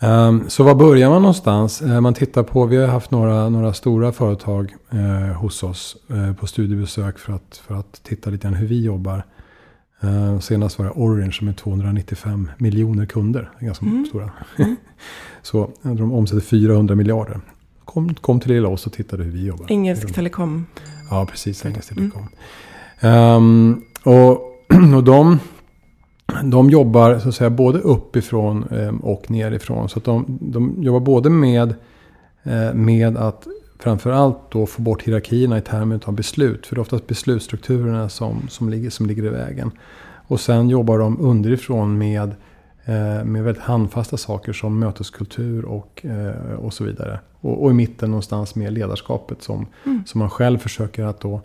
Um, 0.00 0.50
så 0.50 0.62
var 0.62 0.74
börjar 0.74 1.10
man 1.10 1.22
någonstans? 1.22 1.82
Uh, 1.82 2.00
man 2.00 2.14
tittar 2.14 2.42
på, 2.42 2.66
vi 2.66 2.76
har 2.76 2.86
haft 2.86 3.10
några, 3.10 3.48
några 3.48 3.72
stora 3.72 4.12
företag 4.12 4.74
uh, 4.94 5.32
hos 5.32 5.62
oss 5.62 5.96
uh, 6.10 6.32
på 6.32 6.46
studiebesök 6.46 7.18
för 7.18 7.32
att, 7.32 7.62
för 7.66 7.74
att 7.74 8.00
titta 8.02 8.30
lite 8.30 8.42
grann 8.42 8.54
hur 8.54 8.66
vi 8.66 8.84
jobbar. 8.84 9.24
senast 10.40 10.78
var 10.78 10.86
det 10.86 10.92
Orange 10.92 11.38
med 11.42 11.56
295 11.56 12.50
miljoner 12.58 13.06
kunder. 13.06 13.50
Är 13.58 13.66
ganska 13.66 13.86
mm. 13.86 14.06
stora. 14.06 14.30
Mm. 14.58 14.76
så 15.42 15.70
de 15.82 16.12
omsätter 16.12 16.40
400 16.40 16.94
miljarder. 16.94 17.40
Kom, 17.84 18.14
kom 18.14 18.40
till 18.40 18.52
lilla 18.52 18.68
oss 18.68 18.86
och 18.86 18.92
tittade 18.92 19.24
hur 19.24 19.30
vi 19.30 19.46
jobbar. 19.46 19.66
Engelsk 19.68 20.14
Telekom. 20.14 20.66
Ja, 21.10 21.26
precis. 21.26 21.66
Engelsk 21.66 21.88
Telekom. 21.94 22.28
Um, 23.02 23.82
och, 24.02 24.30
och 24.96 25.04
de 25.04 25.38
de 26.44 26.70
jobbar 26.70 27.18
så 27.18 27.28
att 27.28 27.34
säga 27.34 27.50
både 27.50 27.78
uppifrån 27.78 28.64
eh, 28.70 28.94
och 29.02 29.30
nerifrån. 29.30 29.88
Så 29.88 29.98
att 29.98 30.04
de, 30.04 30.38
de 30.40 30.82
jobbar 30.82 31.00
både 31.00 31.30
med, 31.30 31.74
eh, 32.42 32.74
med 32.74 33.16
att 33.16 33.46
framförallt 33.78 34.38
då 34.50 34.66
få 34.66 34.82
bort 34.82 35.02
hierarkierna 35.02 35.58
i 35.58 35.60
termer 35.60 36.00
av 36.04 36.14
beslut. 36.14 36.66
För 36.66 36.74
det 36.74 36.78
är 36.78 36.82
oftast 36.82 37.06
beslutsstrukturerna 37.06 38.08
som, 38.08 38.48
som, 38.48 38.68
ligger, 38.68 38.90
som 38.90 39.06
ligger 39.06 39.24
i 39.24 39.28
vägen. 39.28 39.70
Och 40.28 40.40
sen 40.40 40.68
jobbar 40.68 40.98
de 40.98 41.20
underifrån 41.20 41.98
med, 41.98 42.34
eh, 42.84 43.24
med 43.24 43.44
väldigt 43.44 43.62
handfasta 43.62 44.16
saker 44.16 44.52
som 44.52 44.78
möteskultur 44.78 45.64
och, 45.64 46.06
och 46.58 46.72
så 46.72 46.84
vidare. 46.84 47.20
Och, 47.40 47.64
och 47.64 47.70
i 47.70 47.74
mitten 47.74 48.10
någonstans 48.10 48.54
med 48.54 48.72
ledarskapet 48.72 49.42
som, 49.42 49.66
mm. 49.84 50.02
som 50.06 50.18
man 50.18 50.30
själv 50.30 50.58
försöker 50.58 51.04
att 51.04 51.20
då 51.20 51.40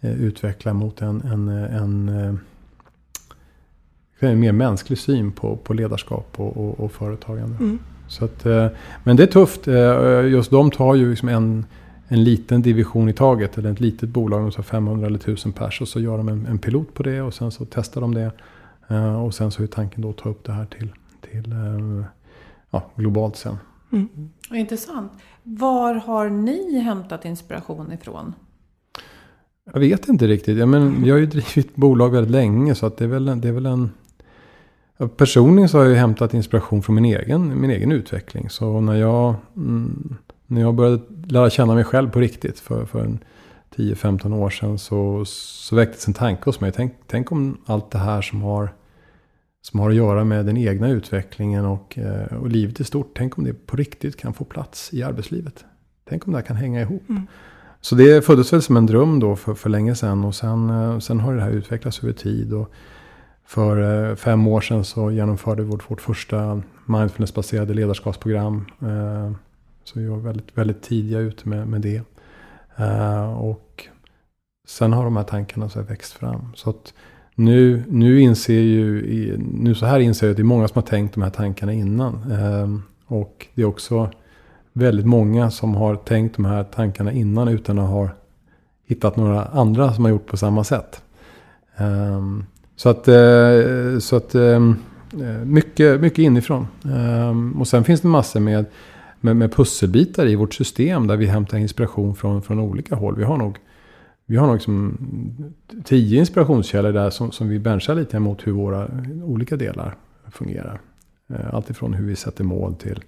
utveckla 0.00 0.72
mot 0.72 1.02
en, 1.02 1.20
en, 1.20 1.48
en 1.48 2.38
en 4.28 4.40
mer 4.40 4.52
mänsklig 4.52 4.98
syn 4.98 5.32
på, 5.32 5.56
på 5.56 5.74
ledarskap 5.74 6.34
och, 6.36 6.56
och, 6.56 6.80
och 6.80 6.92
företagande. 6.92 7.56
Mm. 7.56 7.78
Så 8.08 8.24
att, 8.24 8.46
eh, 8.46 8.66
men 9.04 9.16
det 9.16 9.22
är 9.22 9.26
tufft. 9.26 9.68
Eh, 9.68 10.26
just 10.28 10.50
de 10.50 10.70
tar 10.70 10.94
ju 10.94 11.10
liksom 11.10 11.28
en, 11.28 11.66
en 12.08 12.24
liten 12.24 12.62
division 12.62 13.08
i 13.08 13.12
taget. 13.12 13.58
Eller 13.58 13.72
ett 13.72 13.80
litet 13.80 14.08
bolag, 14.08 14.52
de 14.56 14.62
500 14.62 15.06
eller 15.06 15.18
1000 15.18 15.52
pers. 15.52 15.80
Och 15.80 15.88
så 15.88 16.00
gör 16.00 16.16
de 16.16 16.28
en, 16.28 16.46
en, 16.46 16.58
pilot 16.58 16.94
på 16.94 17.02
det 17.02 17.22
och 17.22 17.34
sen 17.34 17.50
så 17.50 17.64
testar 17.70 18.00
de 18.00 18.14
det. 18.14 18.32
Eh, 18.88 19.24
och 19.24 19.34
sen 19.34 19.50
så 19.50 19.62
är 19.62 19.66
tanken 19.66 20.02
då 20.02 20.10
att 20.10 20.16
ta 20.16 20.28
upp 20.28 20.44
det 20.44 20.52
här 20.52 20.66
till, 20.66 20.88
till 21.20 21.54
ja, 22.70 22.90
globalt 22.96 23.36
sen. 23.36 23.56
Mm. 23.92 24.08
Intressant. 24.50 25.12
Var 25.42 25.94
har 25.94 26.28
ni 26.28 26.80
hämtat 26.80 27.24
inspiration 27.24 27.92
ifrån? 27.92 28.34
Jag 29.72 29.80
vet 29.80 30.08
inte 30.08 30.26
riktigt. 30.26 30.58
Ja, 30.58 30.66
men 30.66 31.04
jag 31.04 31.14
har 31.14 31.20
ju 31.20 31.26
drivit 31.26 31.76
bolag 31.76 32.10
väldigt 32.10 32.30
länge 32.30 32.74
så 32.74 32.86
att 32.86 32.96
det 32.96 33.04
är 33.04 33.08
väl, 33.08 33.40
det 33.40 33.48
är 33.48 33.52
väl 33.52 33.66
en 33.66 33.90
Personligen 35.08 35.68
så 35.68 35.78
har 35.78 35.84
jag 35.84 35.96
hämtat 35.96 36.34
inspiration 36.34 36.82
från 36.82 36.94
min 36.94 37.04
egen, 37.04 37.60
min 37.60 37.70
egen 37.70 37.92
utveckling. 37.92 38.50
Så 38.50 38.80
när 38.80 38.94
jag, 38.94 39.34
mm, 39.56 40.16
när 40.46 40.60
jag 40.60 40.74
började 40.74 41.02
lära 41.26 41.50
känna 41.50 41.74
mig 41.74 41.84
själv 41.84 42.10
på 42.10 42.20
riktigt 42.20 42.60
för, 42.60 42.84
för 42.84 43.18
10-15 43.76 44.34
år 44.34 44.50
sedan 44.50 44.78
så, 44.78 45.24
så 45.24 45.76
väcktes 45.76 46.08
en 46.08 46.14
tanke 46.14 46.42
hos 46.44 46.60
mig. 46.60 46.72
Tänk, 46.72 46.92
tänk 47.06 47.32
om 47.32 47.58
allt 47.66 47.90
det 47.90 47.98
här 47.98 48.22
som 48.22 48.42
har, 48.42 48.74
som 49.62 49.80
har 49.80 49.90
att 49.90 49.96
göra 49.96 50.24
med 50.24 50.46
den 50.46 50.56
egna 50.56 50.88
utvecklingen 50.88 51.64
och, 51.64 51.98
eh, 51.98 52.36
och 52.36 52.48
livet 52.48 52.80
i 52.80 52.84
stort. 52.84 53.12
Tänk 53.16 53.38
om 53.38 53.44
det 53.44 53.66
på 53.66 53.76
riktigt 53.76 54.16
kan 54.16 54.34
få 54.34 54.44
plats 54.44 54.94
i 54.94 55.02
arbetslivet. 55.02 55.64
Tänk 56.08 56.26
om 56.26 56.32
det 56.32 56.38
här 56.38 56.46
kan 56.46 56.56
hänga 56.56 56.80
ihop. 56.80 57.08
Mm. 57.08 57.26
Så 57.80 57.94
det 57.94 58.24
föddes 58.24 58.52
väl 58.52 58.62
som 58.62 58.76
en 58.76 58.86
dröm 58.86 59.20
då 59.20 59.36
för, 59.36 59.54
för 59.54 59.70
länge 59.70 59.94
sedan. 59.94 60.24
Och 60.24 60.34
sen, 60.34 60.70
eh, 60.70 60.98
sen 60.98 61.20
har 61.20 61.34
det 61.34 61.42
här 61.42 61.50
utvecklats 61.50 62.04
över 62.04 62.12
tid. 62.12 62.52
Och, 62.52 62.72
för 63.50 64.08
eh, 64.10 64.16
fem 64.16 64.46
år 64.46 64.60
sedan 64.60 64.84
så 64.84 65.10
genomförde 65.10 65.62
vi 65.62 65.68
vårt, 65.68 65.90
vårt 65.90 66.00
första 66.00 66.62
mindfulnessbaserade 66.86 67.74
ledarskapsprogram. 67.74 68.66
Eh, 68.82 69.32
så 69.84 70.00
vi 70.00 70.06
var 70.06 70.16
väldigt, 70.16 70.58
väldigt 70.58 70.82
tidiga 70.82 71.18
ute 71.18 71.48
med, 71.48 71.68
med 71.68 71.80
det. 71.80 72.02
Eh, 72.76 73.40
och 73.40 73.84
sen 74.66 74.92
har 74.92 75.04
de 75.04 75.16
här 75.16 75.24
tankarna 75.24 75.68
så 75.68 75.82
växt 75.82 76.12
fram. 76.12 76.52
Så 76.54 76.70
att 76.70 76.94
nu, 77.34 77.84
nu 77.88 78.20
inser 78.20 78.60
ju, 78.60 79.38
nu 79.38 79.74
så 79.74 79.86
här 79.86 80.00
inser 80.00 80.26
jag 80.26 80.30
att 80.30 80.36
det 80.36 80.42
är 80.42 80.44
många 80.44 80.68
som 80.68 80.82
har 80.82 80.88
tänkt 80.88 81.14
de 81.14 81.22
här 81.22 81.30
tankarna 81.30 81.72
innan. 81.72 82.22
Och 83.06 83.46
det 83.54 83.62
är 83.62 83.66
också 83.66 84.10
väldigt 84.72 85.06
många 85.06 85.50
som 85.50 85.74
har 85.74 85.96
tänkt 85.96 86.36
de 86.36 86.44
här 86.44 86.64
tankarna 86.64 87.12
innan 87.12 87.48
utan 87.48 87.78
att 87.78 87.90
ha 87.90 88.08
hittat 88.86 89.16
några 89.16 89.44
andra 89.44 89.92
som 89.92 90.04
har 90.04 90.10
gjort 90.10 90.26
på 90.26 90.36
samma 90.36 90.64
sätt. 90.64 91.02
Så 92.80 92.88
att, 92.88 93.08
eh, 93.08 93.98
så 93.98 94.16
att 94.16 94.34
ehm, 94.34 94.76
eh, 95.12 95.44
mycket, 95.44 96.00
mycket 96.00 96.18
inifrån. 96.18 96.66
Ehm, 96.84 97.60
och 97.60 97.68
sen 97.68 97.84
finns 97.84 98.00
det 98.00 98.08
massor 98.08 98.40
med, 98.40 98.64
med, 99.20 99.36
med 99.36 99.52
pusselbitar 99.52 100.26
i 100.26 100.34
vårt 100.34 100.54
system 100.54 101.06
där 101.06 101.16
vi 101.16 101.26
hämtar 101.26 101.58
inspiration 101.58 102.14
från, 102.14 102.42
från 102.42 102.58
olika 102.58 102.94
håll. 102.94 103.16
Vi 103.16 103.24
har 103.24 103.36
nog, 103.36 103.58
vi 104.26 104.36
har 104.36 104.46
nog 104.46 104.54
liksom 104.54 104.98
tio 105.84 106.18
inspirationskällor 106.18 106.92
där 106.92 107.10
som, 107.10 107.32
som 107.32 107.48
vi 107.48 107.58
benchar 107.58 107.94
lite 107.94 108.18
mot 108.18 108.46
hur 108.46 108.52
våra 108.52 108.88
olika 109.24 109.56
delar 109.56 109.96
fungerar. 110.30 110.80
Eh, 111.30 111.54
Alltifrån 111.54 111.94
hur 111.94 112.06
vi 112.06 112.16
sätter 112.16 112.44
mål 112.44 112.74
till, 112.74 113.04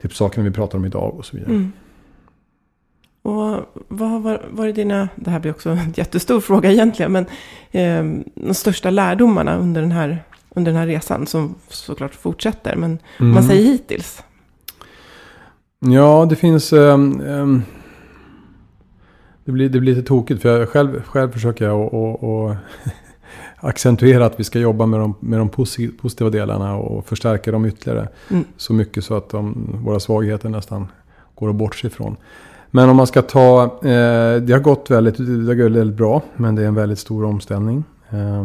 till 0.00 0.10
sakerna 0.10 0.44
vi 0.44 0.54
pratar 0.54 0.78
om 0.78 0.84
idag 0.84 1.14
och 1.14 1.24
så 1.24 1.36
vidare. 1.36 1.54
Mm. 1.54 1.72
Och 3.26 3.60
vad 3.88 4.08
har 4.08 4.40
varit 4.50 4.74
dina, 4.74 5.08
det 5.16 5.30
här 5.30 5.40
blir 5.40 5.52
också 5.52 5.70
en 5.70 5.92
jättestor 5.96 6.40
fråga 6.40 6.72
egentligen, 6.72 7.12
men 7.12 7.26
eh, 7.70 8.22
de 8.34 8.54
största 8.54 8.90
lärdomarna 8.90 9.56
under 9.56 9.80
den, 9.80 9.92
här, 9.92 10.24
under 10.54 10.72
den 10.72 10.80
här 10.80 10.86
resan 10.86 11.26
som 11.26 11.54
såklart 11.68 12.14
fortsätter, 12.14 12.76
men 12.76 12.98
mm. 13.20 13.34
man 13.34 13.42
säger 13.42 13.64
hittills? 13.64 14.22
Ja, 15.78 16.26
det 16.30 16.36
finns... 16.36 16.72
Um, 16.72 17.20
um, 17.20 17.62
det, 19.44 19.52
blir, 19.52 19.68
det 19.68 19.80
blir 19.80 19.94
lite 19.94 20.08
tokigt 20.08 20.42
för 20.42 20.58
jag 20.58 20.68
själv, 20.68 21.02
själv 21.02 21.32
försöker 21.32 21.64
jag 21.64 21.94
att 21.94 22.56
accentuera 23.56 24.26
att 24.26 24.40
vi 24.40 24.44
ska 24.44 24.58
jobba 24.58 24.86
med 24.86 25.00
de, 25.00 25.14
med 25.20 25.38
de 25.38 25.48
positiva 25.98 26.30
delarna 26.30 26.76
och 26.76 27.06
förstärka 27.06 27.52
dem 27.52 27.66
ytterligare. 27.66 28.08
Mm. 28.30 28.44
Så 28.56 28.72
mycket 28.72 29.04
så 29.04 29.16
att 29.16 29.30
de, 29.30 29.70
våra 29.84 30.00
svagheter 30.00 30.48
nästan 30.48 30.86
går 31.34 31.50
att 31.50 31.56
bortse 31.56 31.86
ifrån. 31.86 32.16
Men 32.70 32.90
om 32.90 32.96
man 32.96 33.06
ska 33.06 33.22
ta, 33.22 33.62
eh, 33.64 34.40
det 34.42 34.52
har 34.52 34.60
gått 34.60 34.90
väldigt, 34.90 35.16
det 35.16 35.24
har 35.46 35.54
gått 35.54 35.72
väldigt 35.72 35.96
bra, 35.96 36.22
men 36.36 36.54
det 36.54 36.62
är 36.62 36.66
en 36.66 36.74
väldigt 36.74 36.98
stor 36.98 37.24
omställning. 37.24 37.84
Eh, 38.10 38.44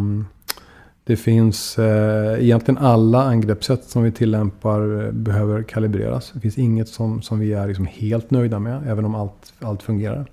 det 1.03 1.15
finns 1.15 1.80
eh, 1.80 2.43
egentligen 2.43 2.78
alla 2.78 3.24
angreppssätt 3.24 3.84
som 3.84 4.03
vi 4.03 4.11
tillämpar 4.11 5.05
eh, 5.05 5.11
behöver 5.11 5.63
kalibreras. 5.63 6.32
Det 6.34 6.39
finns 6.39 6.57
inget 6.57 6.89
som, 6.89 7.22
som 7.22 7.39
vi 7.39 7.53
är 7.53 7.67
liksom 7.67 7.86
helt 7.86 8.32
nöjda 8.32 8.59
med, 8.59 8.88
även 8.88 9.05
om 9.05 9.15
allt, 9.15 9.53
allt 9.59 9.84
fungerar. 9.84 10.26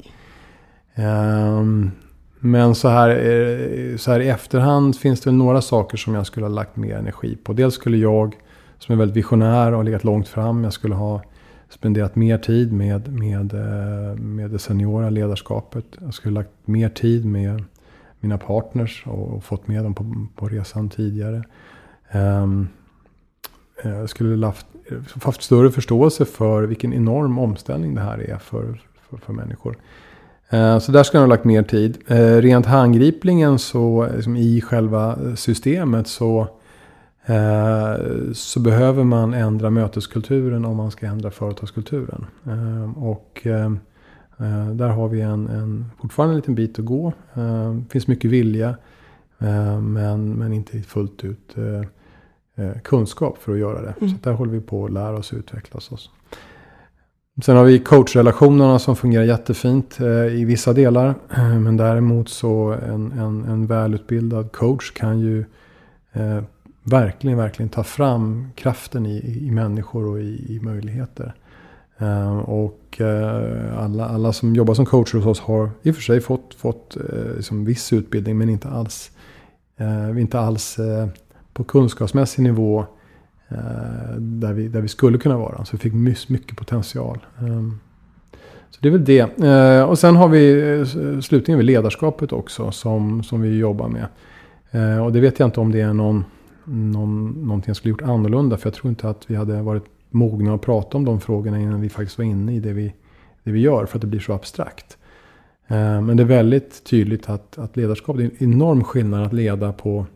Eh, 0.95 1.63
men 2.41 2.75
så 2.75 2.89
här, 2.89 3.09
eh, 3.11 3.97
så 3.97 4.13
här 4.13 4.21
i 4.21 4.29
efterhand 4.29 4.97
finns 4.97 5.21
det 5.21 5.33
några 5.33 5.61
saker 5.61 5.97
som 5.97 6.15
jag 6.15 6.27
skulle 6.27 6.47
ha 6.47 6.55
lagt 6.55 6.77
mer 6.77 6.97
energi 6.97 7.37
på. 7.37 7.53
Dels 7.53 7.75
skulle 7.75 7.97
jag, 7.97 8.37
som 8.79 8.93
är 8.93 8.97
väldigt 8.97 9.17
visionär 9.17 9.71
och 9.71 9.77
har 9.77 9.85
legat 9.85 10.05
långt 10.05 10.29
fram, 10.29 10.65
jag 10.65 10.73
skulle 10.73 10.95
ha 10.95 11.23
spenderat 11.69 12.17
mer 12.17 12.39
tid 12.39 12.73
med, 12.73 13.13
med, 13.13 13.55
eh, 13.55 14.17
med 14.17 14.51
det 14.51 14.59
seniora 14.59 15.11
ledarskapet. 15.11 15.85
Jag 16.01 16.15
skulle 16.15 16.35
lagt 16.35 16.51
mer 16.65 16.89
tid 16.89 17.25
med 17.25 17.65
mina 18.21 18.39
partners 18.39 19.05
och, 19.07 19.29
och 19.29 19.45
fått 19.45 19.69
med 19.69 19.85
dem 19.85 19.95
på, 19.95 20.27
på 20.37 20.49
resan 20.49 20.89
tidigare. 20.89 21.45
Um, 22.13 22.69
jag 23.83 24.11
skulle 24.11 24.47
haft, 24.47 24.67
haft 25.23 25.43
större 25.43 25.71
förståelse 25.71 26.25
för 26.25 26.63
vilken 26.63 26.93
enorm 26.93 27.39
omställning 27.39 27.95
det 27.95 28.01
här 28.01 28.31
är 28.31 28.39
för, 28.39 28.81
för, 29.11 29.17
för 29.17 29.33
människor. 29.33 29.77
Eh, 30.49 30.79
så 30.79 30.93
där 30.93 31.03
skulle 31.03 31.19
jag 31.19 31.27
ha 31.27 31.35
lagt 31.35 31.45
mer 31.45 31.63
tid. 31.63 31.99
Rent 32.43 32.67
handgripligen 32.67 33.59
så 33.59 34.09
liksom 34.17 34.37
i 34.37 34.61
själva 34.61 35.19
systemet 35.37 36.07
så, 36.09 36.49
så 38.33 38.61
behöver 38.61 39.05
man 39.05 39.35
ändra 39.35 39.71
möteskulturen 39.71 40.65
om 40.65 40.77
man 40.77 40.91
ska 40.91 41.07
ändra 41.07 41.31
företagskulturen. 41.31 42.27
och 42.97 43.47
Eh, 44.41 44.71
där 44.71 44.89
har 44.89 45.09
vi 45.09 45.21
en, 45.21 45.49
en, 45.49 45.91
fortfarande 46.01 46.33
en 46.33 46.37
liten 46.37 46.55
bit 46.55 46.79
att 46.79 46.85
gå. 46.85 47.13
Eh, 47.35 47.73
det 47.73 47.93
finns 47.93 48.07
mycket 48.07 48.31
vilja. 48.31 48.69
Eh, 49.39 49.81
men, 49.81 50.33
men 50.33 50.53
inte 50.53 50.79
fullt 50.79 51.25
ut 51.25 51.55
kunskap 52.85 53.39
för 53.39 53.53
att 53.53 53.59
göra 53.59 53.83
det. 53.83 53.95
Mm. 54.01 54.09
Så 54.09 54.17
där 54.23 54.33
håller 54.33 54.53
vi 54.53 54.61
på 54.61 54.85
att 54.85 54.93
lära 54.93 55.17
oss 55.17 55.33
och 55.33 55.39
utvecklas 55.39 55.93
oss. 55.93 56.11
Sen 57.45 57.57
har 57.57 57.65
vi 57.65 57.79
coachrelationerna 57.79 58.79
som 58.79 58.97
fungerar 58.97 59.25
jättefint 59.25 60.01
i 60.33 60.45
vissa 60.45 60.73
delar. 60.73 61.15
Men 61.59 61.77
däremot 61.77 62.29
så 62.29 62.73
en, 62.73 63.13
en, 63.13 63.45
en 63.45 63.67
välutbildad 63.67 64.53
coach 64.53 64.93
kan 64.93 65.21
ju 65.21 65.45
eh, 66.13 66.43
verkligen, 66.89 67.39
verkligen 67.39 67.69
ta 67.69 67.85
fram 67.85 68.49
kraften 68.55 69.07
i, 69.07 69.47
i 69.47 69.51
människor 69.51 70.07
och 70.07 70.21
i, 70.21 70.55
i 70.57 70.61
möjligheter. 70.63 71.35
Uh, 72.03 72.39
och 72.39 73.01
uh, 73.01 73.79
alla, 73.79 74.09
alla 74.09 74.33
som 74.33 74.55
jobbar 74.55 74.75
som 74.75 74.87
coacher 74.87 75.19
hos 75.19 75.27
oss 75.27 75.41
har 75.41 75.71
i 75.83 75.91
och 75.91 75.95
för 75.95 76.03
sig 76.03 76.21
fått, 76.21 76.55
fått 76.55 76.97
uh, 76.97 77.37
liksom 77.37 77.65
viss 77.65 77.93
utbildning 77.93 78.39
men 78.39 78.49
inte 78.49 78.69
alls, 78.69 79.11
inte 80.19 80.41
alls 80.41 80.77
på 81.53 81.65
kunskapsmässig 81.65 82.43
nivå 82.43 82.87
där, 84.19 84.53
vi, 84.53 84.69
där 84.69 84.81
vi 84.81 84.89
skulle 84.89 85.19
kunna 85.19 85.39
vara. 85.39 85.65
Så 85.65 85.77
vi 85.77 85.79
fick 85.79 85.93
mycket 86.29 86.57
potential. 86.57 87.27
Um, 87.41 87.81
så 88.71 88.79
det 88.81 88.89
är 88.89 88.93
väl 88.93 89.05
det. 89.05 89.83
och 89.83 89.99
sen 89.99 90.17
har 90.17 90.29
vi 90.29 90.85
slutligen 91.23 91.67
ledarskapet 91.67 92.33
också 92.33 92.71
som, 92.71 93.23
som 93.23 93.41
vi 93.41 93.59
jobbar 93.59 93.89
med. 93.89 94.07
och 95.05 95.13
det 95.13 95.21
vet 95.21 95.39
jag 95.39 95.47
inte 95.47 95.61
om 95.61 95.73
det 95.73 95.81
är 95.81 95.93
någon, 95.93 96.25
någon, 96.69 97.47
någonting 97.47 97.71
jag 97.71 97.77
skulle 97.77 97.91
gjort 97.91 98.03
annorlunda. 98.03 98.57
För 98.57 98.67
jag 98.67 98.75
tror 98.75 98.91
inte 98.91 99.09
att 99.09 99.31
vi 99.31 99.35
hade 99.37 99.63
varit 99.63 99.85
mogna 100.11 100.55
att 100.55 100.61
prata 100.61 100.97
om 100.97 101.05
de 101.05 101.21
frågorna 101.21 101.61
innan 101.61 101.81
vi 101.81 101.89
faktiskt 101.89 102.19
var 102.19 102.25
inne 102.25 102.55
i 102.55 102.61
det 102.61 102.73
vi, 102.73 102.95
det 103.45 103.51
vi 103.51 103.61
gör. 103.61 103.87
För 103.87 103.99
att 103.99 104.01
det 104.01 104.07
blir 104.07 104.21
så 104.21 104.33
abstrakt. 104.33 104.99
Eh, 105.67 106.01
men 106.01 106.17
det 106.17 106.23
är 106.23 106.27
väldigt 106.27 106.85
tydligt 106.85 107.29
att, 107.29 107.59
att 107.59 107.77
ledarskap, 107.77 108.17
det 108.17 108.23
är 108.23 108.31
en 108.41 108.53
enorm 108.53 108.85
skillnad 108.85 109.27
att 109.27 109.33
leda 109.33 109.73
på, 109.73 110.07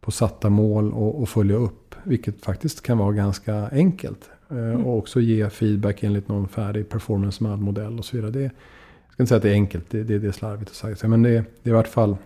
på 0.00 0.10
satta 0.10 0.50
mål 0.50 0.92
och, 0.92 1.22
och 1.22 1.28
följa 1.28 1.56
upp. 1.56 1.94
Vilket 2.02 2.44
faktiskt 2.44 2.82
kan 2.82 2.98
vara 2.98 3.12
ganska 3.12 3.68
enkelt. 3.68 4.30
Eh, 4.50 4.56
mm. 4.56 4.86
Och 4.86 4.98
också 4.98 5.20
ge 5.20 5.50
feedback 5.50 6.02
enligt 6.02 6.28
någon 6.28 6.48
färdig 6.48 6.88
performance 6.88 7.44
modell 7.44 7.98
och 7.98 8.04
så 8.04 8.16
vidare. 8.16 8.30
Det, 8.30 8.42
jag 8.42 9.12
ska 9.12 9.22
inte 9.22 9.28
säga 9.28 9.36
att 9.36 9.42
det 9.42 9.50
är 9.50 9.54
enkelt, 9.54 9.90
det, 9.90 10.02
det, 10.02 10.18
det 10.18 10.28
är 10.28 10.32
slarvigt 10.32 10.70
att 10.70 10.76
säga. 10.76 11.08
Men 11.08 11.22
det, 11.22 11.30
det 11.30 11.70
är 11.70 11.72
i 11.74 11.76
vart 11.76 11.88
fall 11.88 12.16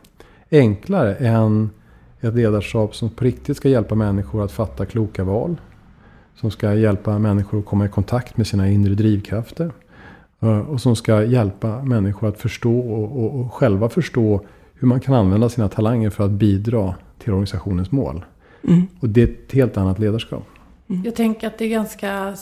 enklare 0.50 1.14
än 1.14 1.70
ett 2.22 2.34
ledarskap 2.34 2.94
som 2.94 3.10
på 3.10 3.24
riktigt 3.24 3.56
ska 3.56 3.68
hjälpa 3.68 3.94
människor 3.94 4.44
att 4.44 4.52
fatta 4.52 4.86
kloka 4.86 5.24
val. 5.24 5.60
Som 6.34 6.50
ska 6.50 6.74
hjälpa 6.74 7.18
människor 7.18 7.58
att 7.58 7.66
komma 7.66 7.86
i 7.86 7.88
kontakt 7.88 8.36
med 8.36 8.46
sina 8.46 8.68
inre 8.70 8.94
drivkrafter. 8.94 9.72
Eh, 10.40 10.58
och 10.58 10.80
som 10.80 10.96
ska 10.96 11.24
hjälpa 11.24 11.82
människor 11.82 12.28
att 12.28 12.38
förstå 12.38 12.78
och, 12.78 13.24
och, 13.24 13.40
och 13.40 13.52
själva 13.52 13.88
förstå 13.88 14.40
hur 14.74 14.88
man 14.88 15.00
kan 15.00 15.14
använda 15.14 15.48
sina 15.48 15.68
talanger 15.68 16.10
för 16.10 16.24
att 16.24 16.30
bidra 16.30 16.94
till 17.18 17.32
organisationens 17.32 17.90
mål. 17.90 18.24
Mm. 18.68 18.86
Och 19.00 19.08
det 19.08 19.22
är 19.22 19.28
ett 19.28 19.52
helt 19.52 19.76
annat 19.76 19.98
ledarskap. 19.98 20.46
Mm. 20.88 21.02
Jag 21.04 21.14
tänker 21.14 21.46
att 21.46 21.58
det 21.58 21.64
är 21.64 21.68
ganska... 21.68 22.36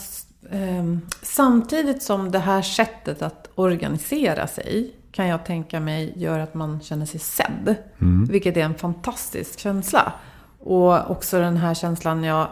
Eh, 0.51 0.97
samtidigt 1.21 2.03
som 2.03 2.31
det 2.31 2.39
här 2.39 2.61
sättet 2.61 3.21
att 3.21 3.49
organisera 3.55 4.47
sig 4.47 4.95
kan 5.11 5.27
jag 5.27 5.45
tänka 5.45 5.79
mig 5.79 6.13
gör 6.15 6.39
att 6.39 6.53
man 6.53 6.81
känner 6.81 7.05
sig 7.05 7.19
sedd. 7.19 7.75
Mm. 8.01 8.25
Vilket 8.25 8.57
är 8.57 8.61
en 8.61 8.75
fantastisk 8.75 9.59
känsla. 9.59 10.13
Och 10.59 11.11
också 11.11 11.39
den 11.39 11.57
här 11.57 11.73
känslan 11.73 12.23
jag 12.23 12.47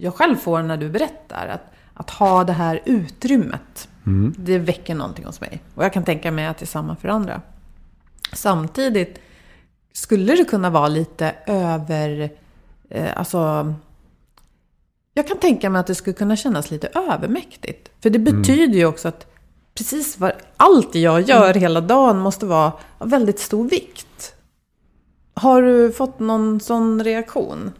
jag 0.00 0.14
själv 0.14 0.36
får 0.36 0.62
när 0.62 0.76
du 0.76 0.88
berättar. 0.88 1.46
Att, 1.48 1.72
att 1.94 2.10
ha 2.10 2.44
det 2.44 2.52
här 2.52 2.80
utrymmet. 2.84 3.88
Mm. 4.06 4.34
Det 4.38 4.58
väcker 4.58 4.94
någonting 4.94 5.24
hos 5.24 5.40
mig. 5.40 5.62
Och 5.74 5.84
jag 5.84 5.92
kan 5.92 6.04
tänka 6.04 6.30
mig 6.30 6.46
att 6.46 6.58
det 6.58 6.64
är 6.64 6.66
samma 6.66 6.96
för 6.96 7.08
andra. 7.08 7.42
Samtidigt 8.32 9.20
skulle 9.92 10.34
det 10.34 10.44
kunna 10.44 10.70
vara 10.70 10.88
lite 10.88 11.34
över... 11.46 12.30
Eh, 12.90 13.18
alltså... 13.18 13.74
Jag 15.14 15.28
kan 15.28 15.38
tänka 15.38 15.70
mig 15.70 15.80
att 15.80 15.86
det 15.86 15.94
skulle 15.94 16.14
kunna 16.14 16.36
kännas 16.36 16.70
lite 16.70 16.88
övermäktigt. 16.94 17.90
För 18.00 18.10
det 18.10 18.18
mm. 18.18 18.40
betyder 18.40 18.64
mm. 18.64 18.78
ju 18.78 18.86
också 18.86 19.08
att 19.08 19.26
precis 19.78 20.20
vad, 20.20 20.32
allt 20.56 20.94
jag 20.94 21.20
gör 21.20 21.50
mm. 21.50 21.60
hela 21.60 21.80
dagen 21.80 22.18
måste 22.18 22.46
vara 22.46 22.72
av 22.98 23.10
väldigt 23.10 23.38
stor 23.38 23.68
vikt. 23.68 24.34
Har 25.34 25.62
du 25.62 25.92
fått 25.92 26.18
någon 26.18 26.60
sån 26.60 27.04
reaktion? 27.04 27.70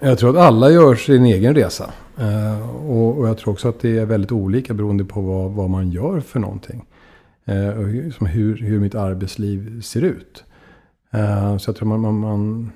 Jag 0.00 0.18
tror 0.18 0.30
att 0.30 0.46
alla 0.46 0.70
gör 0.70 0.94
sin 0.94 1.24
egen 1.24 1.54
resa. 1.54 1.90
Eh, 2.18 2.90
och, 2.90 3.18
och, 3.18 3.28
jag 3.28 3.38
tror 3.38 3.52
också 3.52 3.68
att 3.68 3.80
det 3.80 3.98
är 3.98 4.06
väldigt 4.06 4.32
olika 4.32 4.74
beroende 4.74 5.04
på 5.04 5.20
vad, 5.20 5.50
vad 5.50 5.70
man 5.70 5.90
gör 5.90 6.20
för 6.20 6.40
någonting. 6.40 6.84
Eh, 7.44 7.68
och 7.68 7.84
hur, 7.84 8.26
hur, 8.26 8.56
hur 8.56 8.80
mitt 8.80 8.94
arbetsliv 8.94 9.82
ser 9.82 10.04
ut. 10.04 10.44
Eh, 11.10 11.56
så 11.56 11.68
jag 11.68 11.76
tror 11.76 11.88
man, 11.88 12.00
man, 12.00 12.18
man 12.18 12.72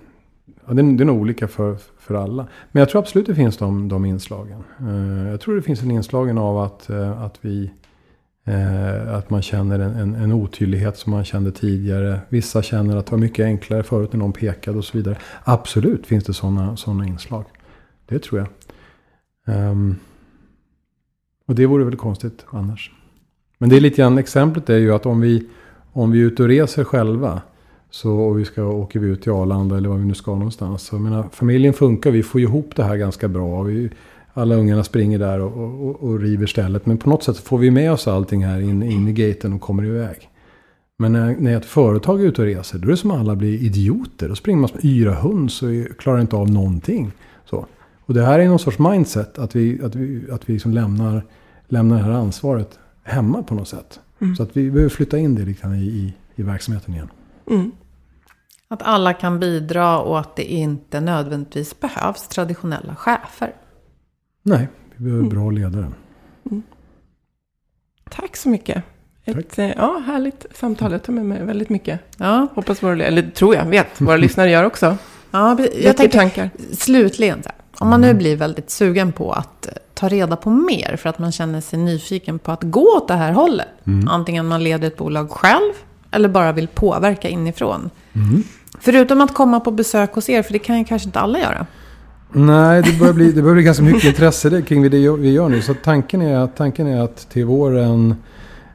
ja, 0.67 0.75
det, 0.75 0.83
är, 0.83 0.97
det 0.97 1.03
är 1.03 1.07
nog 1.07 1.21
olika 1.21 1.49
för, 1.49 1.77
för 1.99 2.15
alla. 2.15 2.47
Men 2.73 2.81
jag 2.81 2.89
tror 2.89 3.01
absolut 3.01 3.27
det 3.27 3.35
finns 3.35 3.57
de, 3.57 3.89
de 3.89 4.05
inslagen. 4.05 4.65
Eh, 4.81 5.31
jag 5.31 5.41
tror 5.41 5.57
det 5.57 5.63
finns 5.63 5.83
en 5.83 5.91
inslagen 5.91 6.39
av 6.39 6.59
att, 6.59 6.91
eh, 6.91 7.23
att 7.23 7.39
vi 7.41 7.71
Eh, 8.47 9.15
att 9.15 9.31
man 9.31 9.43
känner 9.43 9.79
en, 9.79 9.95
en, 9.95 10.15
en, 10.15 10.33
otydlighet 10.33 10.97
som 10.97 11.11
man 11.11 11.25
kände 11.25 11.53
tidigare. 11.53 12.21
Vissa 12.29 12.63
känner 12.63 12.97
att 12.97 13.07
det 13.07 13.13
var 13.13 13.19
mycket 13.19 13.45
enklare 13.45 13.83
förut 13.83 14.13
när 14.13 14.19
någon 14.19 14.33
pekade 14.33 14.79
och 14.79 14.85
så 14.85 14.97
vidare. 14.97 15.19
Absolut 15.45 16.07
finns 16.07 16.25
det 16.25 16.35
sådana 16.35 16.77
såna 16.77 17.07
inslag. 17.07 17.45
Det 18.07 18.19
tror 18.19 18.41
jag. 18.41 18.51
Um, 19.71 19.97
och 21.47 21.55
det 21.55 21.67
vore 21.67 21.85
väl 21.85 21.97
konstigt 21.97 22.47
annars. 22.51 22.91
Men 23.59 23.69
det 23.69 23.77
är 23.77 23.81
lite 23.81 23.97
grann, 23.97 24.19
exemplet 24.19 24.71
är 24.71 24.79
ju 24.79 24.95
att 24.95 25.07
om 25.07 25.21
vi, 25.21 25.49
om 25.93 26.11
vi 26.11 26.21
är 26.21 26.25
ute 26.25 26.43
och 26.43 26.49
reser 26.49 26.85
själva. 26.85 27.43
Så, 27.95 28.13
och 28.13 28.39
vi 28.39 28.45
ska 28.45 28.65
åka 28.65 28.99
ut 28.99 29.23
till 29.23 29.33
Arlanda 29.33 29.77
eller 29.77 29.89
var 29.89 29.97
vi 29.97 30.05
nu 30.05 30.15
ska 30.15 30.35
någonstans. 30.35 30.83
Så, 30.83 30.99
menar, 30.99 31.29
familjen 31.33 31.73
funkar, 31.73 32.11
vi 32.11 32.23
får 32.23 32.41
ihop 32.41 32.77
det 32.77 32.85
här 32.85 32.97
ganska 32.97 33.29
bra. 33.29 33.63
Vi, 33.63 33.91
alla 34.33 34.55
ungarna 34.55 34.85
springer 34.85 35.19
där 35.19 35.41
och, 35.41 35.87
och, 35.89 36.03
och, 36.03 36.21
river 36.21 36.47
stället. 36.47 36.87
Men 36.87 36.99
på 36.99 37.09
något 37.09 37.23
sätt 37.23 37.39
får 37.39 37.59
vi 37.59 37.71
med 37.71 37.93
oss 37.93 38.09
allting 38.09 38.45
här 38.45 38.61
in, 38.61 38.83
in 38.83 39.09
i 39.09 39.13
gaten 39.13 39.53
och 39.53 39.61
kommer 39.61 39.85
iväg. 39.85 40.31
Men 40.99 41.13
när, 41.13 41.37
när 41.39 41.57
ett 41.57 41.65
företag 41.65 42.21
är 42.21 42.25
ute 42.25 42.43
och 42.43 42.49
reser, 42.49 42.79
då 42.79 42.87
är 42.87 42.91
det 42.91 42.97
som 42.97 43.11
alla 43.11 43.37
blir 43.37 43.63
idioter. 43.63 44.29
Då 44.29 44.35
springer 44.35 44.61
man 44.61 44.69
som 44.69 44.81
yra 44.83 45.15
höns 45.15 45.63
och 45.63 45.69
klarar 45.99 46.21
inte 46.21 46.37
av 46.37 46.51
någonting. 46.51 47.13
Så. 47.45 47.67
Och 48.07 48.15
det 48.15 48.23
här 48.23 48.39
är 48.39 48.49
någon 48.49 48.59
sorts 48.59 48.79
mindset, 48.79 49.39
att 49.39 49.57
vi, 49.57 49.81
att 49.83 49.95
vi, 49.95 50.31
att 50.31 50.49
vi 50.49 50.53
liksom 50.53 50.73
lämnar, 50.73 51.25
lämnar 51.69 51.97
det 51.97 52.03
här 52.03 52.13
ansvaret 52.13 52.79
hemma 53.03 53.43
på 53.43 53.55
något 53.55 53.69
sätt. 53.69 54.01
Mm. 54.19 54.37
Så 54.37 54.43
att 54.43 54.57
vi 54.57 54.71
behöver 54.71 54.91
flytta 54.91 55.19
in 55.19 55.35
det 55.35 55.45
liksom 55.45 55.75
i, 55.75 55.85
i, 55.85 56.15
i 56.35 56.43
verksamheten 56.43 56.95
igen. 56.95 57.09
Mm. 57.51 57.71
Att 58.69 58.83
alla 58.83 59.13
kan 59.13 59.41
bidra 59.41 59.99
och 59.99 60.21
att 60.21 60.37
det 60.37 60.45
inte 60.45 61.01
nödvändigtvis 61.01 61.81
behövs 61.81 62.29
traditionella 62.29 62.97
chefer. 62.97 63.55
Nej, 64.43 64.69
vi 64.97 65.05
behöver 65.05 65.23
mm. 65.25 65.35
bra 65.35 65.51
ledare. 65.51 65.93
Mm. 66.51 66.63
Tack 68.11 68.37
så 68.37 68.49
mycket. 68.49 68.83
Ett 69.25 69.59
eh, 69.59 69.71
ja, 69.71 70.03
härligt 70.07 70.47
samtal. 70.55 70.93
Jag 70.93 71.03
tar 71.03 71.13
med 71.13 71.27
mig 71.27 71.45
väldigt 71.45 71.69
mycket. 71.69 72.01
Ja, 72.17 72.47
Hoppas 72.55 72.83
våra, 72.83 73.05
eller 73.05 73.23
tror 73.23 73.55
jag, 73.55 73.65
vet, 73.65 74.01
våra 74.01 74.17
lyssnare 74.27 74.51
gör 74.51 74.65
också. 74.65 74.97
ja 75.31 75.49
jag 75.49 75.59
Mycket 75.59 75.97
tänker 75.97 76.19
tankar. 76.19 76.51
slutligen, 76.73 77.43
så 77.43 77.49
här, 77.49 77.59
om 77.79 77.89
man 77.89 78.01
nu 78.01 78.15
blir 78.15 78.37
väldigt 78.37 78.71
sugen 78.71 79.13
på 79.13 79.33
att 79.33 79.67
eh, 79.67 79.73
ta 79.95 80.09
reda 80.09 80.37
på 80.37 80.51
mer 80.51 80.97
för 80.97 81.09
att 81.09 81.19
man 81.19 81.33
känner 81.33 81.61
sig 81.61 81.79
nyfiken 81.79 82.39
på 82.39 82.53
att 82.53 82.63
gå 82.63 82.97
åt 82.97 83.09
det 83.09 83.15
här 83.15 83.33
hållet. 83.33 83.69
Antingen 84.09 84.47
man 84.47 84.65
leder 84.65 84.89
ett 84.89 84.97
bolag 84.97 85.31
själv 85.31 85.73
eller 86.15 86.29
bara 86.29 86.53
vill 86.53 86.69
påverka 86.69 87.29
inifrån. 87.29 87.91
Förutom 88.81 89.21
att 89.21 89.35
komma 89.35 89.61
på 89.61 89.71
besök 89.71 90.13
hos 90.15 90.29
er, 90.29 90.43
för 90.43 90.53
det 90.53 90.59
kan 90.59 90.79
ju 90.79 90.85
kanske 90.85 91.09
inte 91.09 91.21
alla 91.21 91.39
göra. 91.39 91.67
Nej, 92.33 92.83
det 92.83 92.99
börjar 92.99 93.13
bli, 93.13 93.33
det 93.33 93.43
börjar 93.43 93.55
bli 93.55 93.63
ganska 93.65 93.83
mycket 93.85 94.05
intresse 94.05 94.63
kring 94.63 94.83
det 94.83 94.89
vi 95.17 95.33
gör 95.33 95.49
nu. 95.49 95.63
Så 95.63 95.75
tanken 95.75 96.23
är, 96.23 96.37
att- 96.37 96.57
tanken 96.57 96.87
är 96.87 97.01
att 97.01 97.31
till 97.31 97.45
våren 97.45 98.15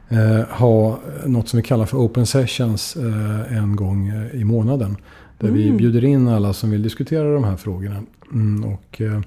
eh, 0.08 0.48
ha 0.56 0.98
något 1.26 1.48
som 1.48 1.56
vi 1.56 1.62
kallar 1.62 1.86
för 1.86 1.98
Open 1.98 2.26
Sessions 2.26 2.96
eh, 2.96 3.56
en 3.58 3.76
gång 3.76 4.08
eh, 4.08 4.40
i 4.40 4.44
månaden. 4.44 4.96
Där 5.38 5.48
vi 5.48 5.72
bjuder 5.72 6.04
in 6.04 6.28
alla 6.28 6.52
som 6.52 6.70
vill 6.70 6.82
diskutera 6.82 7.34
de 7.34 7.44
här 7.44 7.56
frågorna. 7.56 7.96
Mm, 8.32 8.64
och 8.72 9.00
eh, 9.00 9.20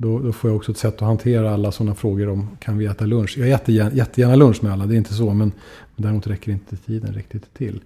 då, 0.00 0.18
då 0.18 0.32
får 0.32 0.50
jag 0.50 0.56
också 0.56 0.72
ett 0.72 0.78
sätt 0.78 0.94
att 0.94 1.00
hantera 1.00 1.54
alla 1.54 1.72
sådana 1.72 1.94
frågor 1.94 2.28
om 2.28 2.48
kan 2.60 2.78
vi 2.78 2.86
äta 2.86 3.06
lunch. 3.06 3.38
Jag 3.38 3.48
äter 3.48 3.74
jättegärna, 3.74 3.92
jättegärna 3.92 4.36
lunch 4.36 4.62
med 4.62 4.72
alla, 4.72 4.86
det 4.86 4.94
är 4.94 4.98
inte 4.98 5.14
så. 5.14 5.34
Men 5.34 5.52
däremot 5.96 6.26
räcker 6.26 6.52
inte 6.52 6.76
tiden 6.76 7.14
riktigt 7.14 7.54
till. 7.54 7.80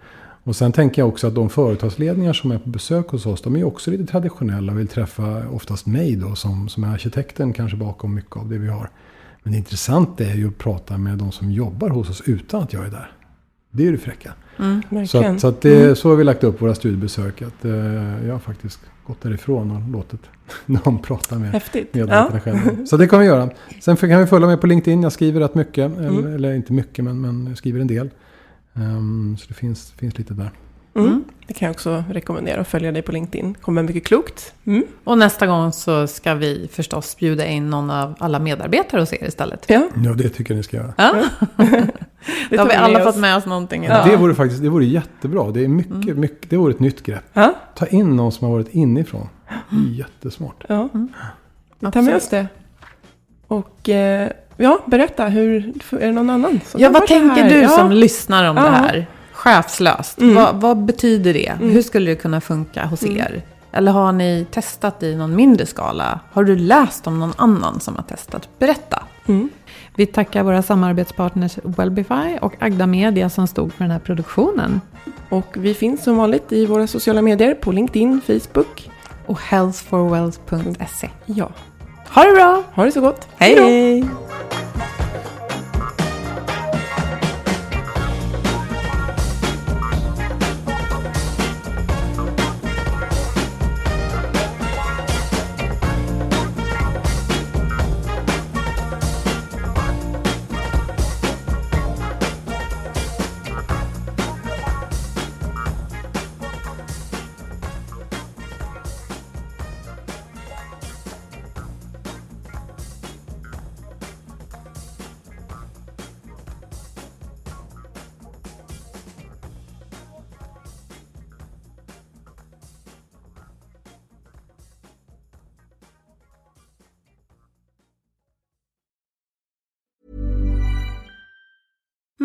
Och 0.44 0.56
sen 0.56 0.72
tänker 0.72 1.02
jag 1.02 1.08
också 1.08 1.26
att 1.26 1.34
de 1.34 1.50
företagsledningar 1.50 2.32
som 2.32 2.50
är 2.50 2.58
på 2.58 2.68
besök 2.68 3.08
hos 3.08 3.26
oss, 3.26 3.42
de 3.42 3.56
är 3.56 3.64
också 3.64 3.90
lite 3.90 4.06
traditionella 4.06 4.72
och 4.72 4.78
vill 4.78 4.88
träffa 4.88 5.48
oftast 5.48 5.86
mig 5.86 6.16
då 6.16 6.34
som, 6.34 6.68
som 6.68 6.84
är 6.84 6.88
arkitekten 6.88 7.52
kanske 7.52 7.76
bakom 7.76 8.14
mycket 8.14 8.36
av 8.36 8.48
det 8.48 8.58
vi 8.58 8.68
har. 8.68 8.90
Men 9.42 9.52
det 9.52 9.58
intressanta 9.58 10.24
är 10.24 10.34
ju 10.34 10.48
att 10.48 10.58
prata 10.58 10.98
med 10.98 11.18
de 11.18 11.32
som 11.32 11.50
jobbar 11.50 11.88
hos 11.88 12.10
oss 12.10 12.22
utan 12.26 12.62
att 12.62 12.72
jag 12.72 12.86
är 12.86 12.90
där. 12.90 13.12
Det 13.70 13.82
är 13.82 13.86
ju 13.86 13.92
det 13.92 13.98
fräcka. 13.98 14.32
Så, 14.56 14.62
Verkligen. 14.94 15.34
att, 15.34 15.40
så, 15.40 15.48
att 15.48 15.60
det, 15.60 15.98
så 15.98 16.08
har 16.08 16.16
vi 16.16 16.24
lagt 16.24 16.44
upp 16.44 16.62
våra 16.62 16.74
studiebesök. 16.74 17.42
Att, 17.42 17.64
eh, 17.64 18.26
jag 18.26 18.42
faktiskt 18.42 18.80
gått 19.06 19.20
därifrån 19.20 19.70
och 19.70 19.90
låtit 19.90 20.20
någon 20.66 20.98
prata 20.98 21.38
med 21.38 21.50
Häftigt. 21.50 21.88
Ja. 21.92 22.06
medarbetarna 22.06 22.40
själva. 22.40 22.86
Så 22.86 22.96
det 22.96 23.06
kan 23.06 23.20
vi 23.20 23.26
göra. 23.26 23.50
Sen 23.80 23.96
kan 23.96 24.20
vi 24.20 24.26
följa 24.26 24.48
med 24.48 24.60
på 24.60 24.66
LinkedIn. 24.66 25.02
Jag 25.02 25.12
skriver 25.12 25.40
rätt 25.40 25.54
mycket. 25.54 25.98
Eller, 25.98 26.28
eller 26.28 26.54
inte 26.54 26.72
mycket, 26.72 27.04
men, 27.04 27.20
men 27.20 27.46
jag 27.46 27.58
skriver 27.58 27.80
en 27.80 27.86
del. 27.86 28.10
Ehm, 28.74 29.36
så 29.40 29.48
det 29.48 29.54
finns, 29.54 29.90
finns 29.90 30.18
lite 30.18 30.34
där. 30.34 30.50
Mm. 30.94 31.24
Det 31.46 31.54
kan 31.54 31.66
jag 31.66 31.72
också 31.74 32.04
rekommendera 32.10 32.60
att 32.60 32.68
följa 32.68 32.92
dig 32.92 33.02
på 33.02 33.12
LinkedIn. 33.12 33.54
kommer 33.60 33.82
mycket 33.82 34.06
klokt. 34.06 34.52
Mm. 34.64 34.84
Och 35.04 35.18
nästa 35.18 35.46
gång 35.46 35.72
så 35.72 36.06
ska 36.06 36.34
vi 36.34 36.68
förstås 36.72 37.16
bjuda 37.16 37.46
in 37.46 37.70
någon 37.70 37.90
av 37.90 38.14
alla 38.18 38.38
medarbetare 38.38 39.00
hos 39.00 39.12
er 39.12 39.24
istället. 39.28 39.64
Ja, 39.66 39.88
Ja, 40.04 40.10
det 40.12 40.28
tycker 40.28 40.54
jag 40.54 40.56
ni 40.56 40.62
ska 40.62 40.76
göra. 40.76 40.92
Ja, 40.96 41.14
det 41.56 41.86
då 42.50 42.58
har 42.58 42.66
vi 42.68 42.74
alla 42.74 43.04
fått 43.04 43.16
med 43.16 43.36
oss 43.36 43.46
någonting. 43.46 43.84
Ja. 43.84 44.04
Det 44.04 44.16
vore 44.16 44.34
faktiskt 44.34 44.62
det 44.62 44.68
vore 44.68 44.84
jättebra. 44.84 45.50
Det, 45.50 45.64
är 45.64 45.68
mycket, 45.68 46.16
mycket, 46.16 46.50
det 46.50 46.56
vore 46.56 46.70
ett 46.72 46.80
nytt 46.80 47.02
grepp. 47.02 47.24
Ja, 47.32 47.54
Ta 47.74 47.86
in 47.86 48.16
någon 48.16 48.32
som 48.32 48.46
har 48.48 48.54
varit 48.54 48.68
inifrån. 48.74 49.28
Det 49.70 49.76
är 49.76 49.94
jättesmart. 49.98 50.64
ja. 50.68 50.88
Vi 51.78 51.90
tar 51.90 52.02
med 52.02 52.16
oss 52.16 52.28
det. 52.28 52.46
Och 53.46 53.88
eh, 53.88 54.30
ja, 54.56 54.78
berätta. 54.86 55.26
Hur, 55.26 55.72
är 55.90 56.06
det 56.06 56.12
någon 56.12 56.30
annan 56.30 56.60
som 56.66 56.80
Ja, 56.80 56.90
vad 56.90 57.06
tänker 57.06 57.42
här? 57.42 57.50
du 57.50 57.56
ja. 57.56 57.68
som 57.68 57.92
lyssnar 57.92 58.50
om 58.50 58.56
Ja. 58.56 58.62
det 58.62 58.70
här? 58.70 59.06
Chefslöst. 59.44 60.18
Mm. 60.20 60.34
Vad, 60.34 60.60
vad 60.60 60.84
betyder 60.84 61.32
det? 61.34 61.52
Hur 61.60 61.82
skulle 61.82 62.10
det 62.10 62.16
kunna 62.16 62.40
funka 62.40 62.86
hos 62.86 63.02
er? 63.02 63.42
Eller 63.72 63.92
har 63.92 64.12
ni 64.12 64.46
testat 64.50 65.02
i 65.02 65.14
någon 65.14 65.36
mindre 65.36 65.66
skala? 65.66 66.20
Har 66.32 66.44
du 66.44 66.56
läst 66.56 67.06
om 67.06 67.18
någon 67.20 67.32
annan 67.36 67.80
som 67.80 67.96
har 67.96 68.02
testat? 68.02 68.48
Berätta. 68.58 69.02
Mm. 69.26 69.50
Vi 69.96 70.06
tackar 70.06 70.42
våra 70.42 70.62
samarbetspartners 70.62 71.58
Wellbify 71.62 72.38
och 72.40 72.54
Agda 72.58 72.86
Media 72.86 73.30
som 73.30 73.46
stod 73.46 73.72
för 73.72 73.84
den 73.84 73.90
här 73.90 73.98
produktionen. 73.98 74.80
Och 75.28 75.56
vi 75.58 75.74
finns 75.74 76.04
som 76.04 76.16
vanligt 76.16 76.52
i 76.52 76.66
våra 76.66 76.86
sociala 76.86 77.22
medier 77.22 77.54
på 77.54 77.72
LinkedIn, 77.72 78.20
Facebook. 78.26 78.90
Och 79.26 79.40
healthforwealth.se. 79.42 81.10
Ja, 81.26 81.50
Ha 82.08 82.24
det 82.24 82.32
bra! 82.32 82.62
ha 82.74 82.84
det 82.84 82.92
så 82.92 83.00
gott. 83.00 83.28
Hej! 83.36 83.54
då. 84.02 84.08